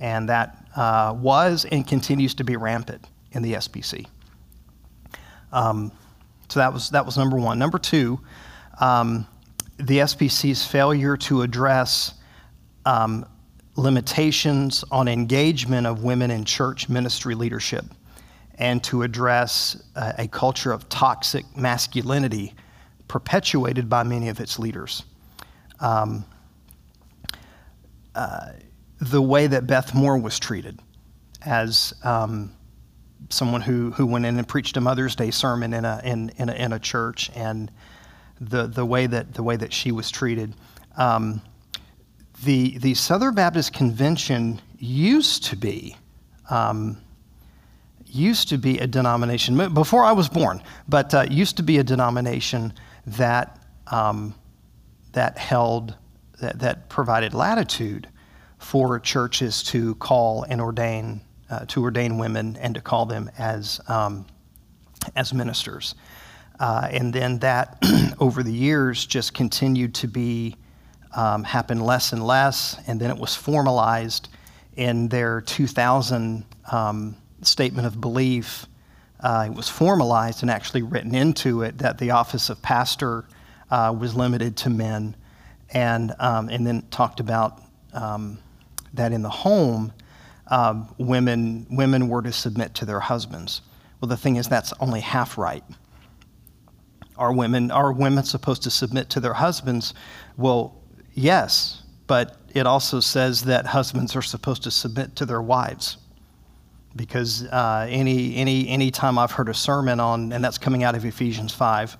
And 0.00 0.28
that 0.28 0.66
uh, 0.76 1.14
was 1.16 1.64
and 1.64 1.86
continues 1.86 2.34
to 2.34 2.44
be 2.44 2.56
rampant 2.56 3.06
in 3.32 3.42
the 3.42 3.54
SBC. 3.54 4.06
Um, 5.52 5.92
so 6.48 6.60
that 6.60 6.72
was, 6.72 6.90
that 6.90 7.06
was 7.06 7.16
number 7.16 7.36
one. 7.36 7.58
Number 7.58 7.78
two, 7.78 8.20
um, 8.80 9.26
the 9.78 9.98
SBC's 9.98 10.66
failure 10.66 11.16
to 11.16 11.42
address 11.42 12.14
um, 12.84 13.26
limitations 13.76 14.84
on 14.90 15.08
engagement 15.08 15.86
of 15.86 16.04
women 16.04 16.30
in 16.30 16.44
church 16.44 16.88
ministry 16.88 17.34
leadership 17.34 17.84
and 18.58 18.82
to 18.84 19.02
address 19.02 19.82
uh, 19.96 20.12
a 20.18 20.28
culture 20.28 20.70
of 20.70 20.88
toxic 20.88 21.44
masculinity 21.56 22.54
perpetuated 23.08 23.88
by 23.88 24.02
many 24.02 24.28
of 24.28 24.40
its 24.40 24.58
leaders. 24.58 25.02
Um, 25.80 26.24
uh, 28.14 28.52
the 29.10 29.22
way 29.22 29.46
that 29.46 29.66
Beth 29.66 29.94
Moore 29.94 30.18
was 30.18 30.38
treated 30.38 30.80
as 31.44 31.92
um, 32.02 32.54
someone 33.28 33.60
who, 33.60 33.90
who 33.92 34.06
went 34.06 34.24
in 34.24 34.38
and 34.38 34.48
preached 34.48 34.76
a 34.76 34.80
Mother's 34.80 35.14
Day 35.14 35.30
sermon 35.30 35.74
in 35.74 35.84
a, 35.84 36.00
in, 36.04 36.30
in 36.36 36.48
a, 36.48 36.52
in 36.52 36.72
a 36.72 36.78
church 36.78 37.30
and 37.34 37.70
the, 38.40 38.66
the, 38.66 38.84
way 38.84 39.06
that, 39.06 39.34
the 39.34 39.42
way 39.42 39.56
that 39.56 39.72
she 39.72 39.92
was 39.92 40.10
treated. 40.10 40.54
Um, 40.96 41.42
the, 42.44 42.78
the 42.78 42.94
Southern 42.94 43.34
Baptist 43.34 43.72
Convention 43.72 44.60
used 44.78 45.44
to 45.44 45.56
be 45.56 45.96
um, 46.50 46.98
used 48.06 48.50
to 48.50 48.58
be 48.58 48.78
a 48.78 48.86
denomination 48.86 49.72
before 49.72 50.04
I 50.04 50.12
was 50.12 50.28
born, 50.28 50.62
but 50.88 51.12
uh, 51.14 51.26
used 51.28 51.56
to 51.56 51.62
be 51.62 51.78
a 51.78 51.82
denomination 51.82 52.72
that 53.06 53.58
um, 53.88 54.34
that 55.12 55.36
held 55.38 55.96
that, 56.40 56.58
that 56.60 56.88
provided 56.88 57.34
latitude 57.34 58.08
for 58.64 58.98
churches 58.98 59.62
to 59.62 59.94
call 59.96 60.44
and 60.44 60.60
ordain 60.60 61.20
uh, 61.50 61.66
to 61.66 61.82
ordain 61.82 62.16
women 62.16 62.56
and 62.56 62.74
to 62.74 62.80
call 62.80 63.04
them 63.04 63.30
as 63.36 63.78
um, 63.88 64.26
as 65.14 65.34
ministers, 65.34 65.94
uh, 66.58 66.88
and 66.90 67.12
then 67.12 67.38
that 67.40 67.76
over 68.18 68.42
the 68.42 68.52
years 68.52 69.04
just 69.04 69.34
continued 69.34 69.94
to 69.94 70.08
be 70.08 70.56
um, 71.14 71.44
happen 71.44 71.78
less 71.78 72.12
and 72.12 72.26
less, 72.26 72.80
and 72.86 72.98
then 72.98 73.10
it 73.10 73.18
was 73.18 73.36
formalized 73.36 74.30
in 74.76 75.08
their 75.08 75.42
2000 75.42 76.44
um, 76.72 77.16
statement 77.42 77.86
of 77.86 78.00
belief. 78.00 78.66
Uh, 79.20 79.44
it 79.46 79.54
was 79.54 79.68
formalized 79.68 80.42
and 80.42 80.50
actually 80.50 80.82
written 80.82 81.14
into 81.14 81.62
it 81.62 81.78
that 81.78 81.98
the 81.98 82.10
office 82.10 82.48
of 82.48 82.60
pastor 82.62 83.26
uh, 83.70 83.94
was 83.96 84.14
limited 84.14 84.56
to 84.56 84.70
men, 84.70 85.14
and 85.70 86.14
um, 86.18 86.48
and 86.48 86.66
then 86.66 86.80
talked 86.90 87.20
about 87.20 87.60
um, 87.92 88.38
that 88.94 89.12
in 89.12 89.22
the 89.22 89.30
home, 89.30 89.92
um, 90.48 90.94
women 90.98 91.66
women 91.70 92.08
were 92.08 92.22
to 92.22 92.32
submit 92.32 92.74
to 92.74 92.84
their 92.84 93.00
husbands. 93.00 93.62
Well, 94.00 94.08
the 94.08 94.16
thing 94.16 94.36
is 94.36 94.48
that's 94.48 94.72
only 94.80 95.00
half 95.00 95.38
right. 95.38 95.64
Are 97.16 97.32
women 97.32 97.70
are 97.70 97.92
women 97.92 98.24
supposed 98.24 98.62
to 98.64 98.70
submit 98.70 99.10
to 99.10 99.20
their 99.20 99.34
husbands? 99.34 99.94
Well, 100.36 100.80
Yes, 101.14 101.84
but 102.08 102.36
it 102.52 102.66
also 102.66 103.00
says 103.00 103.44
that 103.44 103.66
husbands 103.66 104.16
are 104.16 104.22
supposed 104.22 104.64
to 104.64 104.70
submit 104.70 105.16
to 105.16 105.26
their 105.26 105.40
wives. 105.40 105.96
Because 106.96 107.44
uh, 107.46 107.86
any, 107.88 108.36
any, 108.36 108.68
any 108.68 108.90
time 108.90 109.18
I've 109.18 109.32
heard 109.32 109.48
a 109.48 109.54
sermon 109.54 109.98
on, 109.98 110.32
and 110.32 110.44
that's 110.44 110.58
coming 110.58 110.84
out 110.84 110.94
of 110.94 111.04
Ephesians 111.04 111.52
5, 111.52 111.96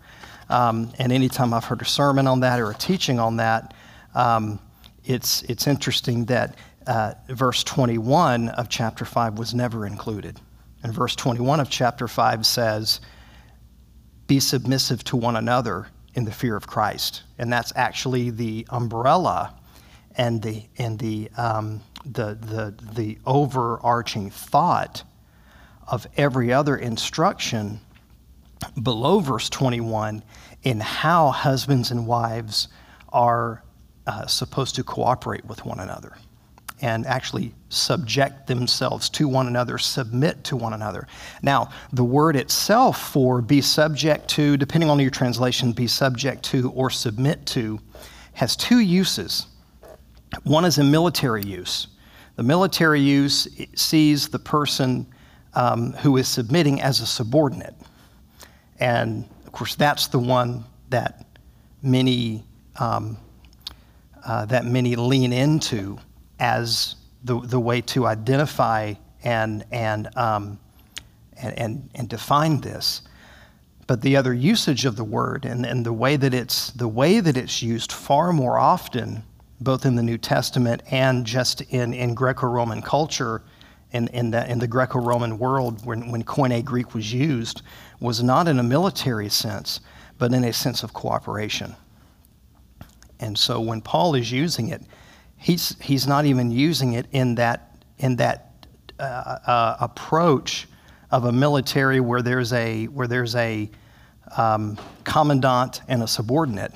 um, 0.51 0.93
and 0.99 1.33
time 1.33 1.55
I've 1.55 1.65
heard 1.65 1.81
a 1.81 1.85
sermon 1.85 2.27
on 2.27 2.41
that 2.41 2.61
or 2.61 2.71
a 2.71 2.75
teaching 2.75 3.19
on 3.19 3.37
that, 3.37 3.75
um, 4.15 4.61
it's, 5.05 5.43
it's 5.43 5.67
interesting 5.67 6.25
that 6.27 6.57
uh, 6.87 7.15
verse 7.29 7.65
21 7.65 8.49
of 8.51 8.69
chapter 8.69 9.05
5 9.05 9.39
was 9.39 9.55
never 9.55 9.87
included. 9.87 10.41
And 10.83 10.93
verse 10.93 11.17
21 11.17 11.61
of 11.61 11.71
chapter 11.71 12.09
5 12.09 12.45
says, 12.45 13.01
Be 14.27 14.41
submissive 14.41 15.03
to 15.05 15.17
one 15.17 15.37
another 15.37 15.89
in 16.15 16.25
the 16.25 16.33
fear 16.33 16.57
of 16.57 16.67
Christ. 16.67 17.23
And 17.39 17.53
that's 17.53 17.73
actually 17.75 18.31
the 18.31 18.67
umbrella 18.71 19.55
and 20.17 20.43
the, 20.43 20.65
and 20.79 20.99
the, 20.99 21.31
um, 21.37 21.81
the, 22.05 22.35
the, 22.35 22.75
the 22.93 23.19
overarching 23.27 24.31
thought 24.31 25.03
of 25.89 26.07
every 26.17 26.53
other 26.53 26.77
instruction 26.77 27.81
below 28.83 29.21
verse 29.21 29.51
21 29.51 30.23
in 30.63 30.81
how 30.81 31.31
husbands 31.31 31.91
and 31.91 32.07
wives 32.07 32.69
are 33.11 33.63
uh, 34.07 34.27
supposed 34.27 34.75
to 34.77 34.85
cooperate 34.85 35.45
with 35.45 35.65
one 35.65 35.81
another 35.81 36.17
and 36.85 37.07
actually 37.07 37.55
subject 37.71 38.47
themselves 38.47 39.09
to 39.09 39.27
one 39.27 39.47
another, 39.47 39.79
submit 39.79 40.45
to 40.45 40.55
one 40.55 40.75
another. 40.75 41.09
Now, 41.41 41.71
the 41.95 42.05
word 42.05 42.37
itself 42.37 43.11
for 43.11 43.41
be 43.41 43.63
subject 43.63 44.29
to, 44.37 44.59
depending 44.59 44.91
on 44.91 45.01
your 45.01 45.11
translation, 45.11 45.73
be 45.73 45.87
subject 45.87 46.43
to 46.51 46.71
or 46.73 46.91
submit 46.91 47.47
to, 47.47 47.81
has 48.35 48.55
two 48.55 48.81
uses. 48.81 49.47
One 50.43 50.67
is 50.67 50.77
a 50.77 50.85
military 50.85 51.43
use. 51.43 51.87
The 52.37 52.43
military 52.43 53.01
use 53.01 53.49
sees 53.75 54.29
the 54.29 54.39
person 54.39 55.07
um, 55.55 55.95
who 55.95 56.19
is 56.19 56.29
submitting 56.29 56.83
as 56.83 57.01
a 57.01 57.07
subordinate. 57.07 57.77
And 58.79 59.27
of 59.47 59.53
course, 59.53 59.75
that's 59.75 60.09
the 60.09 60.19
one 60.19 60.65
that 60.91 61.25
many, 61.81 62.45
um, 62.79 63.17
uh, 64.23 64.45
that 64.47 64.67
many 64.67 64.97
lean 64.97 65.33
into 65.33 65.99
as 66.39 66.97
the, 67.25 67.41
the 67.41 67.61
way 67.61 67.81
to 67.81 68.07
identify 68.07 68.95
and, 69.23 69.65
and, 69.71 70.15
um, 70.17 70.59
and, 71.41 71.59
and, 71.59 71.91
and, 71.95 72.09
define 72.09 72.61
this. 72.61 73.03
But 73.87 74.03
the 74.03 74.17
other 74.17 74.35
usage 74.35 74.85
of 74.85 74.97
the 74.97 75.05
word 75.05 75.45
and, 75.45 75.65
and 75.65 75.85
the, 75.85 75.93
way 75.93 76.17
that 76.17 76.35
it's, 76.35 76.71
the 76.73 76.89
way 76.89 77.21
that 77.21 77.37
it's 77.37 77.63
used 77.63 77.93
far 77.93 78.33
more 78.33 78.59
often, 78.59 79.23
both 79.61 79.87
in 79.87 79.95
the 79.95 80.03
New 80.03 80.19
Testament 80.19 80.83
and 80.91 81.25
just 81.25 81.63
in, 81.63 81.95
in 81.95 82.15
Greco 82.15 82.47
Roman 82.47 82.83
culture, 82.83 83.43
in, 83.93 84.09
in, 84.09 84.31
the, 84.31 84.51
in 84.51 84.59
the 84.59 84.67
Greco 84.67 84.99
Roman 84.99 85.39
world, 85.39 85.85
when, 85.87 86.11
when 86.11 86.23
Koine 86.25 86.65
Greek 86.65 86.95
was 86.95 87.13
used, 87.13 87.63
was 88.01 88.23
not 88.23 88.49
in 88.49 88.59
a 88.59 88.63
military 88.63 89.29
sense, 89.29 89.81
but 90.19 90.33
in 90.33 90.45
a 90.45 90.53
sense 90.53 90.83
of 90.83 90.93
cooperation. 90.93 91.75
And 93.21 93.39
so 93.39 93.61
when 93.61 93.81
Paul 93.81 94.15
is 94.15 94.31
using 94.31 94.69
it, 94.69 94.83
he's, 95.45 95.77
he's 95.79 96.07
not 96.07 96.25
even 96.25 96.51
using 96.51 96.95
it 96.95 97.07
in 97.13 97.35
that, 97.35 97.77
in 97.99 98.17
that 98.17 98.67
uh, 98.99 99.03
uh, 99.03 99.77
approach 99.79 100.67
of 101.11 101.27
a 101.27 101.33
military 101.33 102.01
where 102.01 102.23
there's 102.23 102.55
a, 102.55 102.87
where 102.87 103.07
there's 103.07 103.37
a 103.37 103.71
um, 104.39 104.79
commandant 105.05 105.83
and 105.87 106.03
a 106.03 106.09
subordinate. 106.09 106.73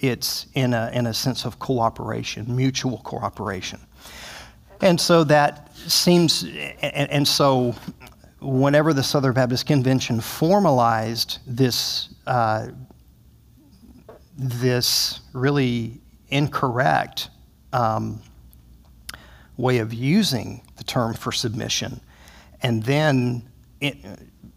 It's 0.00 0.46
in 0.54 0.72
a, 0.72 0.90
in 0.94 1.06
a 1.06 1.12
sense 1.12 1.44
of 1.44 1.58
cooperation, 1.58 2.56
mutual 2.56 2.98
cooperation. 3.04 3.78
And 4.80 4.98
so 4.98 5.22
that 5.24 5.76
seems, 5.76 6.44
and, 6.44 7.10
and 7.10 7.28
so 7.28 7.74
whenever 8.40 8.94
the 8.94 9.02
Southern 9.02 9.34
Baptist 9.34 9.66
Convention 9.66 10.22
formalized 10.22 11.40
this, 11.46 12.08
uh, 12.26 12.68
this 14.38 15.20
really 15.34 16.00
incorrect 16.30 17.28
um, 17.72 18.20
way 19.56 19.78
of 19.78 19.92
using 19.92 20.62
the 20.76 20.84
term 20.84 21.14
for 21.14 21.32
submission, 21.32 22.00
and 22.62 22.82
then, 22.82 23.48
it, 23.80 23.96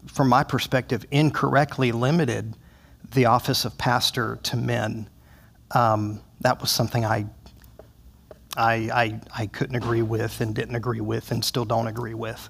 from 0.06 0.28
my 0.28 0.42
perspective, 0.42 1.04
incorrectly 1.10 1.92
limited 1.92 2.56
the 3.12 3.26
office 3.26 3.64
of 3.64 3.76
pastor 3.78 4.38
to 4.42 4.56
men. 4.56 5.08
Um, 5.72 6.20
that 6.40 6.60
was 6.60 6.70
something 6.70 7.04
I, 7.04 7.26
I, 8.56 8.74
I, 8.74 9.20
I, 9.36 9.46
couldn't 9.46 9.76
agree 9.76 10.02
with 10.02 10.40
and 10.40 10.54
didn't 10.54 10.74
agree 10.74 11.00
with 11.00 11.30
and 11.30 11.44
still 11.44 11.64
don't 11.64 11.86
agree 11.86 12.14
with. 12.14 12.48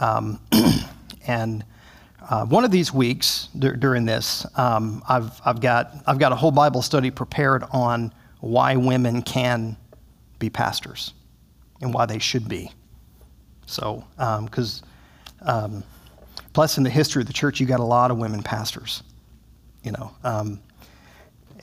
Um, 0.00 0.40
and 1.26 1.64
uh, 2.28 2.44
one 2.46 2.64
of 2.64 2.70
these 2.70 2.92
weeks 2.92 3.48
d- 3.56 3.72
during 3.78 4.04
this, 4.04 4.46
um, 4.56 5.02
I've, 5.08 5.40
I've, 5.44 5.60
got, 5.60 5.92
I've 6.06 6.18
got 6.18 6.32
a 6.32 6.36
whole 6.36 6.50
Bible 6.50 6.82
study 6.82 7.10
prepared 7.10 7.62
on 7.70 8.12
why 8.40 8.76
women 8.76 9.22
can 9.22 9.76
be 10.38 10.50
pastors 10.50 11.14
and 11.80 11.92
why 11.92 12.06
they 12.06 12.18
should 12.18 12.48
be. 12.48 12.70
So, 13.66 14.04
because 14.16 14.82
um, 15.42 15.64
um, 15.64 15.84
plus 16.52 16.78
in 16.78 16.84
the 16.84 16.90
history 16.90 17.22
of 17.22 17.26
the 17.26 17.32
church, 17.32 17.60
you 17.60 17.66
got 17.66 17.80
a 17.80 17.84
lot 17.84 18.10
of 18.10 18.18
women 18.18 18.42
pastors, 18.42 19.02
you 19.82 19.92
know, 19.92 20.12
um, 20.24 20.60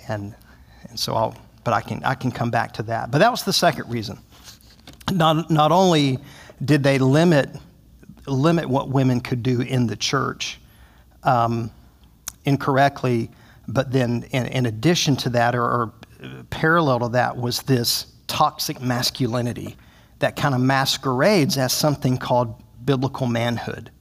and 0.07 0.35
and 0.89 0.99
so 0.99 1.15
I'll, 1.15 1.35
but 1.63 1.73
I 1.73 1.81
can 1.81 2.03
I 2.03 2.13
can 2.13 2.31
come 2.31 2.51
back 2.51 2.73
to 2.73 2.83
that. 2.83 3.09
But 3.09 3.19
that 3.19 3.31
was 3.31 3.43
the 3.43 3.53
second 3.53 3.89
reason. 3.89 4.19
Not 5.11 5.49
not 5.49 5.71
only 5.71 6.19
did 6.63 6.83
they 6.83 6.99
limit 6.99 7.49
limit 8.27 8.67
what 8.69 8.89
women 8.89 9.19
could 9.19 9.43
do 9.43 9.61
in 9.61 9.87
the 9.87 9.95
church, 9.95 10.59
um, 11.23 11.71
incorrectly, 12.45 13.29
but 13.67 13.91
then 13.91 14.23
in, 14.31 14.45
in 14.47 14.65
addition 14.65 15.15
to 15.17 15.29
that, 15.29 15.55
or, 15.55 15.63
or 15.63 15.93
parallel 16.49 16.99
to 16.99 17.09
that, 17.09 17.35
was 17.35 17.61
this 17.63 18.12
toxic 18.33 18.81
masculinity 18.81 19.77
that 20.17 20.35
kind 20.35 20.55
of 20.55 20.59
masquerades 20.59 21.55
as 21.55 21.71
something 21.71 22.17
called 22.17 22.61
biblical 22.83 23.27
manhood. 23.27 23.91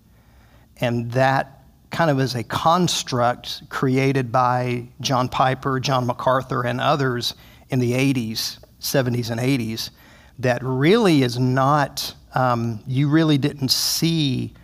And 0.79 1.13
that 1.13 1.65
kind 1.91 2.11
of 2.11 2.19
is 2.19 2.35
a 2.35 2.43
construct 2.43 3.69
created 3.69 4.33
by 4.33 4.89
John 5.03 5.29
Piper, 5.29 5.79
John 5.79 6.07
MacArthur, 6.07 6.65
and 6.65 6.81
others 6.81 7.35
in 7.69 7.79
the 7.79 7.93
80s, 7.93 8.59
70s, 8.81 9.31
and 9.31 9.39
80s 9.39 9.91
that 10.39 10.63
really 10.63 11.23
is 11.23 11.39
not, 11.39 12.15
um, 12.35 12.83
you 12.87 13.11
really 13.11 13.37
didn't 13.37 13.71
see 13.71 14.55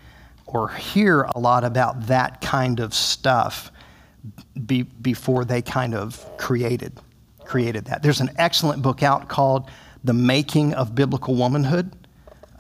or 0.47 0.71
hear 0.71 1.25
a 1.35 1.39
lot 1.39 1.63
about 1.63 2.07
that 2.07 2.41
kind 2.41 2.81
of 2.81 2.95
stuff 2.95 3.71
be, 4.65 4.83
before 4.83 5.45
they 5.45 5.61
kind 5.61 5.95
of 5.95 6.25
created 6.39 6.99
created 7.49 7.87
that. 7.87 8.03
There's 8.03 8.21
an 8.21 8.31
excellent 8.37 8.83
book 8.83 9.03
out 9.03 9.29
called 9.29 9.71
The 10.05 10.13
Making 10.13 10.75
of 10.75 10.95
Biblical 10.95 11.35
Womanhood. 11.35 11.91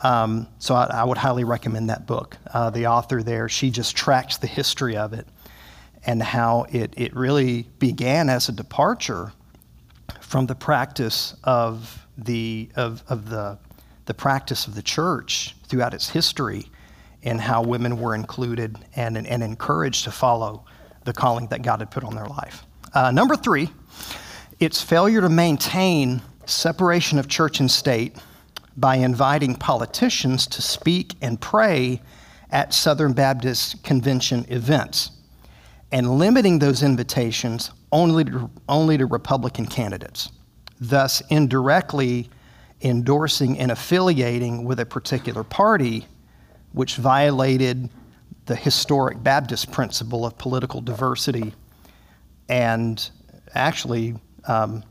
Um, 0.02 0.48
so 0.58 0.74
I, 0.74 0.86
I, 0.86 1.04
would 1.04 1.18
highly 1.18 1.44
recommend 1.44 1.90
that 1.90 2.06
book. 2.06 2.38
Uh, 2.54 2.70
the 2.70 2.86
author 2.86 3.22
there, 3.22 3.48
she 3.48 3.70
just 3.70 3.96
tracks 3.96 4.38
the 4.38 4.46
history 4.46 4.96
of 4.96 5.12
it 5.12 5.26
and 6.06 6.22
how 6.22 6.66
it, 6.70 6.94
it 6.96 7.14
really 7.14 7.66
began 7.80 8.30
as 8.30 8.48
a 8.48 8.52
departure 8.52 9.32
from 10.20 10.46
the 10.46 10.54
practice 10.54 11.34
of 11.44 12.06
the, 12.16 12.70
of, 12.76 13.02
of 13.08 13.28
the, 13.28 13.58
the 14.06 14.14
practice 14.14 14.66
of 14.66 14.74
the 14.74 14.82
church 14.82 15.54
throughout 15.66 15.92
its 15.92 16.08
history 16.08 16.66
and 17.24 17.40
how 17.40 17.62
women 17.62 18.00
were 18.00 18.14
included 18.14 18.78
and, 18.94 19.16
and 19.16 19.42
encouraged 19.42 20.04
to 20.04 20.12
follow 20.12 20.64
the 21.04 21.12
calling 21.12 21.48
that 21.48 21.62
God 21.62 21.80
had 21.80 21.90
put 21.90 22.04
on 22.04 22.14
their 22.14 22.26
life. 22.26 22.64
Uh, 22.94 23.10
number 23.10 23.34
three, 23.34 23.68
its 24.60 24.82
failure 24.82 25.20
to 25.20 25.28
maintain 25.28 26.20
separation 26.46 27.18
of 27.18 27.28
church 27.28 27.60
and 27.60 27.70
state 27.70 28.16
by 28.76 28.96
inviting 28.96 29.54
politicians 29.54 30.46
to 30.46 30.62
speak 30.62 31.14
and 31.20 31.40
pray 31.40 32.00
at 32.50 32.72
Southern 32.72 33.12
Baptist 33.12 33.82
Convention 33.84 34.46
events 34.48 35.10
and 35.92 36.18
limiting 36.18 36.58
those 36.58 36.82
invitations 36.82 37.70
only 37.92 38.24
to, 38.24 38.50
only 38.68 38.98
to 38.98 39.06
Republican 39.06 39.66
candidates, 39.66 40.30
thus 40.80 41.22
indirectly 41.30 42.28
endorsing 42.82 43.58
and 43.58 43.72
affiliating 43.72 44.64
with 44.64 44.78
a 44.80 44.86
particular 44.86 45.42
party, 45.42 46.06
which 46.72 46.96
violated 46.96 47.88
the 48.46 48.54
historic 48.54 49.22
Baptist 49.22 49.72
principle 49.72 50.24
of 50.24 50.36
political 50.38 50.80
diversity 50.80 51.52
and 52.48 53.10
actually 53.54 54.14
um, 54.46 54.82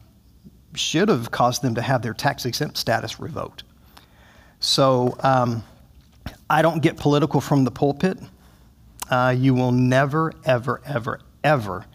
should 0.76 1.10
have 1.10 1.32
caused 1.32 1.62
them 1.62 1.76
to 1.76 1.82
have 1.82 2.02
their 2.02 2.14
tax 2.14 2.46
exempt 2.46 2.78
status 2.78 3.20
revoked. 3.20 3.64
So 4.60 5.18
um, 5.22 5.64
I 6.50 6.62
don't 6.62 6.82
get 6.82 6.98
political 6.98 7.42
from 7.42 7.64
the 7.64 7.72
pulpit. 7.72 8.18
Uh, 9.10 9.34
you 9.38 9.54
will 9.54 9.72
never, 9.72 10.34
ever, 10.46 10.82
ever, 10.86 11.22
ever 11.44 11.86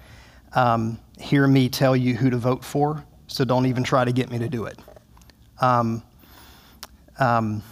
um, 0.54 0.98
hear 1.18 1.46
me 1.46 1.68
tell 1.68 1.96
you 1.96 2.14
who 2.14 2.30
to 2.30 2.36
vote 2.36 2.64
for, 2.64 3.04
so 3.26 3.44
don't 3.44 3.66
even 3.66 3.84
try 3.84 4.04
to 4.04 4.12
get 4.12 4.30
me 4.30 4.38
to 4.38 4.48
do 4.48 4.64
it. 4.64 4.78
Um, 5.60 6.02
um, 7.18 7.62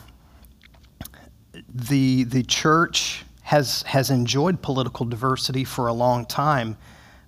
the, 1.74 2.24
the 2.24 2.42
church 2.42 3.24
has, 3.42 3.82
has 3.82 4.10
enjoyed 4.10 4.62
political 4.62 5.06
diversity 5.06 5.64
for 5.64 5.88
a 5.88 5.92
long 5.92 6.26
time 6.26 6.76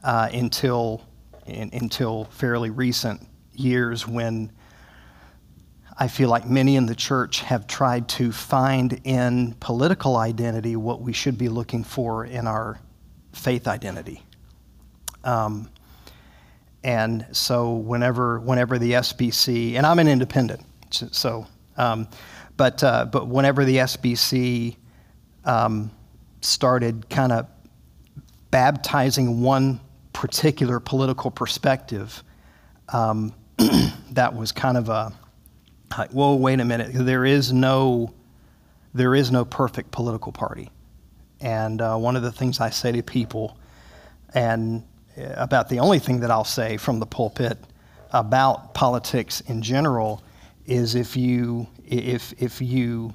uh, 0.05 0.29
until 0.33 1.03
in, 1.47 1.71
until 1.73 2.25
fairly 2.25 2.71
recent 2.71 3.27
years 3.55 4.07
when 4.07 4.53
I 5.99 6.09
feel 6.09 6.29
like 6.29 6.47
many 6.47 6.77
in 6.77 6.87
the 6.87 6.95
church 6.95 7.41
have 7.41 7.67
tried 7.67 8.09
to 8.11 8.33
find 8.33 9.01
in 9.05 9.55
political 9.61 10.17
identity 10.17 10.75
what 10.77 11.03
we 11.03 11.13
should 11.13 11.37
be 11.37 11.49
looking 11.49 11.85
for 11.85 12.25
in 12.25 12.47
our 12.47 12.81
faith 13.33 13.69
identity. 13.69 14.23
Um, 15.25 15.71
and 16.83 17.27
so 17.33 17.75
whenever, 17.75 18.41
whenever 18.41 18.79
the 18.79 18.93
SBC, 18.93 19.75
and 19.75 19.87
I'm 19.87 19.99
an 19.99 20.09
independent, 20.09 20.65
so, 20.91 21.47
um, 21.77 22.09
but, 22.57 22.83
uh, 22.83 23.05
but 23.07 23.29
whenever 23.29 23.65
the 23.65 23.77
SBC 23.77 24.77
um, 25.45 25.91
started 26.41 27.09
kind 27.09 27.33
of 27.33 27.47
baptizing 28.51 29.41
one 29.41 29.81
particular 30.13 30.81
political 30.81 31.31
perspective, 31.31 32.23
um, 32.93 33.35
that 34.13 34.35
was 34.35 34.53
kind 34.53 34.77
of 34.77 34.89
a, 34.89 35.13
like, 35.97 36.11
whoa, 36.11 36.35
wait 36.35 36.61
a 36.61 36.65
minute. 36.65 36.91
There 36.93 37.25
is 37.25 37.53
no, 37.53 38.13
there 38.95 39.15
is 39.15 39.31
no 39.31 39.45
perfect 39.45 39.91
political 39.91 40.33
party. 40.33 40.71
And 41.41 41.81
uh, 41.81 41.97
one 41.97 42.17
of 42.17 42.23
the 42.23 42.33
things 42.33 42.61
I 42.61 42.71
say 42.71 42.93
to 42.93 43.03
people, 43.03 43.59
and 44.35 44.85
uh, 45.19 45.35
about 45.37 45.69
the 45.69 45.81
only 45.81 45.99
thing 45.99 46.21
that 46.21 46.31
I'll 46.31 46.45
say 46.45 46.77
from 46.77 47.01
the 47.01 47.07
pulpit 47.07 47.59
about 48.13 48.75
politics 48.75 49.41
in 49.43 49.63
general, 49.63 50.23
is 50.67 50.95
if 50.95 51.17
you 51.17 51.67
if 51.85 52.33
if 52.41 52.61
you 52.61 53.13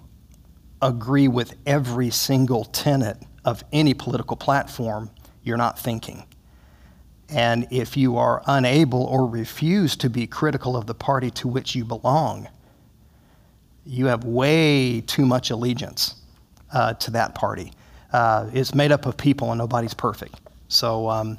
agree 0.81 1.27
with 1.27 1.55
every 1.65 2.09
single 2.09 2.65
tenet 2.65 3.17
of 3.45 3.63
any 3.71 3.93
political 3.93 4.35
platform, 4.35 5.09
you're 5.43 5.57
not 5.57 5.79
thinking. 5.79 6.25
And 7.29 7.67
if 7.71 7.97
you 7.97 8.17
are 8.17 8.41
unable 8.47 9.03
or 9.03 9.27
refuse 9.27 9.95
to 9.97 10.09
be 10.09 10.27
critical 10.27 10.77
of 10.77 10.85
the 10.85 10.93
party 10.93 11.29
to 11.31 11.47
which 11.47 11.75
you 11.75 11.83
belong, 11.83 12.47
you 13.85 14.05
have 14.05 14.23
way 14.23 15.01
too 15.01 15.25
much 15.25 15.49
allegiance 15.49 16.15
uh, 16.71 16.93
to 16.93 17.11
that 17.11 17.35
party. 17.35 17.73
Uh, 18.13 18.49
it's 18.53 18.73
made 18.73 18.91
up 18.91 19.05
of 19.05 19.17
people 19.17 19.51
and 19.51 19.57
nobody's 19.57 19.93
perfect. 19.93 20.39
So 20.69 21.09
um, 21.09 21.37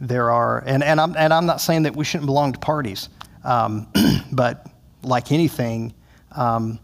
there 0.00 0.30
are, 0.30 0.62
and, 0.66 0.82
and, 0.84 1.00
I'm, 1.00 1.16
and 1.16 1.32
I'm 1.32 1.46
not 1.46 1.60
saying 1.60 1.82
that 1.84 1.96
we 1.96 2.04
shouldn't 2.04 2.26
belong 2.26 2.52
to 2.52 2.58
parties, 2.58 3.08
um, 3.44 3.88
but 4.32 4.66
like 5.02 5.32
anything, 5.32 5.94
um, 6.32 6.78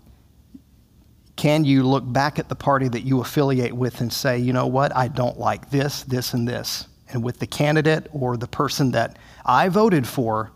can 1.37 1.65
you 1.65 1.85
look 1.85 2.05
back 2.13 2.39
at 2.39 2.49
the 2.49 2.55
party 2.55 2.89
that 2.89 3.03
you 3.03 3.21
affiliate 3.21 3.73
with 3.73 4.01
and 4.01 4.13
say, 4.13 4.39
you 4.39 4.53
know 4.53 4.67
what, 4.67 4.95
I 4.95 5.09
don't 5.09 5.39
like 5.39 5.71
this, 5.71 6.05
this, 6.05 6.33
and 6.33 6.47
this? 6.47 6.87
And 7.15 7.23
with 7.23 7.39
the 7.39 7.47
candidate 7.47 8.09
or 8.13 8.37
the 8.37 8.49
person 8.49 8.91
that 8.91 9.17
I 9.47 9.69
voted 9.69 10.07
for, 10.07 10.51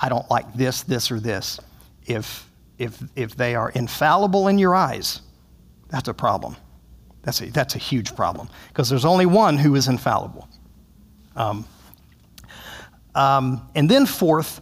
I 0.00 0.08
don't 0.08 0.28
like 0.30 0.54
this, 0.54 0.82
this, 0.82 1.10
or 1.10 1.20
this. 1.20 1.60
If, 2.06 2.48
if, 2.78 3.02
if 3.16 3.36
they 3.36 3.54
are 3.54 3.70
infallible 3.70 4.48
in 4.48 4.58
your 4.58 4.74
eyes, 4.74 5.20
that's 5.90 6.08
a 6.08 6.14
problem. 6.14 6.56
That's 7.22 7.42
a, 7.42 7.46
that's 7.46 7.74
a 7.74 7.78
huge 7.78 8.14
problem 8.14 8.48
because 8.68 8.88
there's 8.88 9.04
only 9.04 9.26
one 9.26 9.56
who 9.56 9.74
is 9.74 9.88
infallible. 9.88 10.48
Um, 11.36 11.66
um, 13.14 13.68
and 13.74 13.88
then, 13.88 14.06
fourth, 14.06 14.60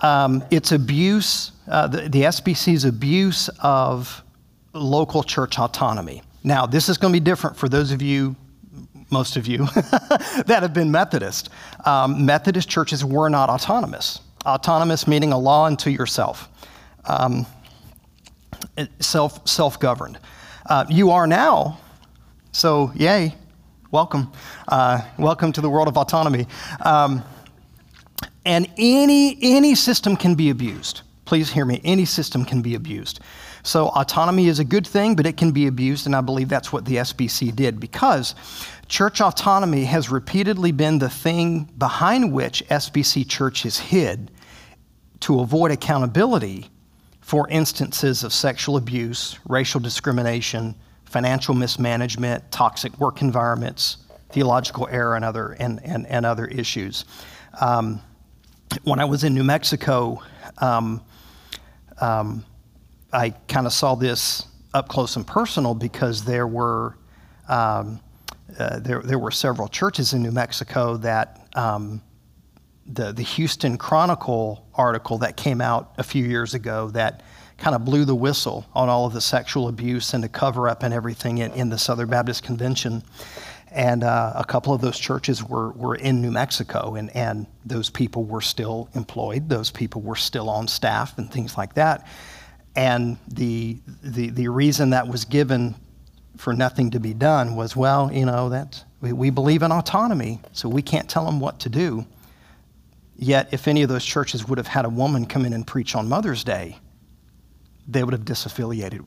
um, 0.00 0.44
it's 0.50 0.72
abuse, 0.72 1.52
uh, 1.68 1.88
the, 1.88 2.02
the 2.02 2.22
SBC's 2.22 2.84
abuse 2.84 3.48
of 3.60 4.22
local 4.72 5.22
church 5.22 5.58
autonomy. 5.58 6.22
Now, 6.44 6.66
this 6.66 6.88
is 6.88 6.98
going 6.98 7.12
to 7.12 7.20
be 7.20 7.24
different 7.24 7.56
for 7.56 7.68
those 7.68 7.92
of 7.92 8.02
you 8.02 8.36
most 9.12 9.36
of 9.36 9.46
you, 9.46 9.58
that 10.46 10.58
have 10.62 10.72
been 10.72 10.90
Methodist. 10.90 11.50
Um, 11.84 12.24
Methodist 12.24 12.68
churches 12.68 13.04
were 13.04 13.28
not 13.28 13.48
autonomous. 13.50 14.20
Autonomous 14.44 15.06
meaning 15.06 15.32
a 15.32 15.38
law 15.38 15.66
unto 15.66 15.90
yourself, 15.90 16.48
um, 17.04 17.46
self 18.98 19.46
self 19.46 19.78
governed. 19.78 20.18
Uh, 20.66 20.84
you 20.88 21.10
are 21.10 21.26
now, 21.26 21.78
so 22.50 22.90
yay, 22.96 23.34
welcome, 23.92 24.32
uh, 24.66 25.00
welcome 25.18 25.52
to 25.52 25.60
the 25.60 25.70
world 25.70 25.86
of 25.86 25.96
autonomy. 25.96 26.46
Um, 26.84 27.22
and 28.44 28.68
any 28.76 29.38
any 29.40 29.76
system 29.76 30.16
can 30.16 30.34
be 30.34 30.50
abused. 30.50 31.02
Please 31.24 31.50
hear 31.50 31.64
me. 31.64 31.80
Any 31.84 32.04
system 32.04 32.44
can 32.44 32.62
be 32.62 32.74
abused. 32.74 33.20
So 33.62 33.88
autonomy 33.90 34.48
is 34.48 34.58
a 34.58 34.64
good 34.64 34.86
thing, 34.86 35.14
but 35.14 35.24
it 35.24 35.36
can 35.36 35.52
be 35.52 35.68
abused, 35.68 36.06
and 36.06 36.16
I 36.16 36.20
believe 36.20 36.48
that's 36.48 36.72
what 36.72 36.84
the 36.84 36.96
SBC 36.96 37.54
did 37.54 37.78
because 37.78 38.34
church 38.92 39.22
autonomy 39.22 39.84
has 39.84 40.10
repeatedly 40.10 40.70
been 40.70 40.98
the 40.98 41.08
thing 41.08 41.64
behind 41.78 42.30
which 42.30 42.62
SBC 42.68 43.26
Church 43.26 43.64
is 43.64 43.78
hid 43.78 44.30
to 45.20 45.40
avoid 45.40 45.70
accountability 45.70 46.68
for 47.22 47.48
instances 47.48 48.22
of 48.22 48.34
sexual 48.34 48.76
abuse, 48.76 49.38
racial 49.48 49.80
discrimination, 49.80 50.74
financial 51.06 51.54
mismanagement, 51.54 52.44
toxic 52.50 52.96
work 53.00 53.22
environments, 53.22 53.96
theological 54.28 54.86
error, 54.90 55.16
and 55.16 55.24
other, 55.24 55.52
and, 55.52 55.80
and, 55.82 56.06
and 56.08 56.26
other 56.26 56.44
issues. 56.44 57.06
Um, 57.62 57.98
when 58.84 59.00
I 59.00 59.06
was 59.06 59.24
in 59.24 59.32
New 59.32 59.44
Mexico, 59.44 60.22
um, 60.58 61.00
um, 61.98 62.44
I 63.10 63.30
kind 63.48 63.66
of 63.66 63.72
saw 63.72 63.94
this 63.94 64.44
up 64.74 64.88
close 64.88 65.16
and 65.16 65.26
personal 65.26 65.72
because 65.74 66.26
there 66.26 66.46
were 66.46 66.98
um, 67.48 67.98
uh, 68.58 68.78
there, 68.78 69.00
there 69.00 69.18
were 69.18 69.30
several 69.30 69.68
churches 69.68 70.12
in 70.12 70.22
New 70.22 70.32
Mexico 70.32 70.96
that 70.98 71.46
um, 71.54 72.02
the, 72.86 73.12
the 73.12 73.22
Houston 73.22 73.78
Chronicle 73.78 74.66
article 74.74 75.18
that 75.18 75.36
came 75.36 75.60
out 75.60 75.94
a 75.98 76.02
few 76.02 76.24
years 76.24 76.54
ago 76.54 76.88
that 76.90 77.22
kind 77.58 77.76
of 77.76 77.84
blew 77.84 78.04
the 78.04 78.14
whistle 78.14 78.66
on 78.74 78.88
all 78.88 79.06
of 79.06 79.12
the 79.12 79.20
sexual 79.20 79.68
abuse 79.68 80.14
and 80.14 80.24
the 80.24 80.28
cover 80.28 80.68
up 80.68 80.82
and 80.82 80.92
everything 80.92 81.38
in, 81.38 81.52
in 81.52 81.68
the 81.68 81.78
Southern 81.78 82.08
Baptist 82.08 82.42
Convention. 82.42 83.02
And 83.70 84.04
uh, 84.04 84.32
a 84.34 84.44
couple 84.44 84.74
of 84.74 84.80
those 84.80 84.98
churches 84.98 85.42
were, 85.42 85.70
were 85.72 85.94
in 85.94 86.20
New 86.20 86.30
Mexico, 86.30 86.94
and, 86.96 87.14
and 87.16 87.46
those 87.64 87.88
people 87.88 88.24
were 88.24 88.42
still 88.42 88.88
employed, 88.94 89.48
those 89.48 89.70
people 89.70 90.02
were 90.02 90.16
still 90.16 90.50
on 90.50 90.68
staff, 90.68 91.16
and 91.16 91.30
things 91.30 91.56
like 91.56 91.74
that. 91.74 92.06
And 92.74 93.16
the, 93.28 93.78
the, 94.02 94.30
the 94.30 94.48
reason 94.48 94.90
that 94.90 95.08
was 95.08 95.24
given 95.24 95.74
for 96.42 96.52
nothing 96.52 96.90
to 96.90 96.98
be 96.98 97.14
done 97.14 97.54
was, 97.54 97.76
well, 97.76 98.12
you 98.12 98.26
know, 98.26 98.48
that 98.48 98.84
we, 99.00 99.12
we 99.12 99.30
believe 99.30 99.62
in 99.62 99.70
autonomy, 99.70 100.40
so 100.50 100.68
we 100.68 100.82
can't 100.82 101.08
tell 101.08 101.24
them 101.24 101.38
what 101.38 101.60
to 101.60 101.68
do. 101.68 102.04
Yet, 103.16 103.50
if 103.52 103.68
any 103.68 103.84
of 103.84 103.88
those 103.88 104.04
churches 104.04 104.48
would 104.48 104.58
have 104.58 104.66
had 104.66 104.84
a 104.84 104.88
woman 104.88 105.24
come 105.24 105.46
in 105.46 105.52
and 105.52 105.64
preach 105.64 105.94
on 105.94 106.08
Mother's 106.08 106.42
Day, 106.42 106.78
they 107.86 108.02
would 108.02 108.12
have 108.12 108.24
disaffiliated 108.24 109.04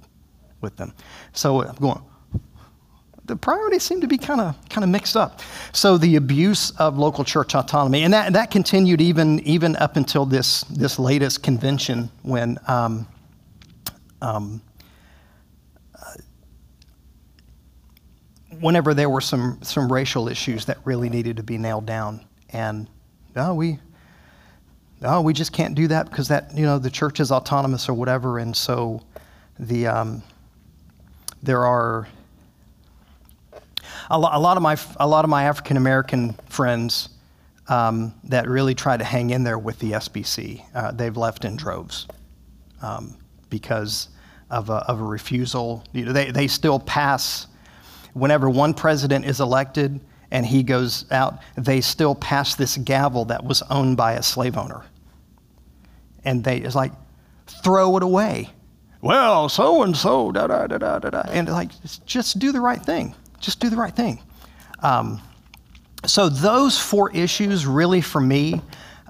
with 0.61 0.77
them. 0.77 0.93
So 1.33 1.61
I'm 1.61 1.75
going, 1.75 2.01
the 3.25 3.35
priorities 3.35 3.83
seem 3.83 3.99
to 3.99 4.07
be 4.07 4.17
kind 4.17 4.39
of 4.39 4.55
kind 4.69 4.85
of 4.85 4.89
mixed 4.89 5.17
up. 5.17 5.41
So 5.73 5.97
the 5.97 6.15
abuse 6.15 6.71
of 6.79 6.97
local 6.97 7.25
church 7.25 7.53
autonomy, 7.53 8.03
and 8.03 8.13
that 8.13 8.31
that 8.31 8.49
continued 8.49 9.01
even 9.01 9.41
even 9.41 9.75
up 9.75 9.97
until 9.97 10.25
this 10.25 10.61
this 10.69 10.97
latest 10.97 11.43
convention 11.43 12.09
when. 12.23 12.59
Um, 12.67 13.07
um, 14.21 14.61
whenever 18.65 18.93
there 18.93 19.09
were 19.09 19.21
some 19.21 19.59
some 19.61 19.91
racial 19.91 20.27
issues 20.27 20.65
that 20.65 20.77
really 20.85 21.09
needed 21.09 21.37
to 21.37 21.43
be 21.43 21.57
nailed 21.57 21.85
down, 21.85 22.25
and 22.49 22.87
no, 23.35 23.55
we 23.55 23.79
oh, 25.05 25.21
we 25.21 25.33
just 25.33 25.53
can't 25.53 25.75
do 25.75 25.87
that 25.87 26.09
because 26.09 26.27
that, 26.27 26.55
you 26.55 26.65
know, 26.65 26.79
the 26.79 26.89
church 26.89 27.19
is 27.19 27.31
autonomous 27.31 27.89
or 27.89 27.93
whatever. 27.93 28.39
And 28.39 28.55
so 28.55 29.01
the, 29.59 29.87
um, 29.87 30.23
there 31.43 31.65
are 31.65 32.07
a, 34.09 34.17
lot 34.17 34.57
of 34.57 34.63
my, 34.63 34.77
a 34.99 35.07
lot 35.07 35.25
of 35.25 35.29
my 35.29 35.43
African 35.43 35.77
American 35.77 36.33
friends 36.49 37.09
um, 37.67 38.13
that 38.25 38.47
really 38.47 38.75
try 38.75 38.95
to 38.95 39.03
hang 39.03 39.31
in 39.31 39.43
there 39.43 39.57
with 39.57 39.79
the 39.79 39.93
SBC. 39.93 40.63
Uh, 40.73 40.91
they've 40.91 41.17
left 41.17 41.45
in 41.45 41.55
droves 41.55 42.07
um, 42.81 43.17
because 43.49 44.09
of 44.51 44.69
a, 44.69 44.85
of 44.87 45.01
a 45.01 45.03
refusal. 45.03 45.83
You 45.91 46.05
know, 46.05 46.13
they, 46.13 46.31
they 46.31 46.47
still 46.47 46.79
pass, 46.79 47.47
whenever 48.15 48.49
one 48.49 48.73
president 48.73 49.25
is 49.25 49.41
elected, 49.41 49.99
and 50.31 50.45
he 50.45 50.63
goes 50.63 51.05
out, 51.11 51.39
they 51.55 51.81
still 51.81 52.15
pass 52.15 52.55
this 52.55 52.77
gavel 52.77 53.25
that 53.25 53.43
was 53.43 53.61
owned 53.69 53.97
by 53.97 54.13
a 54.13 54.23
slave 54.23 54.57
owner. 54.57 54.83
And 56.23 56.43
they, 56.43 56.57
it's 56.57 56.75
like, 56.75 56.93
throw 57.63 57.97
it 57.97 58.03
away. 58.03 58.49
Well, 59.01 59.49
so 59.49 59.83
and 59.83 59.95
so, 59.95 60.31
da 60.31 60.47
da 60.47 60.65
da 60.65 60.77
da 60.77 60.99
da 60.99 61.09
da. 61.09 61.23
And 61.27 61.49
like, 61.49 61.71
just 62.05 62.39
do 62.39 62.51
the 62.51 62.61
right 62.61 62.81
thing. 62.81 63.13
Just 63.39 63.59
do 63.59 63.69
the 63.69 63.75
right 63.75 63.95
thing. 63.95 64.23
Um, 64.81 65.21
so, 66.05 66.29
those 66.29 66.79
four 66.79 67.11
issues, 67.11 67.67
really, 67.67 68.01
for 68.01 68.21
me, 68.21 68.61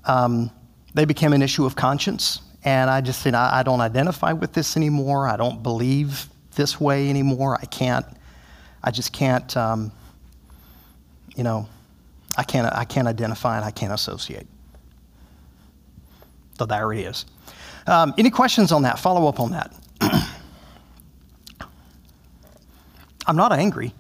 um, 0.06 0.50
they 0.96 1.06
became 1.06 1.32
an 1.32 1.42
issue 1.42 1.66
of 1.66 1.76
conscience. 1.76 2.42
And 2.64 2.90
I 2.90 3.02
just 3.02 3.22
said, 3.22 3.36
I, 3.36 3.60
I 3.60 3.64
don't 3.64 3.82
identify 3.82 4.34
with 4.34 4.54
this 4.54 4.76
anymore. 4.76 5.28
I 5.28 5.38
don't 5.38 5.62
believe 5.62 6.28
this 6.56 6.82
way 6.82 7.10
anymore. 7.10 7.58
I 7.62 7.66
can't, 7.66 8.06
I 8.86 8.92
just 8.92 9.12
can't. 9.12 9.58
Um, 9.58 9.92
you 11.36 11.44
know, 11.44 11.68
I 12.38 12.44
can't, 12.44 12.74
I 12.74 12.86
can't 12.86 13.08
identify 13.08 13.58
and 13.58 13.66
I 13.66 13.72
can't 13.72 13.94
associate. 13.94 14.48
So 16.58 16.66
there 16.66 16.92
it 16.94 17.00
is. 17.00 17.26
Um, 17.88 18.14
any 18.18 18.30
questions 18.30 18.72
on 18.72 18.84
that? 18.84 18.98
Follow 19.00 19.28
up 19.28 19.40
on 19.40 19.52
that. 19.52 19.74
I'm 23.28 23.36
not 23.36 23.52
angry. 23.52 23.94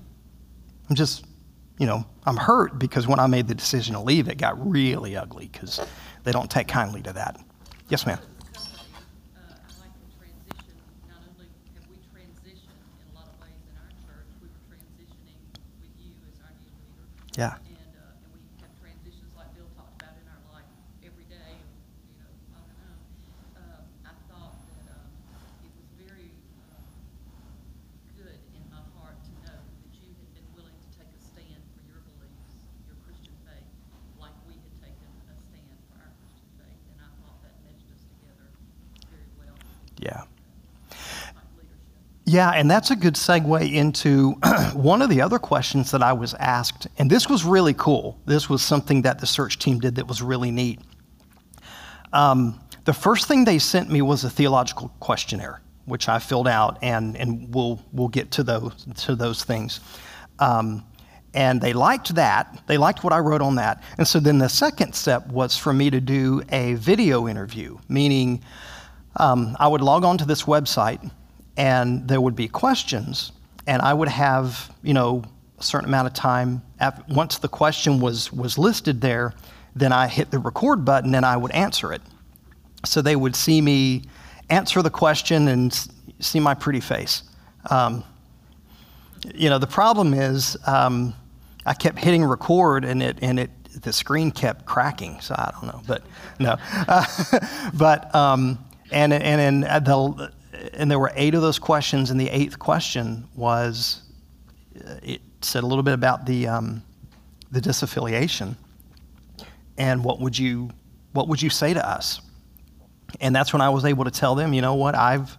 I'm 0.89 0.95
just, 0.95 1.25
you 1.77 1.85
know, 1.85 2.05
I'm 2.25 2.37
hurt 2.37 2.79
because 2.79 3.07
when 3.07 3.19
I 3.19 3.27
made 3.27 3.47
the 3.47 3.55
decision 3.55 3.95
to 3.95 4.01
leave, 4.01 4.27
it 4.29 4.37
got 4.37 4.69
really 4.69 5.17
ugly 5.17 5.49
because 5.51 5.79
they 6.23 6.31
don't 6.31 6.49
take 6.49 6.67
kindly 6.67 7.01
to 7.03 7.13
that. 7.13 7.39
Yes, 7.89 8.05
ma'am. 8.05 8.19
Yeah. 17.37 17.55
And, 17.67 17.75
uh, 17.99 18.23
and 18.23 18.31
we 18.31 18.39
have 18.63 18.71
transitions 18.79 19.35
like 19.35 19.51
Bill 19.55 19.67
talked 19.75 19.91
about 19.99 20.15
in 20.15 20.27
our 20.31 20.43
life 20.55 20.67
every 21.03 21.27
day, 21.27 21.59
you 22.07 22.15
know, 22.15 22.31
on 22.55 22.63
and 22.63 22.79
on. 22.87 22.97
Um, 23.59 23.83
I 24.07 24.13
thought 24.31 24.55
that, 24.71 24.83
um, 24.95 25.11
it 25.67 25.71
was 25.75 25.87
very, 25.99 26.31
uh, 26.71 26.79
good 28.15 28.39
in 28.55 28.63
my 28.71 28.79
heart 28.95 29.19
to 29.27 29.33
know 29.43 29.59
that 29.83 29.91
you 29.99 30.15
had 30.15 30.31
been 30.31 30.47
willing 30.55 30.79
to 30.79 30.89
take 30.95 31.11
a 31.11 31.19
stand 31.19 31.59
for 31.75 31.83
your 31.91 31.99
beliefs, 32.07 32.71
your 32.87 32.95
Christian 33.03 33.35
faith, 33.43 33.67
like 34.15 34.35
we 34.47 34.55
had 34.55 34.73
taken 34.79 35.09
a 35.27 35.35
stand 35.35 35.75
for 35.91 35.99
our 35.99 36.11
Christian 36.23 36.47
faith. 36.55 36.79
And 36.95 36.97
I 37.03 37.09
thought 37.19 37.39
that 37.43 37.55
meshed 37.67 37.91
us 37.91 38.03
together 38.15 38.47
very 39.11 39.27
well. 39.35 39.59
Yeah. 39.99 40.23
Like 41.35 41.51
leadership. 41.59 41.99
Yeah, 42.27 42.49
and 42.49 42.69
that's 42.69 42.89
a 42.89 42.95
good 42.95 43.13
segue 43.13 43.71
into 43.71 44.31
one 44.73 45.03
of 45.03 45.09
the 45.09 45.21
other 45.21 45.37
questions 45.37 45.91
that 45.91 46.01
I 46.01 46.13
was 46.13 46.33
asked, 46.35 46.87
and 46.97 47.07
this 47.09 47.29
was 47.29 47.45
really 47.45 47.75
cool. 47.75 48.19
This 48.25 48.49
was 48.49 48.63
something 48.63 49.03
that 49.03 49.19
the 49.19 49.27
search 49.27 49.59
team 49.59 49.79
did 49.79 49.95
that 49.95 50.07
was 50.07 50.23
really 50.23 50.49
neat. 50.49 50.79
Um, 52.13 52.59
the 52.85 52.93
first 52.93 53.27
thing 53.27 53.45
they 53.45 53.59
sent 53.59 53.91
me 53.91 54.01
was 54.01 54.23
a 54.23 54.29
theological 54.29 54.89
questionnaire, 54.99 55.61
which 55.85 56.09
I 56.09 56.17
filled 56.17 56.47
out, 56.47 56.79
and, 56.81 57.15
and 57.15 57.53
we'll, 57.53 57.79
we'll 57.93 58.07
get 58.07 58.31
to 58.31 58.43
those, 58.43 58.87
to 59.03 59.15
those 59.15 59.43
things. 59.43 59.79
Um, 60.39 60.83
and 61.35 61.61
they 61.61 61.73
liked 61.73 62.15
that. 62.15 62.63
They 62.65 62.77
liked 62.77 63.03
what 63.03 63.13
I 63.13 63.19
wrote 63.19 63.41
on 63.41 63.55
that. 63.55 63.83
And 63.99 64.07
so 64.07 64.19
then 64.19 64.39
the 64.39 64.49
second 64.49 64.95
step 64.95 65.27
was 65.27 65.55
for 65.57 65.73
me 65.73 65.91
to 65.91 66.01
do 66.01 66.41
a 66.49 66.73
video 66.75 67.27
interview, 67.27 67.77
meaning 67.87 68.43
um, 69.17 69.55
I 69.59 69.67
would 69.67 69.81
log 69.81 70.03
on 70.03 70.17
to 70.19 70.25
this 70.25 70.43
website 70.43 71.11
and 71.57 72.07
there 72.07 72.19
would 72.19 72.35
be 72.35 72.47
questions, 72.47 73.31
and 73.67 73.81
I 73.81 73.93
would 73.93 74.09
have, 74.09 74.73
you 74.83 74.93
know, 74.93 75.23
a 75.57 75.63
certain 75.63 75.87
amount 75.87 76.07
of 76.07 76.13
time. 76.13 76.61
Once 77.09 77.37
the 77.37 77.47
question 77.47 77.99
was, 77.99 78.31
was 78.31 78.57
listed 78.57 79.01
there, 79.01 79.33
then 79.75 79.91
I 79.91 80.07
hit 80.07 80.31
the 80.31 80.39
record 80.39 80.85
button 80.85 81.15
and 81.15 81.25
I 81.25 81.37
would 81.37 81.51
answer 81.51 81.93
it. 81.93 82.01
So 82.85 83.01
they 83.01 83.15
would 83.15 83.35
see 83.35 83.61
me 83.61 84.03
answer 84.49 84.81
the 84.81 84.89
question 84.89 85.47
and 85.47 85.87
see 86.19 86.39
my 86.39 86.53
pretty 86.53 86.79
face. 86.79 87.23
Um, 87.69 88.03
you 89.33 89.49
know, 89.49 89.57
the 89.57 89.67
problem 89.67 90.13
is 90.13 90.55
um, 90.67 91.13
I 91.65 91.73
kept 91.73 91.97
hitting 91.97 92.23
record 92.23 92.85
and 92.85 93.01
it, 93.01 93.17
and 93.21 93.39
it, 93.39 93.49
the 93.81 93.91
screen 93.91 94.31
kept 94.31 94.65
cracking. 94.65 95.19
So 95.19 95.35
I 95.35 95.51
don't 95.51 95.67
know, 95.67 95.81
but 95.87 96.03
no. 96.39 96.57
Uh, 96.87 97.05
but, 97.73 98.13
um, 98.13 98.63
and, 98.91 99.11
and, 99.11 99.63
and 99.63 99.85
the, 99.85 100.31
and 100.73 100.89
there 100.89 100.99
were 100.99 101.11
eight 101.15 101.35
of 101.35 101.41
those 101.41 101.59
questions, 101.59 102.11
and 102.11 102.19
the 102.19 102.29
eighth 102.29 102.59
question 102.59 103.27
was 103.35 104.01
uh, 104.85 104.95
it 105.03 105.21
said 105.41 105.63
a 105.63 105.67
little 105.67 105.83
bit 105.83 105.93
about 105.93 106.25
the, 106.25 106.47
um, 106.47 106.83
the 107.51 107.61
disaffiliation 107.61 108.55
and 109.77 110.03
what 110.03 110.19
would 110.19 110.37
you 110.37 110.69
what 111.13 111.29
would 111.29 111.41
you 111.41 111.49
say 111.49 111.73
to 111.73 111.87
us? 111.87 112.21
And 113.21 113.33
that's 113.35 113.53
when 113.53 113.61
i 113.61 113.69
was 113.69 113.85
able 113.85 114.03
to 114.05 114.11
tell 114.11 114.35
them 114.35 114.53
you 114.53 114.61
know 114.61 114.75
what? 114.75 114.95
I've 114.95 115.37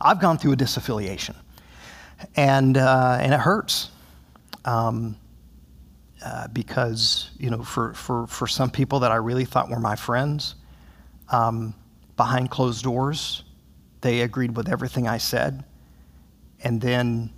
i've 0.00 0.20
gone 0.20 0.38
through 0.38 0.52
a 0.52 0.56
disaffiliation 0.56 1.36
and 2.36 2.76
uh, 2.76 3.18
and 3.20 3.32
it 3.32 3.40
hurts 3.40 3.90
um, 4.64 5.16
uh, 6.24 6.48
because 6.48 7.30
you 7.38 7.50
know 7.50 7.62
for, 7.62 7.94
for 7.94 8.26
for 8.26 8.46
some 8.46 8.70
people 8.70 9.00
that 9.00 9.10
i 9.10 9.16
really 9.16 9.44
thought 9.44 9.68
were 9.70 9.80
my 9.80 9.96
friends 9.96 10.54
um, 11.30 11.74
behind 12.16 12.50
closed 12.50 12.84
doors 12.84 13.42
they 14.02 14.20
agreed 14.20 14.56
with 14.56 14.68
everything 14.68 15.08
I 15.08 15.18
said. 15.18 15.64
And 16.62 16.80
then, 16.80 17.32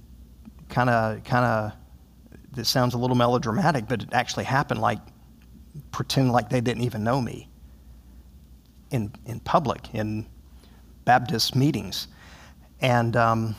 kind 0.69 0.91
of, 0.91 1.23
kind 1.25 1.45
of, 1.45 1.73
this 2.53 2.69
sounds 2.69 2.95
a 2.95 2.99
little 2.99 3.17
melodramatic, 3.17 3.87
but 3.89 4.03
it 4.03 4.09
actually 4.13 4.45
happened 4.45 4.81
like 4.81 4.99
pretend 5.93 6.33
like 6.33 6.51
they 6.51 6.61
didn't 6.61 6.83
even 6.83 7.03
know 7.03 7.21
me 7.21 7.49
in, 8.91 9.13
in 9.27 9.41
public, 9.41 9.95
in 9.95 10.27
Baptist 11.05 11.57
meetings. 11.57 12.09
And 12.81 13.17
um, 13.17 13.57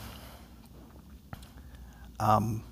um, 2.20 2.62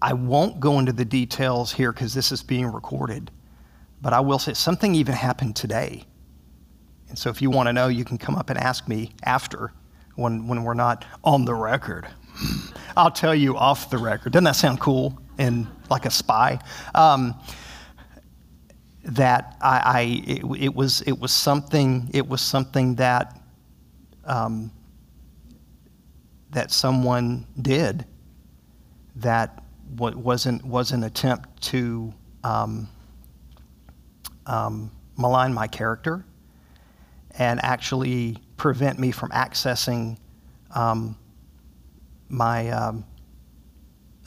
I 0.00 0.12
won't 0.12 0.60
go 0.60 0.78
into 0.78 0.92
the 0.92 1.04
details 1.04 1.72
here 1.72 1.92
because 1.92 2.14
this 2.14 2.30
is 2.32 2.42
being 2.42 2.66
recorded, 2.66 3.30
but 4.00 4.12
I 4.12 4.20
will 4.20 4.38
say 4.38 4.54
something 4.54 4.94
even 4.94 5.14
happened 5.14 5.56
today 5.56 6.04
and 7.10 7.18
so 7.18 7.28
if 7.28 7.42
you 7.42 7.50
want 7.50 7.66
to 7.66 7.72
know, 7.72 7.88
you 7.88 8.04
can 8.04 8.16
come 8.16 8.36
up 8.36 8.50
and 8.50 8.58
ask 8.58 8.88
me 8.88 9.10
after 9.24 9.72
when, 10.14 10.46
when 10.46 10.62
we're 10.62 10.74
not 10.74 11.04
on 11.24 11.44
the 11.44 11.54
record. 11.54 12.06
I'll 12.96 13.10
tell 13.10 13.34
you 13.34 13.56
off 13.56 13.90
the 13.90 13.98
record. 13.98 14.32
Doesn't 14.32 14.44
that 14.44 14.56
sound 14.56 14.80
cool 14.80 15.18
and 15.36 15.66
like 15.90 16.06
a 16.06 16.10
spy? 16.10 16.60
Um, 16.94 17.34
that 19.02 19.56
I, 19.60 19.80
I 19.84 20.00
it, 20.30 20.64
it, 20.64 20.74
was 20.74 21.00
it 21.02 21.18
was 21.18 21.32
something 21.32 22.10
it 22.12 22.28
was 22.28 22.40
something 22.40 22.94
that 22.96 23.40
um, 24.24 24.70
that 26.50 26.70
someone 26.70 27.46
did 27.60 28.04
that 29.16 29.64
wasn't 29.96 30.64
was 30.64 30.92
an 30.92 31.02
attempt 31.02 31.60
to 31.62 32.12
um, 32.44 32.88
um, 34.46 34.92
malign 35.16 35.52
my 35.52 35.66
character 35.66 36.24
and 37.38 37.62
actually 37.62 38.36
prevent 38.56 38.98
me 38.98 39.10
from 39.10 39.30
accessing 39.30 40.18
um, 40.74 41.16
my 42.28 42.70
um, 42.70 43.04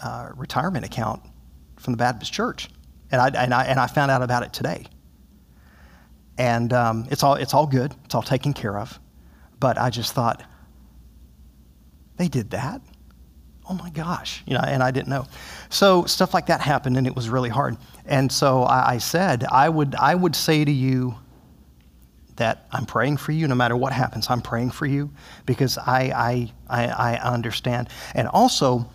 uh, 0.04 0.30
retirement 0.36 0.86
account 0.86 1.22
from 1.78 1.94
the 1.94 1.98
Baptist 1.98 2.34
Church. 2.34 2.70
And 3.12 3.22
I, 3.22 3.28
and, 3.28 3.54
I, 3.54 3.64
and 3.66 3.80
I 3.80 3.88
found 3.88 4.12
out 4.12 4.22
about 4.22 4.44
it 4.44 4.54
today. 4.54 4.86
And 6.38 6.74
um, 6.74 7.08
it's, 7.12 7.24
all, 7.24 7.36
it's 7.36 7.54
all 7.54 7.68
good, 7.68 7.94
it's 8.06 8.16
all 8.16 8.24
taken 8.24 8.54
care 8.54 8.78
of. 8.78 9.00
But 9.60 9.78
I 9.78 9.90
just 9.90 10.14
thought, 10.14 10.44
they 12.18 12.28
did 12.28 12.52
that? 12.52 12.82
Oh 13.70 13.76
my 13.76 13.90
gosh, 13.92 14.44
you 14.46 14.56
know, 14.56 14.62
and 14.62 14.84
I 14.84 14.92
didn't 14.92 15.08
know. 15.08 15.26
So 15.70 16.06
stuff 16.06 16.34
like 16.34 16.48
that 16.48 16.60
happened, 16.60 16.98
and 16.98 17.08
it 17.08 17.16
was 17.16 17.30
really 17.30 17.50
hard. 17.50 17.78
And 18.06 18.32
so 18.32 18.64
I, 18.64 18.94
I 18.94 18.98
said, 18.98 19.46
I 19.50 19.70
would, 19.70 19.96
I 19.96 20.16
would 20.16 20.36
say 20.36 20.66
to 20.66 20.72
you, 20.72 21.16
that 22.36 22.68
I'm 22.72 22.86
praying 22.86 23.18
for 23.18 23.32
you 23.32 23.48
no 23.48 23.56
matter 23.56 23.76
what 23.76 23.94
happens. 23.94 24.30
I'm 24.30 24.42
praying 24.42 24.72
for 24.72 24.86
you 24.86 25.12
because 25.46 25.78
I, 25.78 26.52
I, 26.70 26.86
I, 26.86 26.88
I 27.16 27.34
understand. 27.34 27.90
And 28.16 28.28
also, 28.28 28.90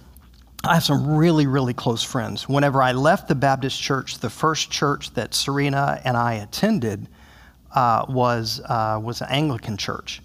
I 0.65 0.75
have 0.75 0.85
some 0.85 1.17
really, 1.17 1.47
really 1.47 1.75
close 1.75 2.03
friends. 2.03 2.49
Whenever 2.49 2.83
I 2.83 2.93
left 2.93 3.29
the 3.29 3.35
Baptist 3.35 3.81
church, 3.81 4.19
the 4.19 4.31
first 4.31 4.71
church 4.71 5.15
that 5.15 5.35
Serena 5.35 6.01
and 6.05 6.17
I 6.17 6.35
attended 6.35 7.09
uh, 7.75 8.07
was, 8.09 8.61
uh, 8.65 8.99
was 9.01 9.21
an 9.21 9.29
Anglican 9.31 9.77
church, 9.77 10.21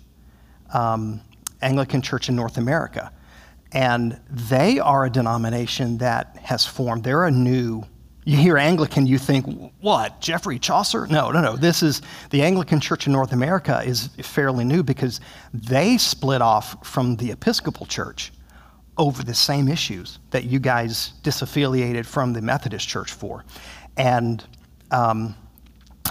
um, 0.73 1.21
Anglican 1.61 2.01
church 2.01 2.29
in 2.29 2.35
North 2.35 2.57
America. 2.57 3.11
And 3.71 4.19
they 4.29 4.79
are 4.79 5.05
a 5.05 5.09
denomination 5.09 5.97
that 5.99 6.37
has 6.43 6.65
formed. 6.65 7.03
They're 7.03 7.25
a 7.25 7.31
new 7.31 7.83
you 8.25 8.37
hear 8.37 8.57
Anglican, 8.57 9.05
you 9.05 9.17
think, 9.17 9.73
what, 9.81 10.21
Geoffrey 10.21 10.59
Chaucer? 10.59 11.07
No, 11.07 11.31
no, 11.31 11.41
no. 11.41 11.55
This 11.55 11.83
is 11.83 12.01
the 12.29 12.41
Anglican 12.41 12.79
Church 12.79 13.05
in 13.07 13.13
North 13.13 13.33
America 13.33 13.81
is 13.85 14.07
fairly 14.21 14.63
new 14.63 14.83
because 14.83 15.19
they 15.53 15.97
split 15.97 16.41
off 16.41 16.87
from 16.87 17.17
the 17.17 17.31
Episcopal 17.31 17.85
Church 17.85 18.31
over 18.97 19.23
the 19.23 19.33
same 19.33 19.67
issues 19.67 20.19
that 20.31 20.45
you 20.45 20.59
guys 20.59 21.13
disaffiliated 21.23 22.05
from 22.05 22.31
the 22.31 22.41
Methodist 22.41 22.87
Church 22.87 23.11
for. 23.11 23.43
And 23.97 24.43
um, 24.91 25.35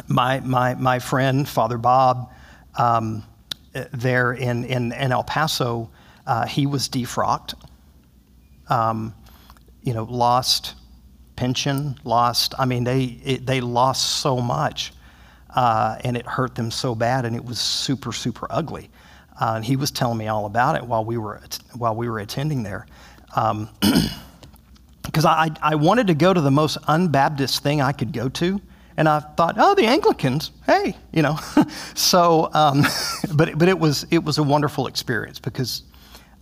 my, 0.09 0.41
my, 0.41 0.75
my 0.75 0.99
friend, 0.99 1.49
Father 1.49 1.79
Bob, 1.79 2.31
um, 2.77 3.25
there 3.93 4.33
in, 4.33 4.65
in, 4.65 4.93
in 4.93 5.13
El 5.13 5.25
Paso, 5.25 5.91
uh, 6.27 6.47
he 6.47 6.67
was 6.67 6.89
defrocked, 6.89 7.55
um, 8.69 9.15
you 9.83 9.95
know, 9.95 10.05
lost 10.05 10.75
pension, 11.43 11.99
lost, 12.05 12.55
I 12.57 12.67
mean, 12.67 12.85
they, 12.85 13.03
it, 13.25 13.47
they 13.47 13.61
lost 13.61 14.21
so 14.21 14.41
much. 14.41 14.93
Uh, 15.51 15.99
and 16.05 16.17
it 16.17 16.25
hurt 16.25 16.55
them 16.55 16.71
so 16.71 16.95
bad, 16.95 17.25
and 17.25 17.35
it 17.35 17.45
was 17.45 17.59
super, 17.59 18.13
super 18.13 18.47
ugly. 18.49 18.89
Uh, 19.41 19.55
and 19.57 19.65
he 19.65 19.75
was 19.75 19.91
telling 19.91 20.19
me 20.19 20.29
all 20.29 20.47
about 20.47 20.77
it 20.77 20.85
while 20.85 21.05
we 21.05 21.19
were, 21.19 21.41
while 21.77 21.97
we 21.97 22.09
were 22.09 22.21
attending 22.21 22.63
there. 22.63 22.87
Um, 23.35 23.69
because 25.03 25.25
I, 25.25 25.51
I 25.61 25.75
wanted 25.75 26.07
to 26.07 26.15
go 26.15 26.33
to 26.33 26.41
the 26.41 26.53
most 26.53 26.81
unbaptist 26.83 27.59
thing 27.59 27.83
I 27.83 27.91
could 27.91 28.13
go 28.13 28.29
to. 28.29 28.61
And 28.97 29.09
I 29.09 29.19
thought, 29.19 29.57
oh, 29.59 29.75
the 29.75 29.87
Anglicans, 29.87 30.53
hey, 30.65 30.97
you 31.13 31.23
know. 31.23 31.41
so, 31.95 32.51
um, 32.55 32.85
but, 33.35 33.59
but 33.59 33.69
it, 33.69 33.81
was, 33.81 34.07
it 34.13 34.23
was 34.23 34.39
a 34.39 34.45
wonderful 34.45 34.87
experience 34.87 35.41
because 35.41 35.83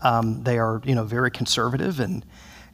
um, 0.03 0.43
they 0.43 0.59
are, 0.59 0.83
you 0.85 0.95
know, 0.95 1.05
very 1.05 1.31
conservative 1.31 2.01
and, 2.01 2.23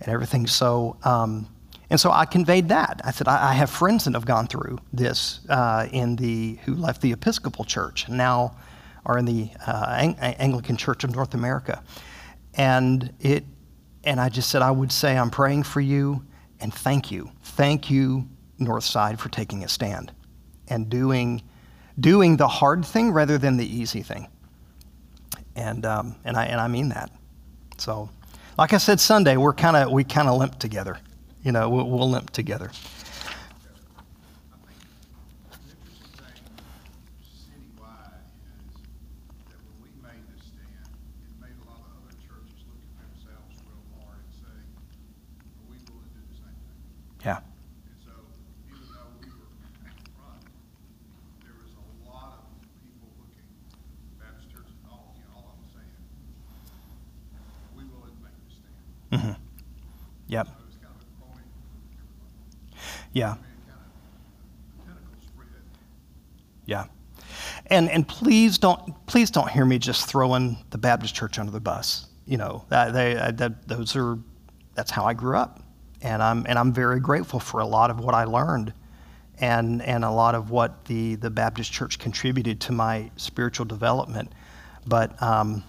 and 0.01 0.09
everything. 0.09 0.49
So, 0.49 0.97
um, 1.05 1.47
and 1.89 2.01
so 2.01 2.11
I 2.11 2.25
conveyed 2.25 2.69
that. 2.71 3.01
I 3.05 3.13
said, 3.13 3.29
I, 3.29 3.51
I 3.51 3.53
have 3.55 3.71
friends 3.71 4.05
that 4.05 4.15
have 4.15 4.27
gone 4.27 4.49
through 4.49 4.79
this 4.93 5.41
uh, 5.49 5.87
in 5.93 6.17
the, 6.17 6.59
who 6.65 6.75
left 6.75 7.01
the 7.01 7.13
Episcopal 7.13 7.65
Church 7.65 8.09
and 8.09 8.17
now 8.17 8.57
are 9.05 9.19
in 9.19 9.25
the 9.25 9.51
uh, 9.67 9.97
Ang- 9.97 10.17
Anglican 10.19 10.77
Church 10.77 11.05
of 11.05 11.15
North 11.15 11.35
America. 11.35 11.83
And, 12.55 13.13
it, 13.21 13.45
and 14.03 14.21
I 14.21 14.29
just 14.29 14.51
said, 14.51 14.63
I 14.63 14.71
would 14.71 14.91
say, 14.91 15.17
I'm 15.17 15.31
praying 15.31 15.63
for 15.63 15.81
you 15.81 16.25
and 16.61 16.75
thank 16.75 17.13
you. 17.13 17.31
Thank 17.43 17.89
you, 17.89 18.29
Northside, 18.61 19.21
for 19.21 19.29
taking 19.29 19.63
a 19.63 19.69
stand 19.69 20.13
and 20.67 20.89
doing, 20.89 21.43
doing 22.01 22.37
the 22.37 22.49
hard 22.49 22.85
thing 22.85 23.13
rather 23.13 23.39
than 23.39 23.59
the 23.59 23.67
easy 23.67 24.03
thing. 24.03 24.27
And, 25.55 25.87
um, 25.87 26.17
and, 26.25 26.37
I, 26.37 26.47
and 26.47 26.61
I 26.61 26.67
mean 26.67 26.89
that. 26.89 27.13
So, 27.79 28.11
like 28.59 28.73
I 28.73 28.79
said 28.79 28.99
Sunday, 29.01 29.37
we're 29.37 29.53
kind 29.53 29.77
of 29.77 29.93
we 29.93 30.03
kind 30.03 30.29
of 30.29 30.39
limp 30.39 30.59
together 30.59 30.99
you 31.47 31.53
know, 31.53 31.71
we'll, 31.71 31.89
we'll 31.89 32.11
limp 32.11 32.31
together. 32.31 32.73
Yeah. 47.25 47.39
And 47.39 47.97
so, 48.05 48.11
we 49.21 49.27
were 49.27 49.51
at 49.87 49.97
the 49.99 50.11
front, 50.15 50.43
there 51.43 51.55
was 51.59 51.75
a 51.75 52.09
lot 52.09 52.39
of 52.39 52.55
people 52.83 53.09
looking, 53.19 53.51
all, 54.89 55.15
you 55.19 55.25
know, 55.25 55.35
all 55.35 55.59
saying, 55.75 55.87
we 57.77 57.83
will 57.83 58.07
make 58.23 58.35
this 58.47 58.59
stand. 59.11 59.35
Mm-hmm. 59.35 59.43
Yep. 60.29 60.56
Yeah. 63.17 63.37
Yeah. 66.67 66.85
And, 67.69 67.89
and 67.89 68.07
please 68.07 68.59
don't 68.59 69.07
please 69.07 69.31
don't 69.31 69.49
hear 69.49 69.65
me 69.65 69.79
just 69.79 70.07
throwing 70.07 70.59
the 70.69 70.77
Baptist 70.77 71.15
church 71.15 71.39
under 71.39 71.51
the 71.51 71.61
bus. 71.61 72.09
You 72.27 72.37
know, 72.37 72.67
that, 72.69 72.93
they, 72.93 73.15
that, 73.15 73.67
those 73.67 73.97
are 73.97 74.19
that's 74.75 74.91
how 74.91 75.07
I 75.07 75.15
grew 75.15 75.39
up, 75.39 75.63
and 76.03 76.23
I'm 76.23 76.45
and 76.47 76.59
I'm 76.59 76.75
very 76.75 77.01
grateful 77.01 77.41
for 77.41 77.61
a 77.61 77.67
lot 77.67 77.91
of 77.91 78.01
what 78.01 78.15
I 78.15 78.25
learned, 78.25 78.75
and 79.39 79.81
and 79.81 80.05
a 80.05 80.11
lot 80.11 80.35
of 80.35 80.51
what 80.51 80.85
the 80.85 81.15
the 81.15 81.31
Baptist 81.31 81.73
church 81.73 81.99
contributed 81.99 82.61
to 82.63 82.73
my 82.73 83.11
spiritual 83.17 83.65
development. 83.65 84.31
But 84.87 85.23
um, 85.23 85.65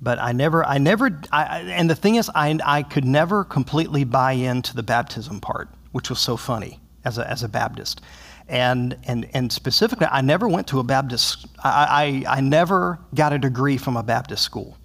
but 0.00 0.18
I 0.18 0.32
never 0.32 0.64
I 0.64 0.78
never 0.78 1.20
I, 1.30 1.60
and 1.60 1.90
the 1.90 1.96
thing 1.96 2.14
is 2.14 2.30
I 2.34 2.58
I 2.64 2.82
could 2.82 3.04
never 3.04 3.44
completely 3.44 4.04
buy 4.04 4.32
into 4.32 4.74
the 4.74 4.82
baptism 4.82 5.40
part 5.40 5.68
which 5.92 6.10
was 6.10 6.20
so 6.20 6.36
funny 6.36 6.80
as 7.04 7.18
a, 7.18 7.28
as 7.28 7.42
a 7.42 7.48
Baptist. 7.48 8.00
And, 8.48 8.96
and, 9.04 9.28
and 9.32 9.52
specifically, 9.52 10.08
I 10.10 10.20
never 10.22 10.48
went 10.48 10.66
to 10.68 10.80
a 10.80 10.82
Baptist, 10.82 11.46
I, 11.62 12.24
I, 12.26 12.38
I 12.38 12.40
never 12.40 12.98
got 13.14 13.32
a 13.32 13.38
degree 13.38 13.76
from 13.76 13.96
a 13.96 14.02
Baptist 14.02 14.42
school. 14.42 14.76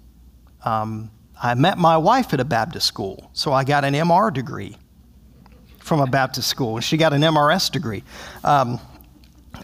Um, 0.64 1.10
I 1.42 1.54
met 1.54 1.76
my 1.76 1.96
wife 1.96 2.32
at 2.32 2.40
a 2.40 2.44
Baptist 2.44 2.86
school, 2.86 3.30
so 3.32 3.52
I 3.52 3.64
got 3.64 3.84
an 3.84 3.94
MR 3.94 4.32
degree 4.32 4.76
from 5.80 6.00
a 6.00 6.06
Baptist 6.06 6.48
school, 6.48 6.76
and 6.76 6.84
she 6.84 6.96
got 6.96 7.12
an 7.12 7.22
MRS 7.22 7.70
degree. 7.70 8.02
Um, 8.42 8.80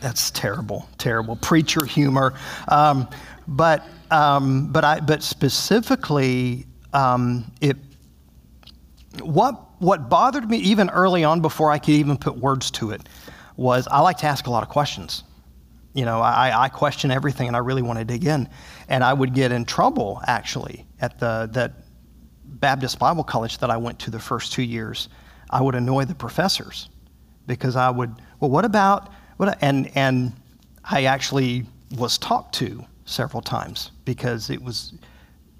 that's 0.01 0.30
terrible, 0.30 0.88
terrible 0.99 1.36
preacher 1.36 1.84
humor. 1.84 2.34
Um, 2.68 3.09
but 3.47 3.84
um, 4.11 4.70
but 4.70 4.84
I 4.84 5.01
but 5.01 5.22
specifically, 5.22 6.66
um, 6.93 7.51
it 7.61 7.76
what 9.22 9.72
what 9.83 10.09
bothered 10.09 10.49
me 10.49 10.59
even 10.59 10.89
early 10.91 11.24
on 11.24 11.41
before 11.41 11.72
I 11.72 11.78
could 11.78 11.95
even 11.95 12.16
put 12.16 12.37
words 12.37 12.70
to 12.72 12.93
it 12.93 13.03
was 13.57 13.89
I 13.89 13.99
like 13.99 14.18
to 14.18 14.26
ask 14.26 14.47
a 14.47 14.51
lot 14.51 14.62
of 14.62 14.68
questions. 14.68 15.24
You 15.93 16.05
know, 16.05 16.20
I, 16.20 16.64
I 16.64 16.68
question 16.68 17.11
everything 17.11 17.49
and 17.49 17.57
I 17.57 17.59
really 17.59 17.83
want 17.83 17.99
to 17.99 18.05
dig 18.05 18.24
in. 18.24 18.49
And 18.89 19.03
I 19.03 19.12
would 19.12 19.35
get 19.35 19.51
in 19.51 19.64
trouble 19.64 20.22
actually 20.26 20.87
at 21.01 21.18
the 21.18 21.51
that 21.53 21.72
Baptist 22.45 23.01
Bible 23.01 23.24
college 23.24 23.59
that 23.59 23.70
I 23.70 23.76
went 23.76 23.99
to 24.01 24.11
the 24.12 24.20
first 24.20 24.53
two 24.53 24.62
years. 24.62 25.09
I 25.51 25.61
would 25.61 25.74
annoy 25.74 26.05
the 26.05 26.14
professors 26.14 26.89
because 27.49 27.74
I 27.74 27.91
would, 27.91 28.14
well, 28.39 28.51
what 28.51 28.64
about 28.64 29.11
what 29.37 29.59
and 29.62 29.91
and 29.97 30.33
I 30.85 31.05
actually 31.05 31.66
was 31.99 32.18
talked 32.18 32.55
to 32.57 32.85
several 33.05 33.43
times 33.43 33.91
because 34.05 34.49
it 34.49 34.62
was 34.62 34.95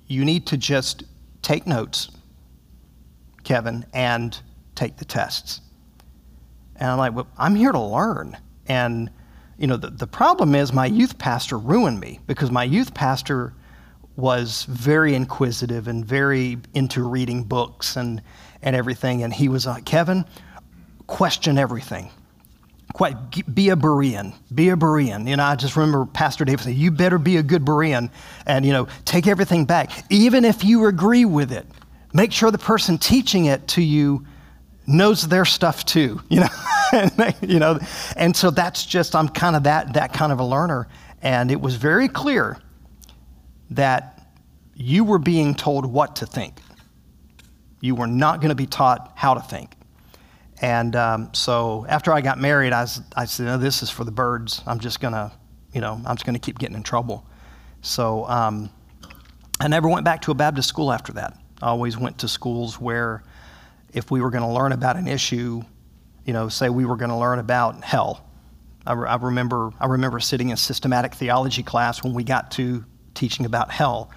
you 0.07 0.25
need 0.25 0.47
to 0.47 0.57
just 0.57 1.03
take 1.43 1.67
notes 1.67 2.09
Kevin, 3.45 3.85
and 3.93 4.41
take 4.75 4.97
the 4.97 5.05
tests. 5.05 5.61
And 6.77 6.91
I'm 6.91 6.99
like, 6.99 7.15
well, 7.15 7.29
I'm 7.39 7.55
here 7.55 7.73
to 7.73 7.81
learn. 7.81 8.37
And, 8.67 9.11
you 9.59 9.67
know, 9.67 9.77
the, 9.77 9.91
the 9.91 10.07
problem 10.07 10.55
is 10.55 10.73
my 10.73 10.87
youth 10.87 11.19
pastor 11.19 11.59
ruined 11.59 12.01
me 12.01 12.21
because 12.27 12.51
my 12.51 12.65
youth 12.65 12.95
pastor 12.95 13.55
was 14.17 14.65
very 14.65 15.15
inquisitive 15.15 15.89
and 15.89 16.05
very 16.05 16.59
into 16.75 17.03
reading 17.09 17.45
books 17.45 17.97
and, 17.97 18.23
and 18.63 18.77
everything. 18.77 19.23
And 19.23 19.33
he 19.33 19.49
was 19.49 19.67
like, 19.67 19.85
Kevin, 19.85 20.25
question 21.07 21.59
everything. 21.59 22.11
Quite, 22.95 23.17
be 23.55 23.71
a 23.71 23.77
Berean. 23.77 24.35
Be 24.55 24.69
a 24.69 24.77
Berean. 24.77 25.27
You 25.27 25.37
know, 25.37 25.45
I 25.45 25.57
just 25.57 25.77
remember 25.77 26.05
Pastor 26.05 26.45
David 26.45 26.65
saying, 26.65 26.77
You 26.77 26.91
better 26.91 27.19
be 27.19 27.39
a 27.39 27.43
good 27.43 27.65
Berean 27.65 28.11
and, 28.47 28.67
you 28.67 28.73
know, 28.73 28.87
take 29.07 29.27
everything 29.27 29.65
back. 29.65 29.91
Even 30.11 30.45
if 30.45 30.63
you 30.63 30.87
agree 30.87 31.25
with 31.25 31.53
it, 31.53 31.67
make 32.13 32.33
sure 32.33 32.51
the 32.51 32.59
person 32.59 32.99
teaching 32.99 33.47
it 33.47 33.67
to 33.69 33.83
you 33.83 34.27
knows 34.87 35.29
their 35.29 35.45
stuff 35.45 35.85
too, 35.85 36.21
you 36.29 36.41
know. 36.41 36.49
and, 36.93 37.35
you 37.43 37.59
know, 37.59 37.79
and 38.17 38.37
so 38.37 38.51
that's 38.51 38.85
just 38.85 39.15
I'm 39.15 39.29
kind 39.29 39.57
of 39.57 39.65
that 39.65 39.95
that 39.95 40.13
kind 40.13 40.33
of 40.33 40.41
a 40.41 40.45
learner, 40.45 40.89
and 41.23 41.51
it 41.51 41.61
was 41.61 41.77
very 41.77 42.09
clear 42.09 42.59
that 43.71 44.21
you 44.75 45.05
were 45.05 45.19
being 45.19 45.55
told 45.55 45.87
what 45.87 46.17
to 46.17 46.27
think. 46.27 46.61
You 47.81 47.95
were 47.95 48.07
not 48.07 48.41
going 48.41 48.51
to 48.51 48.55
be 48.55 48.67
taught 48.67 49.13
how 49.17 49.35
to 49.35 49.41
think. 49.41 49.75
And 50.61 50.95
um, 50.95 51.31
so 51.35 51.85
after 51.89 52.13
I 52.13 52.21
got 52.21 52.39
married, 52.39 52.73
I, 52.73 52.83
was, 52.83 53.01
I 53.17 53.25
said, 53.25 53.47
no, 53.47 53.59
this 53.59 53.83
is 53.83 53.91
for 53.91 54.05
the 54.05 54.13
birds. 54.13 54.63
I'm 54.65 54.79
just 54.79 55.01
going 55.01 55.13
to, 55.13 55.33
you 55.73 55.81
know, 55.81 56.01
I'm 56.07 56.15
just 56.15 56.25
going 56.25 56.35
to 56.35 56.41
keep 56.41 56.59
getting 56.59 56.77
in 56.77 56.85
trouble. 56.85 57.27
So 57.81 58.27
um, 58.29 58.71
I 59.61 59.67
never 59.67 59.89
went 59.89 60.05
back 60.05 60.23
to 60.23 60.31
a 60.31 60.35
Baptist 60.35 60.69
school 60.69 60.93
after 60.93 61.13
that. 61.15 61.37
I 61.63 61.69
always 61.69 61.97
went 61.97 62.19
to 62.19 62.29
schools 62.29 62.81
where 62.81 63.23
if 63.93 64.11
we 64.11 64.21
were 64.21 64.31
going 64.31 64.43
to 64.43 64.51
learn 64.51 64.73
about 64.73 64.97
an 64.97 65.07
issue, 65.07 65.63
you 66.25 66.33
know, 66.33 66.49
say 66.49 66.69
we 66.69 66.85
were 66.85 66.97
going 66.97 67.11
to 67.11 67.17
learn 67.17 67.39
about 67.39 67.85
hell. 67.85 68.27
I, 68.85 68.95
re- 68.95 69.09
I, 69.09 69.15
remember, 69.15 69.71
I 69.79 69.87
remember 69.87 70.19
sitting 70.19 70.51
in 70.51 70.57
systematic 70.57 71.15
theology 71.15 71.63
class 71.63 72.03
when 72.03 72.15
we 72.15 72.25
got 72.25 72.51
to 72.53 72.85
teaching 73.15 73.47
about 73.47 73.71
hell, 73.71 74.11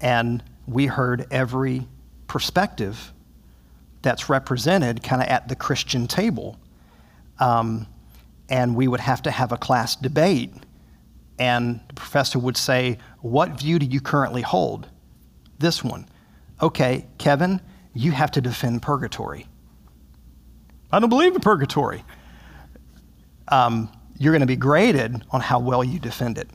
and 0.00 0.42
we 0.66 0.86
heard 0.86 1.26
every 1.30 1.86
perspective 2.26 3.12
that's 4.00 4.30
represented 4.30 5.02
kind 5.02 5.20
of 5.20 5.28
at 5.28 5.48
the 5.48 5.56
Christian 5.56 6.06
table. 6.06 6.58
Um, 7.38 7.86
and 8.48 8.74
we 8.74 8.88
would 8.88 9.00
have 9.00 9.22
to 9.22 9.30
have 9.30 9.52
a 9.52 9.58
class 9.58 9.94
debate, 9.94 10.54
and 11.38 11.80
the 11.88 11.94
professor 11.94 12.38
would 12.38 12.56
say, 12.56 12.96
What 13.20 13.60
view 13.60 13.78
do 13.78 13.84
you 13.84 14.00
currently 14.00 14.40
hold? 14.40 14.88
This 15.58 15.84
one. 15.84 16.06
Okay, 16.60 17.06
Kevin, 17.18 17.60
you 17.94 18.12
have 18.12 18.30
to 18.32 18.40
defend 18.40 18.82
purgatory. 18.82 19.46
I 20.90 20.98
don't 20.98 21.08
believe 21.08 21.34
in 21.34 21.40
purgatory. 21.40 22.04
Um, 23.48 23.90
you're 24.18 24.32
going 24.32 24.40
to 24.40 24.46
be 24.46 24.56
graded 24.56 25.22
on 25.30 25.40
how 25.40 25.58
well 25.60 25.84
you 25.84 25.98
defend 25.98 26.38
it. 26.38 26.48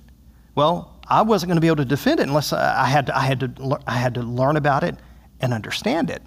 Well, 0.56 1.00
I 1.08 1.22
wasn't 1.22 1.50
going 1.50 1.58
to 1.58 1.62
be 1.62 1.68
able 1.68 1.78
to 1.78 1.86
defend 1.86 2.20
it 2.20 2.28
unless 2.28 2.54
I 2.54 2.86
had 2.86 3.08
to, 3.08 3.18
I 3.18 3.22
had 3.22 3.40
to, 3.40 3.80
I 3.88 3.94
had 3.94 4.14
to 4.16 4.22
learn 4.22 4.58
about 4.58 4.84
it 4.84 4.96
and 5.40 5.54
understand 5.54 6.10
it. 6.10 6.22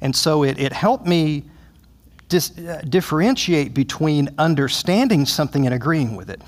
And 0.00 0.14
so 0.14 0.44
it, 0.44 0.58
it 0.58 0.72
helped 0.72 1.06
me 1.06 1.44
dis, 2.28 2.56
uh, 2.58 2.82
differentiate 2.88 3.74
between 3.74 4.28
understanding 4.38 5.26
something 5.26 5.66
and 5.66 5.74
agreeing 5.74 6.16
with 6.16 6.30
it. 6.30 6.42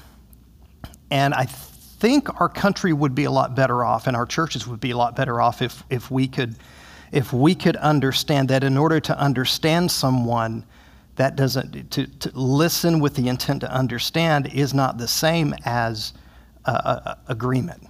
And 1.11 1.35
I 1.35 1.47
think 1.99 2.41
our 2.41 2.49
country 2.49 2.93
would 2.93 3.15
be 3.15 3.25
a 3.25 3.31
lot 3.31 3.55
better 3.55 3.85
off 3.85 4.07
and 4.07 4.17
our 4.17 4.27
churches 4.27 4.67
would 4.67 4.81
be 4.81 4.91
a 4.91 4.97
lot 4.97 5.17
better 5.17 5.41
off 5.41 5.63
if, 5.63 5.83
if 5.91 6.11
we 6.11 6.29
could 6.29 6.57
if 7.13 7.33
we 7.33 7.55
could 7.55 7.77
understand 7.77 8.49
that 8.49 8.65
in 8.65 8.77
order 8.77 8.99
to 8.99 9.17
understand 9.19 9.91
someone 9.91 10.65
that 11.15 11.37
doesn't 11.37 11.91
to, 11.91 12.07
to 12.07 12.31
listen 12.35 13.01
with 13.01 13.15
the 13.15 13.29
intent 13.29 13.61
to 13.61 13.73
understand 13.73 14.53
is 14.53 14.75
not 14.75 14.99
the 14.99 15.09
same 15.09 15.55
as 15.65 16.13
agreement. 17.29 17.87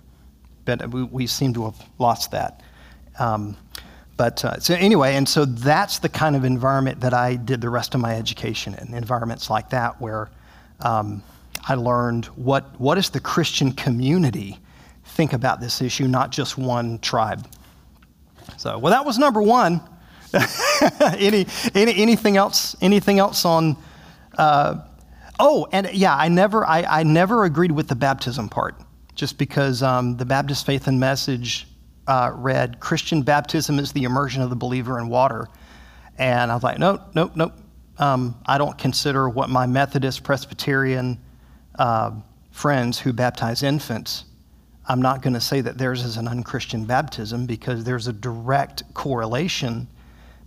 But 0.65 0.91
we, 0.91 1.05
we, 1.05 1.27
seem 1.27 1.55
to 1.55 1.65
have 1.65 1.83
lost 1.99 2.33
that. 2.33 2.63
Um, 3.19 3.57
but 4.17 4.45
uh, 4.45 4.59
so 4.59 4.75
anyway 4.75 5.15
and 5.17 5.29
so 5.29 5.45
that's 5.45 5.99
the 5.99 6.09
kind 6.09 6.37
of 6.37 6.45
environment 6.45 7.01
that 7.01 7.13
i 7.13 7.37
did 7.37 7.61
the 7.61 7.69
rest 7.69 7.95
of 7.95 8.01
my 8.01 8.15
education 8.17 8.75
in 8.75 8.95
environments 8.95 9.51
like 9.51 9.71
that 9.71 10.01
where 10.01 10.31
um, 10.81 11.23
i 11.67 11.75
learned 11.75 12.27
what, 12.27 12.79
what 12.81 12.97
does 12.97 13.11
the 13.11 13.21
christian 13.21 13.73
community 13.73 14.59
think 15.05 15.33
about 15.33 15.61
this 15.61 15.81
issue 15.81 16.07
not 16.07 16.31
just 16.31 16.59
one 16.59 16.99
tribe 16.99 17.47
so, 18.57 18.79
well, 18.79 18.93
that 18.93 19.05
was 19.05 19.19
number 19.19 19.43
one. 19.43 19.81
any, 21.01 21.47
any, 21.75 21.95
anything 21.97 22.37
else? 22.37 22.77
Anything 22.81 23.19
else 23.19 23.45
on? 23.45 23.77
Uh, 24.37 24.83
oh, 25.41 25.67
and 25.73 25.91
yeah, 25.93 26.15
I 26.15 26.29
never, 26.29 26.65
I, 26.65 26.83
I 26.83 27.03
never 27.03 27.45
agreed 27.45 27.73
with 27.73 27.89
the 27.89 27.95
baptism 27.95 28.49
part, 28.49 28.77
just 29.15 29.39
because 29.39 29.83
um, 29.83 30.17
the 30.17 30.25
Baptist 30.25 30.67
Faith 30.67 30.87
and 30.87 31.01
Message 31.01 31.67
uh, 32.07 32.31
read 32.35 32.81
Christian 32.81 33.23
baptism 33.23 33.79
is 33.79 33.93
the 33.93 34.05
immersion 34.05 34.43
of 34.43 34.51
the 34.51 34.57
believer 34.57 34.99
in 34.99 35.09
water, 35.09 35.49
and 36.19 36.51
I 36.51 36.55
was 36.55 36.63
like, 36.63 36.79
nope, 36.79 37.03
nope, 37.15 37.33
nope. 37.35 37.53
Um, 37.99 38.37
I 38.47 38.59
don't 38.59 38.77
consider 38.77 39.29
what 39.29 39.49
my 39.49 39.67
Methodist 39.67 40.23
Presbyterian 40.23 41.19
uh, 41.79 42.13
friends 42.51 42.99
who 42.99 43.13
baptize 43.13 43.63
infants 43.63 44.25
I'm 44.89 45.03
not 45.03 45.21
going 45.21 45.35
to 45.35 45.41
say 45.41 45.61
that 45.63 45.79
theirs 45.79 46.05
is 46.05 46.17
an 46.17 46.29
unchristian 46.29 46.85
baptism 46.85 47.47
because 47.47 47.83
there's 47.83 48.07
a 48.07 48.13
direct 48.13 48.83
correlation 48.95 49.89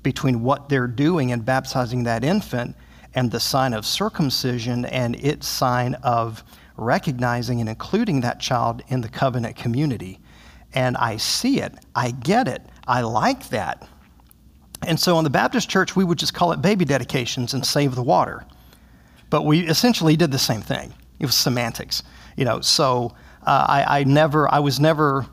between 0.01 0.41
what 0.43 0.69
they're 0.69 0.87
doing 0.87 1.31
in 1.31 1.41
baptizing 1.41 2.03
that 2.03 2.23
infant 2.23 2.75
and 3.15 3.29
the 3.29 3.39
sign 3.39 3.73
of 3.73 3.85
circumcision 3.85 4.85
and 4.85 5.17
its 5.17 5.45
sign 5.45 5.95
of 5.95 6.43
recognizing 6.77 7.59
and 7.59 7.67
including 7.67 8.21
that 8.21 8.39
child 8.39 8.81
in 8.87 9.01
the 9.01 9.09
covenant 9.09 9.57
community. 9.57 10.19
And 10.73 10.95
I 10.95 11.17
see 11.17 11.59
it, 11.59 11.73
I 11.93 12.11
get 12.11 12.47
it, 12.47 12.61
I 12.87 13.01
like 13.01 13.49
that. 13.49 13.89
And 14.87 14.97
so 14.97 15.17
in 15.17 15.25
the 15.25 15.29
Baptist 15.29 15.67
church, 15.67 15.97
we 15.97 16.05
would 16.05 16.17
just 16.17 16.33
call 16.33 16.53
it 16.53 16.61
baby 16.61 16.85
dedications 16.85 17.53
and 17.53 17.65
save 17.65 17.95
the 17.95 18.03
water. 18.03 18.45
But 19.29 19.43
we 19.43 19.67
essentially 19.67 20.15
did 20.15 20.31
the 20.31 20.39
same 20.39 20.61
thing. 20.61 20.93
It 21.19 21.25
was 21.25 21.35
semantics, 21.35 22.03
you 22.37 22.45
know. 22.45 22.61
So 22.61 23.13
uh, 23.45 23.65
I, 23.67 23.99
I 23.99 24.03
never, 24.05 24.51
I 24.51 24.59
was 24.59 24.79
never, 24.79 25.25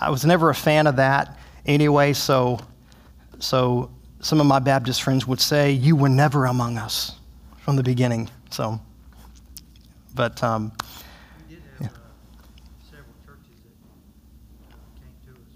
I 0.00 0.10
was 0.10 0.24
never 0.24 0.50
a 0.50 0.54
fan 0.54 0.86
of 0.86 0.96
that 0.96 1.38
anyway. 1.66 2.12
So, 2.12 2.60
so 3.38 3.90
some 4.20 4.40
of 4.40 4.46
my 4.46 4.58
Baptist 4.60 5.02
friends 5.02 5.26
would 5.26 5.40
say, 5.40 5.72
"You 5.72 5.96
were 5.96 6.08
never 6.08 6.44
among 6.46 6.78
us 6.78 7.12
from 7.58 7.76
the 7.76 7.82
beginning." 7.82 8.30
So, 8.50 8.80
but 10.14 10.42
um, 10.42 10.72
we 11.48 11.54
did 11.56 11.62
have 11.80 11.90
uh, 11.90 11.98
several 12.84 13.14
churches 13.26 13.58
that 13.64 13.76
uh, 14.70 14.76
came 15.00 15.14
to 15.26 15.32
us 15.40 15.50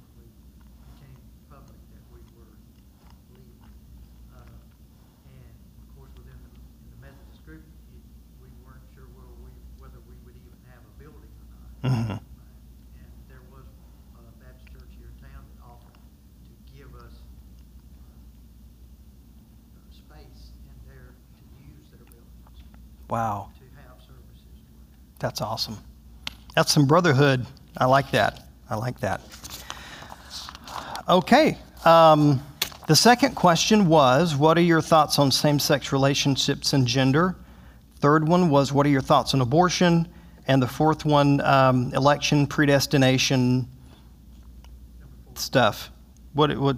when 0.00 0.10
we 0.18 0.26
became 0.96 1.14
public 1.50 1.78
that 1.94 2.02
we 2.10 2.18
were 2.34 2.50
leaving, 3.30 3.62
uh, 4.34 4.42
and 5.30 5.44
of 5.44 5.88
course 5.94 6.10
within 6.18 6.38
the, 6.40 6.50
in 6.82 6.88
the 6.96 7.00
Methodist 7.04 7.44
group, 7.46 7.62
it, 7.94 8.02
we 8.42 8.48
weren't 8.64 8.82
sure 8.96 9.06
whether 9.14 9.36
we, 9.44 9.52
whether 9.78 10.00
we 10.08 10.16
would 10.24 10.34
even 10.34 10.58
have 10.72 10.80
a 10.82 10.94
building 10.98 11.30
Mm-hmm. 11.84 12.12
And 12.12 12.20
there 13.28 13.40
was 13.50 13.64
a 14.14 14.44
Baptist 14.44 14.72
church 14.72 14.90
here 14.98 15.08
in 15.08 15.22
town 15.22 15.44
that 15.48 15.64
offered 15.64 15.94
to 15.94 16.76
give 16.76 16.94
us 16.94 17.14
uh, 19.76 19.90
space 19.90 20.52
in 20.66 20.76
there 20.86 21.14
to 21.36 21.42
use 21.58 21.88
their 21.90 22.04
buildings, 22.04 22.64
wow, 23.08 23.50
to 23.56 23.64
have 23.80 23.98
services. 24.00 24.60
that's 25.18 25.40
awesome. 25.40 25.78
That's 26.54 26.72
some 26.72 26.86
brotherhood. 26.86 27.46
I 27.78 27.86
like 27.86 28.10
that. 28.10 28.46
I 28.68 28.76
like 28.76 29.00
that. 29.00 29.22
Okay. 31.08 31.56
Um, 31.84 32.42
the 32.86 32.96
second 32.96 33.34
question 33.36 33.86
was 33.86 34.36
What 34.36 34.58
are 34.58 34.62
your 34.62 34.82
thoughts 34.82 35.18
on 35.18 35.30
same 35.30 35.58
sex 35.58 35.92
relationships 35.92 36.72
and 36.72 36.86
gender? 36.86 37.36
Third 37.96 38.28
one 38.28 38.50
was 38.50 38.72
What 38.72 38.84
are 38.84 38.90
your 38.90 39.00
thoughts 39.00 39.32
on 39.32 39.40
abortion? 39.40 40.08
And 40.50 40.60
the 40.60 40.66
fourth 40.66 41.04
one, 41.04 41.40
um, 41.42 41.94
election 41.94 42.44
predestination 42.44 43.68
stuff. 45.36 45.92
What, 46.32 46.58
what? 46.58 46.76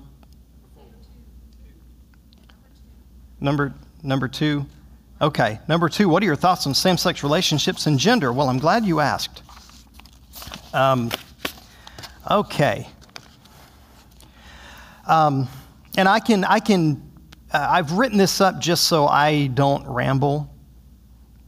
Number, 3.41 3.73
number 4.03 4.29
two? 4.29 4.67
Okay, 5.23 5.59
number 5.69 5.89
two, 5.89 6.11
what 6.11 6.23
are 6.23 6.27
your 6.27 6.37
thoughts 6.37 6.67
on 6.67 6.75
same 6.75 6.99
sex 6.99 7.23
relationships 7.23 7.87
and 7.87 7.99
gender? 7.99 8.31
Well, 8.31 8.51
I'm 8.51 8.59
glad 8.59 8.85
you 8.85 9.01
asked. 9.01 9.43
Um, 10.75 11.11
okay. 12.31 12.87
Um, 15.07 15.49
and 15.97 16.11
I 16.11 16.21
can, 16.21 16.45
I 16.45 16.61
can, 16.61 17.11
uh, 17.51 17.69
I've 17.71 17.93
written 17.93 18.19
this 18.19 18.43
up 18.43 18.61
just 18.61 18.85
so 18.85 19.07
I 19.07 19.47
don't 19.47 19.89
ramble 19.89 20.52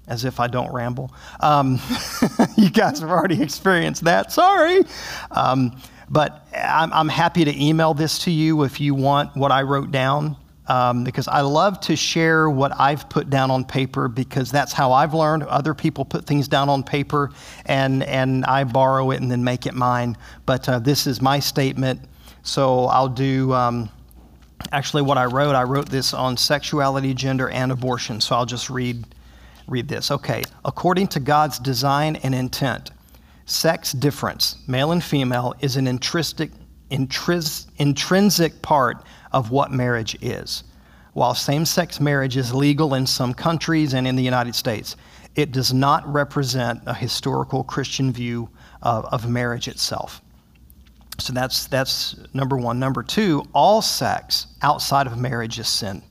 as 0.07 0.24
if 0.24 0.40
I 0.40 0.46
don't 0.48 0.72
ramble. 0.72 1.12
Um, 1.40 1.80
you 2.57 2.70
guys 2.70 3.00
have 3.00 3.11
already 3.11 3.42
experienced 3.42 4.05
that. 4.05 4.32
Sorry. 4.32 4.82
Um, 5.30 5.80
but 6.11 6.46
I'm, 6.55 6.92
I'm, 6.92 7.09
happy 7.09 7.44
to 7.46 7.64
email 7.64 7.94
this 7.94 8.18
to 8.20 8.30
you 8.30 8.62
if 8.64 8.80
you 8.80 8.94
want 8.94 9.34
what 9.36 9.50
I 9.50 9.62
wrote 9.62 9.90
down. 9.90 10.36
um, 10.66 11.05
because 11.05 11.28
I 11.28 11.42
love 11.42 11.80
to 11.82 11.96
share 11.96 12.48
what 12.48 12.78
I've 12.78 13.09
put 13.09 13.28
down 13.28 13.50
on 13.50 13.64
paper 13.64 14.09
because 14.09 14.50
that's 14.50 14.72
how 14.72 14.92
I've 14.92 15.12
learned. 15.14 15.42
Other 15.44 15.74
people 15.74 16.05
put 16.05 16.24
things 16.24 16.48
down 16.48 16.68
on 16.68 16.82
paper 16.82 17.30
and, 17.66 18.02
and 18.05 18.44
I 18.46 18.64
borrow 18.64 19.11
it 19.11 19.20
and 19.20 19.30
then 19.30 19.44
make 19.44 19.66
it 19.66 19.74
mine. 19.74 20.16
But 20.46 20.68
uh, 20.68 20.78
this 20.78 21.07
is 21.07 21.20
my 21.20 21.38
statement. 21.38 22.00
So 22.42 22.86
I'll 22.86 23.09
do 23.09 23.52
um, 23.52 23.90
actually 24.72 25.02
what 25.02 25.18
I 25.18 25.26
wrote. 25.26 25.55
I 25.55 25.64
wrote 25.64 25.88
this 25.88 26.14
on 26.14 26.36
sexuality, 26.36 27.14
gender, 27.14 27.48
and 27.50 27.70
abortion. 27.70 28.20
So 28.20 28.34
I'll 28.34 28.46
just 28.46 28.70
read, 28.70 29.05
read 29.66 29.88
this. 29.88 30.10
Okay. 30.10 30.42
According 30.64 31.08
to 31.08 31.20
God's 31.20 31.58
design 31.58 32.16
and 32.16 32.34
intent, 32.34 32.90
sex 33.46 33.92
difference, 33.92 34.56
male 34.66 34.92
and 34.92 35.02
female, 35.02 35.54
is 35.60 35.76
an 35.76 35.86
intrinsic, 35.86 36.50
intris, 36.90 37.66
intrinsic 37.76 38.62
part 38.62 39.04
of 39.32 39.50
what 39.50 39.70
marriage 39.70 40.16
is. 40.22 40.64
While 41.12 41.34
same 41.34 41.64
sex 41.64 42.00
marriage 42.00 42.36
is 42.36 42.52
legal 42.52 42.94
in 42.94 43.06
some 43.06 43.34
countries 43.34 43.94
and 43.94 44.06
in 44.06 44.16
the 44.16 44.22
United 44.22 44.54
States, 44.54 44.96
it 45.36 45.52
does 45.52 45.72
not 45.72 46.06
represent 46.12 46.80
a 46.86 46.94
historical 46.94 47.64
Christian 47.64 48.12
view 48.12 48.48
of, 48.82 49.04
of 49.06 49.28
marriage 49.28 49.68
itself. 49.68 50.20
So 51.18 51.32
that's, 51.32 51.66
that's 51.66 52.16
number 52.34 52.56
one. 52.56 52.78
Number 52.80 53.02
two, 53.02 53.44
all 53.52 53.80
sex 53.80 54.48
outside 54.62 55.06
of 55.06 55.16
marriage 55.18 55.58
is 55.58 55.68
sin, 55.68 56.02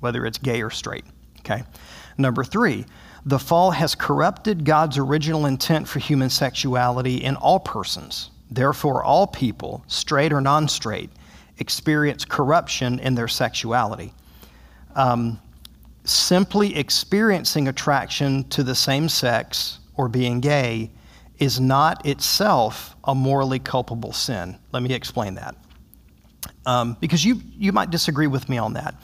whether 0.00 0.26
it's 0.26 0.38
gay 0.38 0.62
or 0.62 0.70
straight. 0.70 1.04
Okay. 1.40 1.62
Number 2.18 2.42
three, 2.42 2.84
the 3.24 3.38
fall 3.38 3.70
has 3.70 3.94
corrupted 3.94 4.64
God's 4.64 4.98
original 4.98 5.46
intent 5.46 5.86
for 5.86 6.00
human 6.00 6.28
sexuality 6.28 7.16
in 7.16 7.36
all 7.36 7.60
persons. 7.60 8.30
Therefore, 8.50 9.04
all 9.04 9.26
people, 9.26 9.84
straight 9.86 10.32
or 10.32 10.40
non 10.40 10.68
straight, 10.68 11.10
experience 11.58 12.24
corruption 12.24 12.98
in 12.98 13.14
their 13.14 13.28
sexuality. 13.28 14.12
Um, 14.94 15.40
simply 16.04 16.76
experiencing 16.76 17.68
attraction 17.68 18.48
to 18.48 18.62
the 18.62 18.74
same 18.74 19.08
sex 19.08 19.78
or 19.96 20.08
being 20.08 20.40
gay 20.40 20.90
is 21.38 21.60
not 21.60 22.04
itself 22.06 22.96
a 23.04 23.14
morally 23.14 23.58
culpable 23.58 24.12
sin. 24.12 24.58
Let 24.72 24.82
me 24.82 24.92
explain 24.94 25.34
that. 25.34 25.54
Um, 26.66 26.96
because 27.00 27.24
you, 27.24 27.40
you 27.56 27.72
might 27.72 27.90
disagree 27.90 28.26
with 28.26 28.48
me 28.48 28.58
on 28.58 28.72
that. 28.72 28.94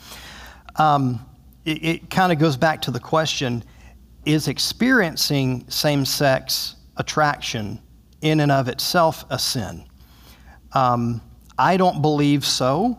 Um, 0.77 1.25
it, 1.65 1.83
it 1.83 2.09
kind 2.09 2.31
of 2.31 2.39
goes 2.39 2.57
back 2.57 2.81
to 2.83 2.91
the 2.91 2.99
question 2.99 3.63
is 4.25 4.47
experiencing 4.47 5.65
same 5.69 6.03
sex 6.03 6.75
attraction 6.97 7.79
in 8.21 8.39
and 8.39 8.51
of 8.51 8.67
itself 8.67 9.23
a 9.29 9.37
sin? 9.37 9.85
Um, 10.73 11.21
I 11.57 11.77
don't 11.77 12.01
believe 12.01 12.45
so. 12.45 12.97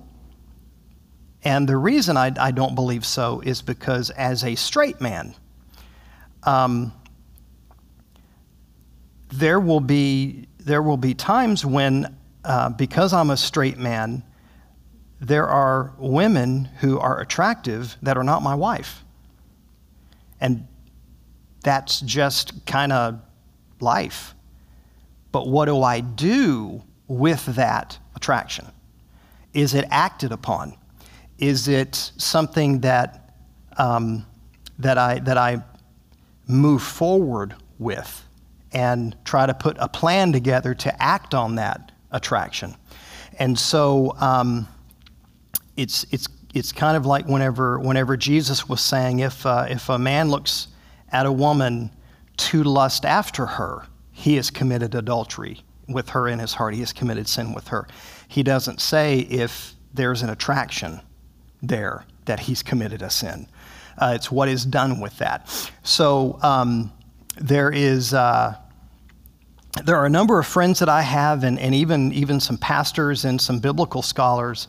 And 1.43 1.69
the 1.69 1.77
reason 1.77 2.17
I, 2.17 2.33
I, 2.39 2.51
don't 2.51 2.75
believe 2.75 3.05
so 3.05 3.41
is 3.41 3.63
because, 3.63 4.11
as 4.11 4.43
a 4.43 4.55
straight 4.57 5.01
man, 5.01 5.35
um, 6.43 6.93
there 9.29 9.61
will 9.61 9.81
be 9.81 10.49
there 10.59 10.83
will 10.83 10.97
be 10.97 11.15
times 11.15 11.65
when, 11.65 12.17
uh, 12.45 12.71
because 12.71 13.13
I'm 13.13 13.31
a 13.31 13.37
straight 13.37 13.79
man, 13.79 14.25
there 15.21 15.47
are 15.47 15.95
women 15.99 16.67
who 16.81 16.99
are 16.99 17.21
attractive 17.21 17.97
that 18.03 18.17
are 18.17 18.25
not 18.25 18.43
my 18.43 18.55
wife, 18.55 19.05
and 20.41 20.67
that's 21.63 22.01
just 22.01 22.67
kind 22.67 22.93
of 22.93 23.21
life. 23.81 24.35
But 25.33 25.49
what 25.49 25.67
do 25.67 25.83
I 25.83 26.01
do 26.01 26.83
with 27.09 27.45
that 27.57 27.99
attraction? 28.15 28.67
Is 29.53 29.75
it 29.75 29.87
acted 29.91 30.33
upon? 30.33 30.77
Is 31.39 31.69
it 31.69 31.95
something 32.17 32.81
that, 32.81 33.35
um, 33.79 34.27
that, 34.79 34.99
I, 34.99 35.19
that 35.21 35.37
I 35.39 35.63
move 36.47 36.83
forward 36.83 37.55
with 37.79 38.25
and 38.73 39.17
try 39.25 39.47
to 39.47 39.55
put 39.55 39.77
a 39.81 39.89
plan 39.89 40.33
together 40.33 40.75
to 40.75 41.03
act 41.03 41.35
on 41.35 41.57
that 41.57 41.93
attraction? 42.11 42.75
And 43.39 43.59
so 43.59 44.15
um, 44.19 44.69
it's, 45.77 46.05
it's, 46.11 46.29
it's 46.55 46.73
kind 46.73 46.97
of 46.97 47.07
like 47.07 47.27
whenever, 47.27 47.79
whenever 47.79 48.17
Jesus 48.17 48.69
was 48.69 48.81
saying, 48.81 49.21
if, 49.21 49.45
uh, 49.45 49.67
if 49.69 49.89
a 49.89 49.99
man 49.99 50.31
looks 50.31 50.69
at 51.11 51.27
a 51.27 51.33
woman 51.33 51.91
to 52.37 52.63
lust 52.63 53.05
after 53.05 53.47
her, 53.47 53.87
he 54.13 54.37
has 54.37 54.51
committed 54.51 54.95
adultery 54.95 55.61
with 55.89 56.09
her 56.11 56.29
in 56.29 56.39
his 56.39 56.55
heart. 56.55 56.75
He 56.75 56.81
has 56.81 56.93
committed 56.93 57.29
sin 57.29 57.53
with 57.53 57.69
her. 57.69 57.87
He 58.29 58.43
doesn't 58.43 58.81
say 58.81 59.21
if 59.21 59.75
there's 59.95 60.23
an 60.23 60.31
attraction 60.31 61.01
there 61.63 62.05
that 62.25 62.41
he's 62.41 62.63
committed 62.63 63.03
a 63.03 63.11
sin. 63.11 63.47
Uh, 63.99 64.13
it's 64.15 64.31
what 64.31 64.49
is 64.49 64.65
done 64.65 65.01
with 65.01 65.17
that. 65.19 65.49
So 65.83 66.39
um, 66.43 66.93
there 67.37 67.71
is. 67.71 68.15
Uh, 68.15 68.57
there 69.85 69.97
are 69.97 70.07
a 70.07 70.11
number 70.11 70.39
of 70.39 70.47
friends 70.47 70.79
that 70.79 70.89
I 70.89 71.03
have, 71.03 71.45
and, 71.45 71.59
and 71.59 71.75
even, 71.75 72.11
even 72.15 72.41
some 72.41 72.57
pastors 72.57 73.27
and 73.27 73.39
some 73.39 73.59
biblical 73.59 74.01
scholars 74.01 74.69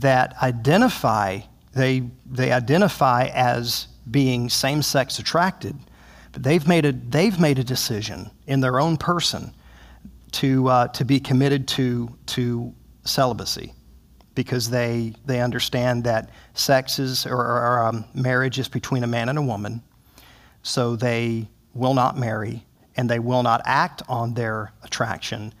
that 0.00 0.34
identify, 0.42 1.40
they, 1.72 2.02
they 2.26 2.52
identify 2.52 3.26
as 3.34 3.88
being 4.10 4.48
same 4.48 4.82
sex 4.82 5.18
attracted, 5.18 5.76
but 6.32 6.42
they've 6.42 6.66
made, 6.66 6.84
a, 6.84 6.92
they've 6.92 7.38
made 7.38 7.58
a 7.58 7.64
decision 7.64 8.30
in 8.46 8.60
their 8.60 8.80
own 8.80 8.96
person 8.96 9.52
to, 10.32 10.68
uh, 10.68 10.88
to 10.88 11.04
be 11.04 11.20
committed 11.20 11.66
to, 11.68 12.08
to 12.26 12.74
celibacy 13.04 13.72
because 14.34 14.70
they, 14.70 15.14
they 15.26 15.40
understand 15.40 16.04
that 16.04 16.30
sex 16.54 16.98
is, 16.98 17.26
or, 17.26 17.40
or 17.40 17.86
um, 17.86 18.04
marriage 18.14 18.58
is 18.58 18.68
between 18.68 19.02
a 19.02 19.06
man 19.06 19.28
and 19.28 19.38
a 19.38 19.42
woman. 19.42 19.82
So 20.62 20.96
they 20.96 21.48
will 21.74 21.94
not 21.94 22.16
marry 22.16 22.64
and 22.96 23.08
they 23.08 23.18
will 23.18 23.42
not 23.42 23.62
act 23.64 24.02
on 24.08 24.34
their 24.34 24.72
attraction 24.82 25.52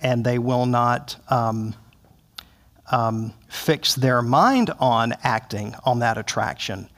and 0.00 0.24
they 0.24 0.38
will 0.38 0.66
not 0.66 1.16
um, 1.30 1.74
um, 2.90 3.32
fix 3.48 3.94
their 3.94 4.22
mind 4.22 4.70
on 4.80 5.14
acting 5.22 5.74
on 5.84 6.00
that 6.00 6.18
attraction. 6.18 6.88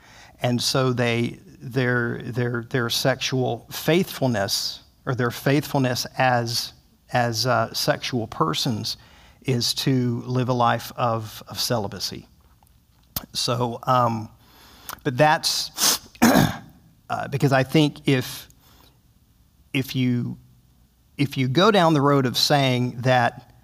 And 0.41 0.61
so 0.61 0.93
they, 0.93 1.39
their, 1.61 2.21
their, 2.23 2.65
their 2.69 2.89
sexual 2.89 3.67
faithfulness 3.71 4.81
or 5.05 5.15
their 5.15 5.31
faithfulness 5.31 6.05
as 6.17 6.73
as 7.13 7.45
uh, 7.45 7.73
sexual 7.73 8.27
persons 8.27 8.97
is 9.43 9.73
to 9.73 10.21
live 10.25 10.49
a 10.49 10.53
life 10.53 10.91
of, 10.97 11.43
of 11.47 11.59
celibacy. 11.59 12.27
So, 13.33 13.79
um, 13.83 14.29
but 15.03 15.17
that's 15.17 15.99
uh, 16.21 17.27
because 17.29 17.53
I 17.53 17.63
think 17.63 18.07
if 18.07 18.49
if 19.73 19.95
you 19.95 20.37
if 21.17 21.37
you 21.37 21.47
go 21.47 21.71
down 21.71 21.93
the 21.93 22.01
road 22.01 22.25
of 22.25 22.37
saying 22.37 23.01
that 23.01 23.54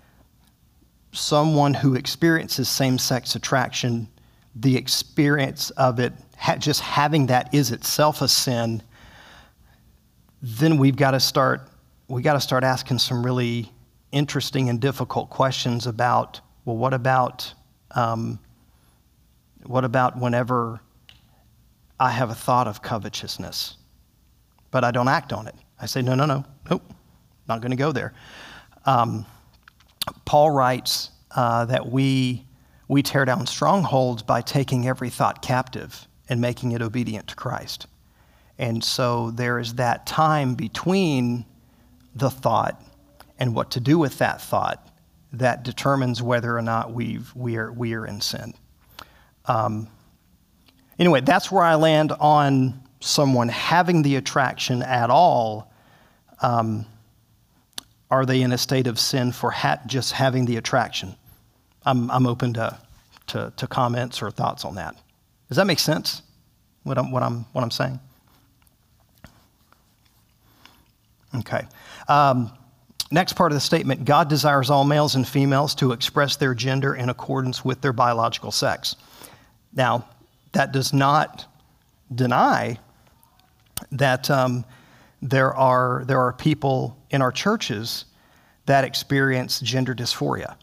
someone 1.12 1.74
who 1.74 1.95
experiences 1.95 2.70
same-sex 2.70 3.36
attraction, 3.36 4.07
the 4.55 4.76
experience 4.76 5.70
of 5.72 5.99
it, 5.99 6.14
just 6.59 6.82
having 6.82 7.28
that 7.28 7.53
is 7.53 7.72
itself 7.72 8.22
a 8.22 8.28
sin, 8.28 8.82
then 10.41 10.78
we've 10.78 10.95
got 10.95 11.12
to 11.12 11.20
start 11.20 11.68
we 12.07 12.22
got 12.22 12.34
to 12.34 12.41
start 12.41 12.66
asking 12.66 12.99
some 12.99 13.26
really 13.26 13.72
interesting 14.12 14.68
and 14.68 14.82
difficult 14.82 15.30
questions 15.30 15.88
about 15.88 16.41
well, 16.66 16.76
what 16.76 16.93
about 16.93 17.53
um, 17.91 18.38
what 19.64 19.86
about 19.86 20.18
whenever 20.18 20.82
I 21.99 22.09
have 22.12 22.30
a 22.30 22.36
thought 22.36 22.68
of 22.68 22.82
covetousness, 22.82 23.78
but 24.72 24.84
I 24.84 24.91
don't 24.91 25.07
act 25.07 25.32
on 25.32 25.47
it? 25.47 25.55
I 25.80 25.86
say, 25.86 26.01
no, 26.01 26.14
no, 26.14 26.26
no, 26.26 26.43
nope, 26.70 26.84
not 27.47 27.62
going 27.62 27.72
to 27.72 27.78
go 27.78 27.91
there. 27.91 28.14
Um, 28.86 29.26
Paul 30.25 30.51
writes 30.51 31.09
uh, 31.35 31.65
that 31.65 31.89
we 31.89 32.45
we 32.87 33.01
tear 33.01 33.23
down 33.23 33.47
strongholds 33.47 34.21
by 34.21 34.41
taking 34.41 34.85
every 34.85 35.09
thought 35.09 35.41
captive 35.41 36.07
and 36.27 36.41
making 36.41 36.73
it 36.73 36.81
obedient 36.81 37.27
to 37.27 37.35
Christ. 37.35 37.87
And 38.57 38.83
so 38.83 39.31
there 39.31 39.59
is 39.59 39.75
that 39.75 40.05
time 40.05 40.55
between 40.55 41.45
the 42.13 42.29
thought 42.29 42.83
and 43.39 43.55
what 43.55 43.71
to 43.71 43.79
do 43.79 43.97
with 43.97 44.17
that 44.17 44.41
thought 44.41 44.85
that 45.31 45.63
determines 45.63 46.21
whether 46.21 46.55
or 46.57 46.61
not 46.61 46.91
we've, 46.91 47.33
we, 47.33 47.55
are, 47.55 47.71
we 47.71 47.93
are 47.93 48.05
in 48.05 48.19
sin. 48.19 48.53
Um, 49.45 49.87
anyway, 50.99 51.21
that's 51.21 51.49
where 51.49 51.63
I 51.63 51.75
land 51.75 52.11
on 52.19 52.81
someone 52.99 53.47
having 53.47 54.01
the 54.01 54.17
attraction 54.17 54.83
at 54.83 55.09
all. 55.09 55.71
Um, 56.41 56.85
are 58.12 58.26
they 58.26 58.41
in 58.41 58.51
a 58.51 58.57
state 58.57 58.88
of 58.88 58.99
sin 58.99 59.32
for 59.32 59.49
ha- 59.49 59.80
just 59.88 60.12
having 60.12 60.45
the 60.45 60.57
attraction? 60.57 61.16
I'm, 61.86 62.12
I'm 62.12 62.28
open 62.28 62.53
to, 62.53 62.78
to, 63.28 63.53
to 63.55 63.68
comments 63.68 64.22
or 64.22 64.30
thoughts 64.30 64.66
on 64.66 64.76
that. 64.76 64.95
Does 65.47 65.57
that 65.57 65.66
make 65.66 65.80
sense? 65.80 66.22
What 66.84 66.97
I'm, 66.97 67.12
what 67.12 67.24
I'm, 67.24 67.45
what 67.53 67.64
I'm 67.64 67.72
saying? 67.72 67.99
Okay. 71.36 71.66
Um, 72.09 72.51
next 73.12 73.34
part 73.34 73.53
of 73.53 73.55
the 73.55 73.62
statement 73.62 74.03
God 74.03 74.28
desires 74.28 74.70
all 74.70 74.84
males 74.84 75.16
and 75.16 75.26
females 75.26 75.74
to 75.76 75.93
express 75.93 76.36
their 76.36 76.53
gender 76.53 76.93
in 76.93 77.09
accordance 77.09 77.64
with 77.64 77.80
their 77.80 77.93
biological 77.93 78.51
sex. 78.51 78.97
Now, 79.74 80.05
that 80.51 80.74
does 80.74 80.91
not 80.91 81.45
deny 82.14 82.78
that 83.93 84.30
um, 84.30 84.66
there, 85.22 85.55
are, 85.55 86.03
there 86.07 86.20
are 86.20 86.34
people 86.34 86.97
in 87.12 87.22
our 87.22 87.32
churches 87.32 88.05
that 88.66 88.84
experience 88.84 89.59
gender 89.59 89.93
dysphoria. 89.93 90.55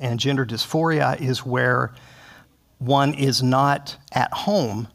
And 0.00 0.18
gender 0.18 0.44
dysphoria 0.44 1.20
is 1.20 1.46
where 1.46 1.94
one 2.78 3.14
is 3.14 3.42
not 3.42 3.96
at 4.12 4.32
home, 4.32 4.88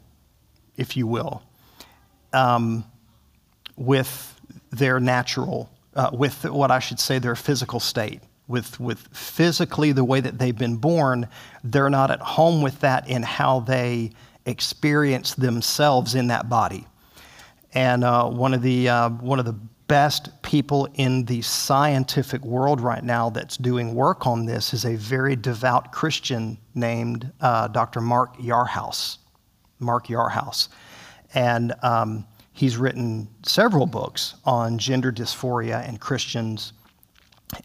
if 0.76 0.96
you 0.96 1.06
will, 1.06 1.42
um, 2.32 2.84
with 3.76 4.40
their 4.70 5.00
natural, 5.00 5.70
uh, 5.94 6.10
with 6.12 6.44
what 6.44 6.70
I 6.70 6.78
should 6.78 7.00
say, 7.00 7.18
their 7.18 7.36
physical 7.36 7.80
state. 7.80 8.20
With, 8.48 8.78
with 8.80 9.08
physically 9.12 9.92
the 9.92 10.04
way 10.04 10.20
that 10.20 10.38
they've 10.38 10.56
been 10.56 10.76
born, 10.76 11.28
they're 11.64 11.88
not 11.88 12.10
at 12.10 12.20
home 12.20 12.60
with 12.60 12.80
that 12.80 13.08
in 13.08 13.22
how 13.22 13.60
they 13.60 14.10
experience 14.44 15.34
themselves 15.34 16.14
in 16.14 16.26
that 16.26 16.48
body. 16.48 16.86
And 17.72 18.04
uh, 18.04 18.28
one, 18.28 18.52
of 18.52 18.60
the, 18.60 18.88
uh, 18.88 19.08
one 19.10 19.38
of 19.38 19.46
the 19.46 19.56
best 19.92 20.30
people 20.40 20.88
in 20.94 21.22
the 21.26 21.42
scientific 21.42 22.42
world 22.46 22.80
right 22.80 23.04
now 23.04 23.28
that's 23.28 23.58
doing 23.58 23.94
work 23.94 24.26
on 24.26 24.46
this 24.46 24.72
is 24.72 24.86
a 24.86 24.96
very 24.96 25.36
devout 25.36 25.92
Christian 25.92 26.56
named 26.74 27.30
uh, 27.42 27.68
Dr. 27.68 28.00
Mark 28.00 28.38
Yarhouse. 28.38 29.18
Mark 29.80 30.06
Yarhouse. 30.06 30.70
And 31.34 31.74
um, 31.82 32.24
he's 32.54 32.78
written 32.78 33.28
several 33.44 33.84
books 33.84 34.36
on 34.46 34.78
gender 34.78 35.12
dysphoria 35.12 35.86
and 35.86 36.00
Christians. 36.00 36.72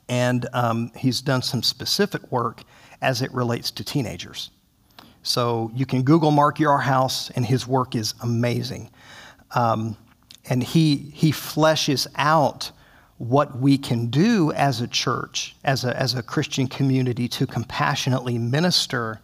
And 0.10 0.48
um, 0.52 0.92
he's 0.98 1.22
done 1.22 1.42
some 1.42 1.64
specific 1.64 2.30
work 2.30 2.62
as 3.02 3.22
it 3.22 3.34
relates 3.34 3.72
to 3.72 3.86
teenagers. 3.86 4.50
So 5.24 5.72
you 5.74 5.86
can 5.86 6.04
Google 6.04 6.32
Mark 6.32 6.58
Yarhouse, 6.58 7.32
and 7.38 7.46
his 7.46 7.66
work 7.66 7.96
is 7.96 8.16
amazing. 8.22 8.92
Um, 9.56 9.96
and 10.50 10.64
he, 10.64 10.96
he 11.14 11.32
fleshes 11.32 12.08
out 12.16 12.72
what 13.18 13.58
we 13.58 13.78
can 13.78 14.08
do 14.08 14.52
as 14.54 14.82
a 14.82 14.88
church, 14.88 15.56
as 15.64 15.84
a, 15.84 16.00
as 16.00 16.14
a 16.14 16.22
Christian 16.22 16.68
community, 16.68 17.28
to 17.28 17.48
compassionately 17.48 18.38
minister 18.38 19.20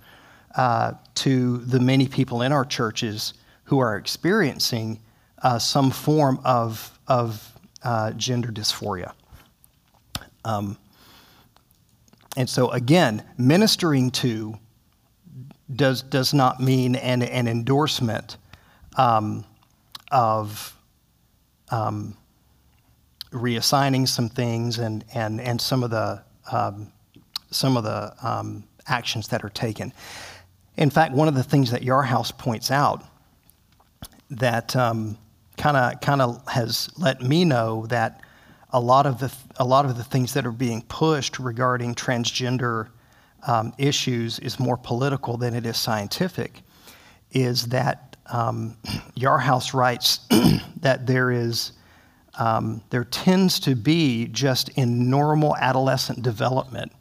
uh, 0.56 0.94
to 1.16 1.58
the 1.58 1.80
many 1.80 2.08
people 2.08 2.42
in 2.42 2.52
our 2.52 2.66
churches 2.66 3.34
who 3.66 3.80
are 3.80 3.96
experiencing 3.96 5.00
uh, 5.44 5.60
some 5.60 5.92
form 5.92 6.40
of, 6.44 7.00
of 7.08 7.52
uh, 7.84 8.12
gender 8.12 8.50
dysphoria. 8.50 9.14
Um, 10.46 10.78
and 12.36 12.50
so, 12.50 12.70
again, 12.72 13.24
ministering 13.38 14.10
to 14.12 14.58
does, 15.74 16.02
does 16.02 16.34
not 16.34 16.60
mean 16.60 16.96
an, 16.96 17.22
an 17.22 17.48
endorsement 17.48 18.38
um, 18.98 19.46
of 20.12 20.76
um, 21.74 22.16
reassigning 23.32 24.08
some 24.08 24.30
things 24.30 24.78
and, 24.78 25.04
and, 25.14 25.42
and 25.42 25.60
some 25.60 25.84
of 25.84 25.90
the, 25.90 26.22
um, 26.52 26.92
some 27.50 27.76
of 27.78 27.84
the 27.84 28.14
um, 28.22 28.64
actions 28.88 29.28
that 29.30 29.44
are 29.44 29.50
taken. 29.50 29.92
In 30.78 30.90
fact, 30.90 31.14
one 31.14 31.28
of 31.28 31.34
the 31.34 31.44
things 31.44 31.72
that 31.72 31.82
Yarhouse 31.82 32.36
points 32.38 32.70
out 32.70 33.04
that 34.30 34.74
kind 34.74 35.78
of 35.78 36.02
kind 36.02 36.22
of 36.22 36.48
has 36.48 36.90
let 36.98 37.22
me 37.22 37.46
know 37.46 37.86
that 37.88 38.22
a 38.72 38.80
lot 38.80 39.06
of 39.06 39.20
the 39.20 39.32
a 39.58 39.66
lot 39.66 39.86
of 39.86 39.98
the 39.98 40.04
things 40.04 40.34
that 40.34 40.46
are 40.46 40.52
being 40.52 40.82
pushed 40.82 41.38
regarding 41.38 41.94
transgender 41.94 42.90
um, 43.46 43.74
issues 43.78 44.40
is 44.40 44.60
more 44.60 44.78
political 44.78 45.38
than 45.38 45.54
it 45.54 45.66
is 45.66 45.78
scientific. 45.78 46.62
Is 47.32 47.68
that 47.68 48.13
um, 48.28 48.78
Yarhouse 49.16 49.74
writes 49.74 50.20
that 50.82 51.06
there 51.06 51.32
is 51.32 51.74
um, 52.40 52.82
there 52.90 53.04
tends 53.04 53.60
to 53.60 53.76
be 53.76 54.28
just 54.28 54.70
in 54.70 55.10
normal 55.10 55.56
adolescent 55.58 56.24
development 56.24 56.92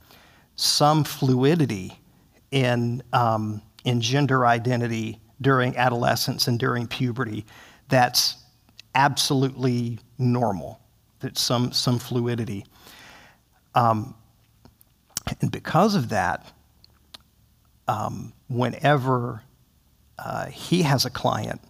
some 0.57 1.05
fluidity 1.05 1.99
in 2.51 3.03
um, 3.13 3.63
in 3.85 4.01
gender 4.01 4.47
identity 4.47 5.19
during 5.41 5.77
adolescence 5.77 6.49
and 6.49 6.59
during 6.59 6.87
puberty 6.87 7.47
that's 7.89 8.37
absolutely 8.95 9.99
normal. 10.19 10.81
That's 11.21 11.41
some 11.41 11.73
some 11.73 11.99
fluidity. 11.99 12.65
Um, 13.75 14.15
and 15.41 15.51
because 15.51 15.95
of 15.95 16.09
that, 16.09 16.53
um, 17.89 18.33
whenever 18.49 19.43
uh, 20.25 20.47
he 20.47 20.83
has 20.83 21.05
a 21.05 21.11
client 21.11 21.61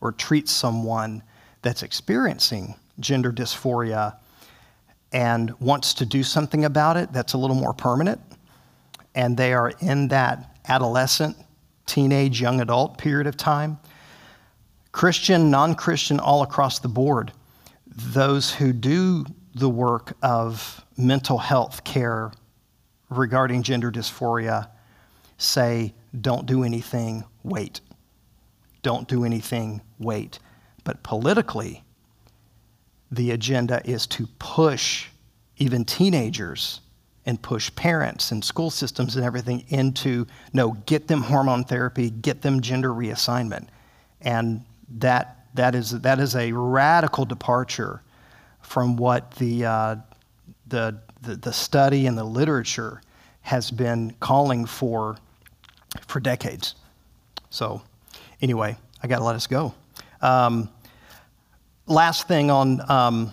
or 0.00 0.12
treats 0.12 0.52
someone 0.52 1.22
that's 1.62 1.82
experiencing 1.82 2.74
gender 3.00 3.32
dysphoria 3.32 4.16
and 5.12 5.58
wants 5.60 5.94
to 5.94 6.06
do 6.06 6.22
something 6.22 6.64
about 6.64 6.96
it 6.96 7.12
that's 7.12 7.32
a 7.32 7.38
little 7.38 7.56
more 7.56 7.72
permanent, 7.72 8.20
and 9.14 9.36
they 9.36 9.52
are 9.52 9.72
in 9.80 10.08
that 10.08 10.56
adolescent, 10.68 11.36
teenage, 11.86 12.40
young 12.40 12.60
adult 12.60 12.98
period 12.98 13.26
of 13.26 13.36
time, 13.36 13.78
Christian, 14.92 15.50
non 15.50 15.74
Christian, 15.74 16.20
all 16.20 16.42
across 16.42 16.78
the 16.78 16.88
board, 16.88 17.32
those 17.86 18.52
who 18.52 18.72
do 18.72 19.24
the 19.54 19.68
work 19.68 20.16
of 20.22 20.84
mental 20.96 21.38
health 21.38 21.84
care 21.84 22.32
regarding 23.08 23.62
gender 23.62 23.90
dysphoria 23.90 24.68
say, 25.38 25.94
don't 26.20 26.46
do 26.46 26.64
anything, 26.64 27.24
wait. 27.42 27.80
Don't 28.82 29.08
do 29.08 29.24
anything, 29.24 29.82
wait. 29.98 30.38
But 30.84 31.02
politically, 31.02 31.84
the 33.10 33.30
agenda 33.30 33.80
is 33.84 34.06
to 34.08 34.26
push 34.38 35.08
even 35.56 35.84
teenagers 35.84 36.80
and 37.26 37.40
push 37.42 37.74
parents 37.74 38.30
and 38.30 38.44
school 38.44 38.70
systems 38.70 39.16
and 39.16 39.24
everything 39.24 39.64
into 39.68 40.26
no, 40.52 40.72
get 40.86 41.08
them 41.08 41.22
hormone 41.22 41.64
therapy, 41.64 42.10
get 42.10 42.42
them 42.42 42.60
gender 42.60 42.90
reassignment. 42.90 43.66
And 44.20 44.64
that, 44.98 45.46
that, 45.54 45.74
is, 45.74 45.90
that 45.90 46.20
is 46.20 46.36
a 46.36 46.52
radical 46.52 47.24
departure 47.24 48.02
from 48.62 48.96
what 48.96 49.32
the, 49.32 49.64
uh, 49.64 49.96
the, 50.68 50.98
the, 51.22 51.36
the 51.36 51.52
study 51.52 52.06
and 52.06 52.16
the 52.16 52.24
literature 52.24 53.02
has 53.42 53.70
been 53.70 54.14
calling 54.20 54.66
for 54.66 55.18
for 56.06 56.20
decades. 56.20 56.74
So, 57.50 57.82
anyway, 58.40 58.76
I 59.02 59.06
got 59.06 59.18
to 59.18 59.24
let 59.24 59.36
us 59.36 59.46
go. 59.46 59.74
Um, 60.20 60.70
last 61.86 62.28
thing 62.28 62.50
on, 62.50 62.90
um, 62.90 63.32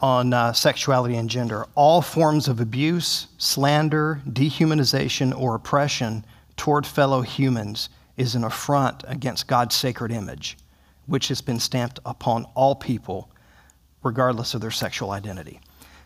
on 0.00 0.32
uh, 0.32 0.52
sexuality 0.52 1.16
and 1.16 1.28
gender 1.28 1.66
all 1.74 2.00
forms 2.02 2.48
of 2.48 2.60
abuse, 2.60 3.26
slander, 3.38 4.20
dehumanization, 4.28 5.38
or 5.38 5.54
oppression 5.54 6.24
toward 6.56 6.86
fellow 6.86 7.22
humans 7.22 7.88
is 8.16 8.34
an 8.34 8.44
affront 8.44 9.04
against 9.06 9.46
God's 9.46 9.74
sacred 9.74 10.10
image, 10.10 10.58
which 11.06 11.28
has 11.28 11.40
been 11.40 11.60
stamped 11.60 12.00
upon 12.04 12.44
all 12.54 12.74
people, 12.74 13.30
regardless 14.02 14.54
of 14.54 14.60
their 14.60 14.70
sexual 14.70 15.12
identity. 15.12 15.60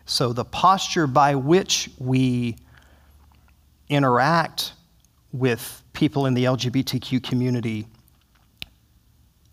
So, 0.05 0.33
the 0.33 0.45
posture 0.45 1.07
by 1.07 1.35
which 1.35 1.89
we 1.97 2.57
interact 3.89 4.73
with 5.31 5.81
people 5.93 6.25
in 6.25 6.33
the 6.33 6.45
LGBTQ 6.45 7.23
community 7.23 7.87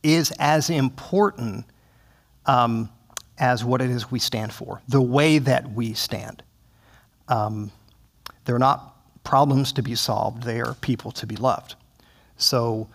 is 0.03 0.32
as 0.38 0.70
important 0.70 1.66
um, 2.46 2.88
as 3.38 3.64
what 3.64 3.80
it 3.80 3.90
is 3.90 4.11
we 4.11 4.18
stand 4.18 4.53
for, 4.53 4.80
the 4.88 5.01
way 5.01 5.38
that 5.38 5.72
we 5.72 5.94
stand. 5.94 6.42
Um, 7.28 7.70
they're 8.44 8.59
not 8.59 8.96
problems 9.24 9.72
to 9.72 9.82
be 9.82 9.94
solved, 9.94 10.42
they 10.42 10.61
are 10.61 10.74
people 10.74 11.11
to 11.12 11.26
be 11.26 11.36
loved. 11.36 11.74
So 12.36 12.88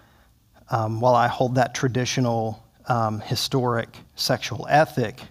um, 0.69 0.99
while 0.99 1.15
I 1.15 1.27
hold 1.27 1.55
that 1.55 1.75
traditional, 1.75 2.63
um, 2.87 3.19
historic 3.19 3.97
sexual 4.15 4.67
ethic, 4.69 5.21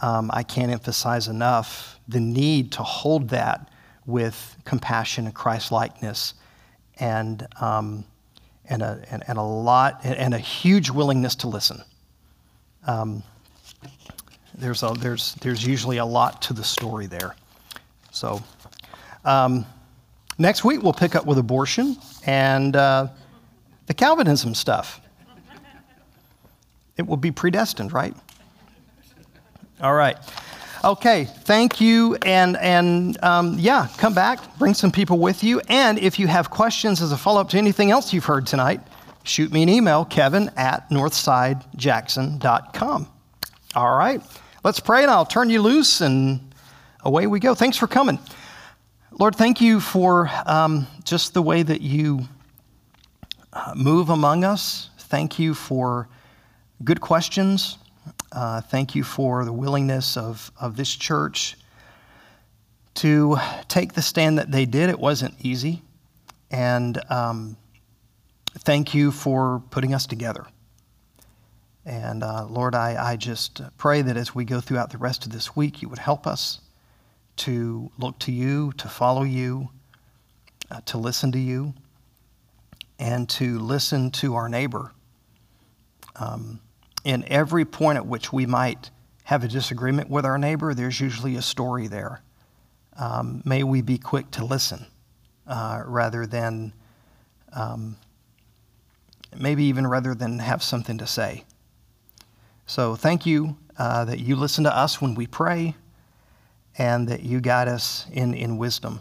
um, 0.00 0.30
I 0.32 0.42
can't 0.42 0.70
emphasize 0.70 1.28
enough 1.28 1.98
the 2.08 2.20
need 2.20 2.72
to 2.72 2.82
hold 2.82 3.30
that 3.30 3.70
with 4.04 4.56
compassion 4.64 5.26
and 5.26 5.34
Christ 5.34 5.72
likeness 5.72 6.34
and, 6.98 7.46
um, 7.60 8.04
and, 8.68 8.82
a, 8.82 9.02
and, 9.10 9.22
and, 9.26 9.38
a 9.38 9.42
lot, 9.42 10.00
and 10.04 10.34
a 10.34 10.38
huge 10.38 10.90
willingness 10.90 11.34
to 11.36 11.48
listen. 11.48 11.82
Um, 12.86 13.22
there's, 14.54 14.82
a, 14.82 14.94
there's, 14.98 15.34
there's 15.34 15.66
usually 15.66 15.98
a 15.98 16.04
lot 16.04 16.42
to 16.42 16.52
the 16.52 16.64
story 16.64 17.06
there. 17.06 17.34
So, 18.10 18.42
um, 19.24 19.66
next 20.38 20.64
week 20.64 20.82
we'll 20.82 20.92
pick 20.92 21.14
up 21.14 21.26
with 21.26 21.38
abortion 21.38 21.96
and 22.24 22.74
uh, 22.74 23.08
the 23.86 23.94
Calvinism 23.94 24.54
stuff. 24.54 25.00
It 26.96 27.06
will 27.06 27.18
be 27.18 27.30
predestined, 27.30 27.92
right? 27.92 28.14
All 29.80 29.94
right. 29.94 30.16
Okay, 30.86 31.24
thank 31.24 31.80
you, 31.80 32.16
and 32.24 32.56
and 32.58 33.20
um, 33.24 33.56
yeah, 33.58 33.88
come 33.98 34.14
back, 34.14 34.56
bring 34.56 34.72
some 34.72 34.92
people 34.92 35.18
with 35.18 35.42
you, 35.42 35.60
and 35.68 35.98
if 35.98 36.20
you 36.20 36.28
have 36.28 36.48
questions 36.48 37.02
as 37.02 37.10
a 37.10 37.16
follow 37.16 37.40
up 37.40 37.48
to 37.48 37.58
anything 37.58 37.90
else 37.90 38.12
you've 38.12 38.26
heard 38.26 38.46
tonight, 38.46 38.80
shoot 39.24 39.50
me 39.50 39.64
an 39.64 39.68
email, 39.68 40.04
Kevin 40.04 40.48
at 40.56 40.88
northsidejackson.com. 40.90 43.08
All 43.74 43.98
right, 43.98 44.22
let's 44.62 44.78
pray, 44.78 45.02
and 45.02 45.10
I'll 45.10 45.26
turn 45.26 45.50
you 45.50 45.60
loose, 45.60 46.02
and 46.02 46.54
away 47.00 47.26
we 47.26 47.40
go. 47.40 47.56
Thanks 47.56 47.76
for 47.76 47.88
coming, 47.88 48.20
Lord. 49.10 49.34
Thank 49.34 49.60
you 49.60 49.80
for 49.80 50.30
um, 50.46 50.86
just 51.02 51.34
the 51.34 51.42
way 51.42 51.64
that 51.64 51.80
you 51.80 52.28
uh, 53.52 53.72
move 53.74 54.08
among 54.08 54.44
us. 54.44 54.90
Thank 54.98 55.40
you 55.40 55.52
for 55.52 56.08
good 56.84 57.00
questions. 57.00 57.78
Uh, 58.32 58.60
thank 58.60 58.94
you 58.94 59.04
for 59.04 59.44
the 59.44 59.52
willingness 59.52 60.16
of, 60.16 60.50
of 60.60 60.76
this 60.76 60.94
church 60.94 61.56
to 62.94 63.36
take 63.68 63.92
the 63.92 64.02
stand 64.02 64.38
that 64.38 64.50
they 64.50 64.64
did. 64.64 64.90
It 64.90 64.98
wasn't 64.98 65.34
easy. 65.40 65.82
And 66.50 66.98
um, 67.10 67.56
thank 68.58 68.94
you 68.94 69.10
for 69.10 69.62
putting 69.70 69.94
us 69.94 70.06
together. 70.06 70.46
And 71.84 72.24
uh, 72.24 72.46
Lord, 72.46 72.74
I, 72.74 73.12
I 73.12 73.16
just 73.16 73.60
pray 73.78 74.02
that 74.02 74.16
as 74.16 74.34
we 74.34 74.44
go 74.44 74.60
throughout 74.60 74.90
the 74.90 74.98
rest 74.98 75.24
of 75.24 75.32
this 75.32 75.54
week, 75.54 75.82
you 75.82 75.88
would 75.88 76.00
help 76.00 76.26
us 76.26 76.60
to 77.36 77.90
look 77.98 78.18
to 78.20 78.32
you, 78.32 78.72
to 78.78 78.88
follow 78.88 79.22
you, 79.22 79.68
uh, 80.70 80.80
to 80.86 80.98
listen 80.98 81.30
to 81.32 81.38
you, 81.38 81.74
and 82.98 83.28
to 83.28 83.58
listen 83.60 84.10
to 84.10 84.34
our 84.34 84.48
neighbor. 84.48 84.90
Um, 86.16 86.60
in 87.06 87.24
every 87.28 87.64
point 87.64 87.96
at 87.96 88.04
which 88.04 88.32
we 88.32 88.46
might 88.46 88.90
have 89.22 89.44
a 89.44 89.48
disagreement 89.48 90.10
with 90.10 90.26
our 90.26 90.36
neighbor, 90.38 90.74
there's 90.74 91.00
usually 91.00 91.36
a 91.36 91.42
story 91.42 91.86
there. 91.86 92.20
Um, 92.98 93.42
may 93.44 93.62
we 93.62 93.80
be 93.80 93.96
quick 93.96 94.28
to 94.32 94.44
listen 94.44 94.84
uh, 95.46 95.84
rather 95.86 96.26
than, 96.26 96.72
um, 97.52 97.96
maybe 99.36 99.62
even 99.64 99.86
rather 99.86 100.16
than 100.16 100.40
have 100.40 100.64
something 100.64 100.98
to 100.98 101.06
say. 101.06 101.44
So 102.66 102.96
thank 102.96 103.24
you 103.24 103.56
uh, 103.78 104.04
that 104.06 104.18
you 104.18 104.34
listen 104.34 104.64
to 104.64 104.76
us 104.76 105.00
when 105.00 105.14
we 105.14 105.28
pray 105.28 105.76
and 106.76 107.06
that 107.06 107.22
you 107.22 107.40
guide 107.40 107.68
us 107.68 108.06
in, 108.10 108.34
in 108.34 108.58
wisdom. 108.58 109.00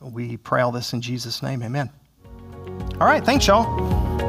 We 0.00 0.36
pray 0.36 0.60
all 0.60 0.70
this 0.70 0.92
in 0.92 1.00
Jesus' 1.00 1.42
name. 1.42 1.64
Amen. 1.64 1.90
All 3.00 3.08
right. 3.08 3.24
Thanks, 3.24 3.48
y'all. 3.48 4.27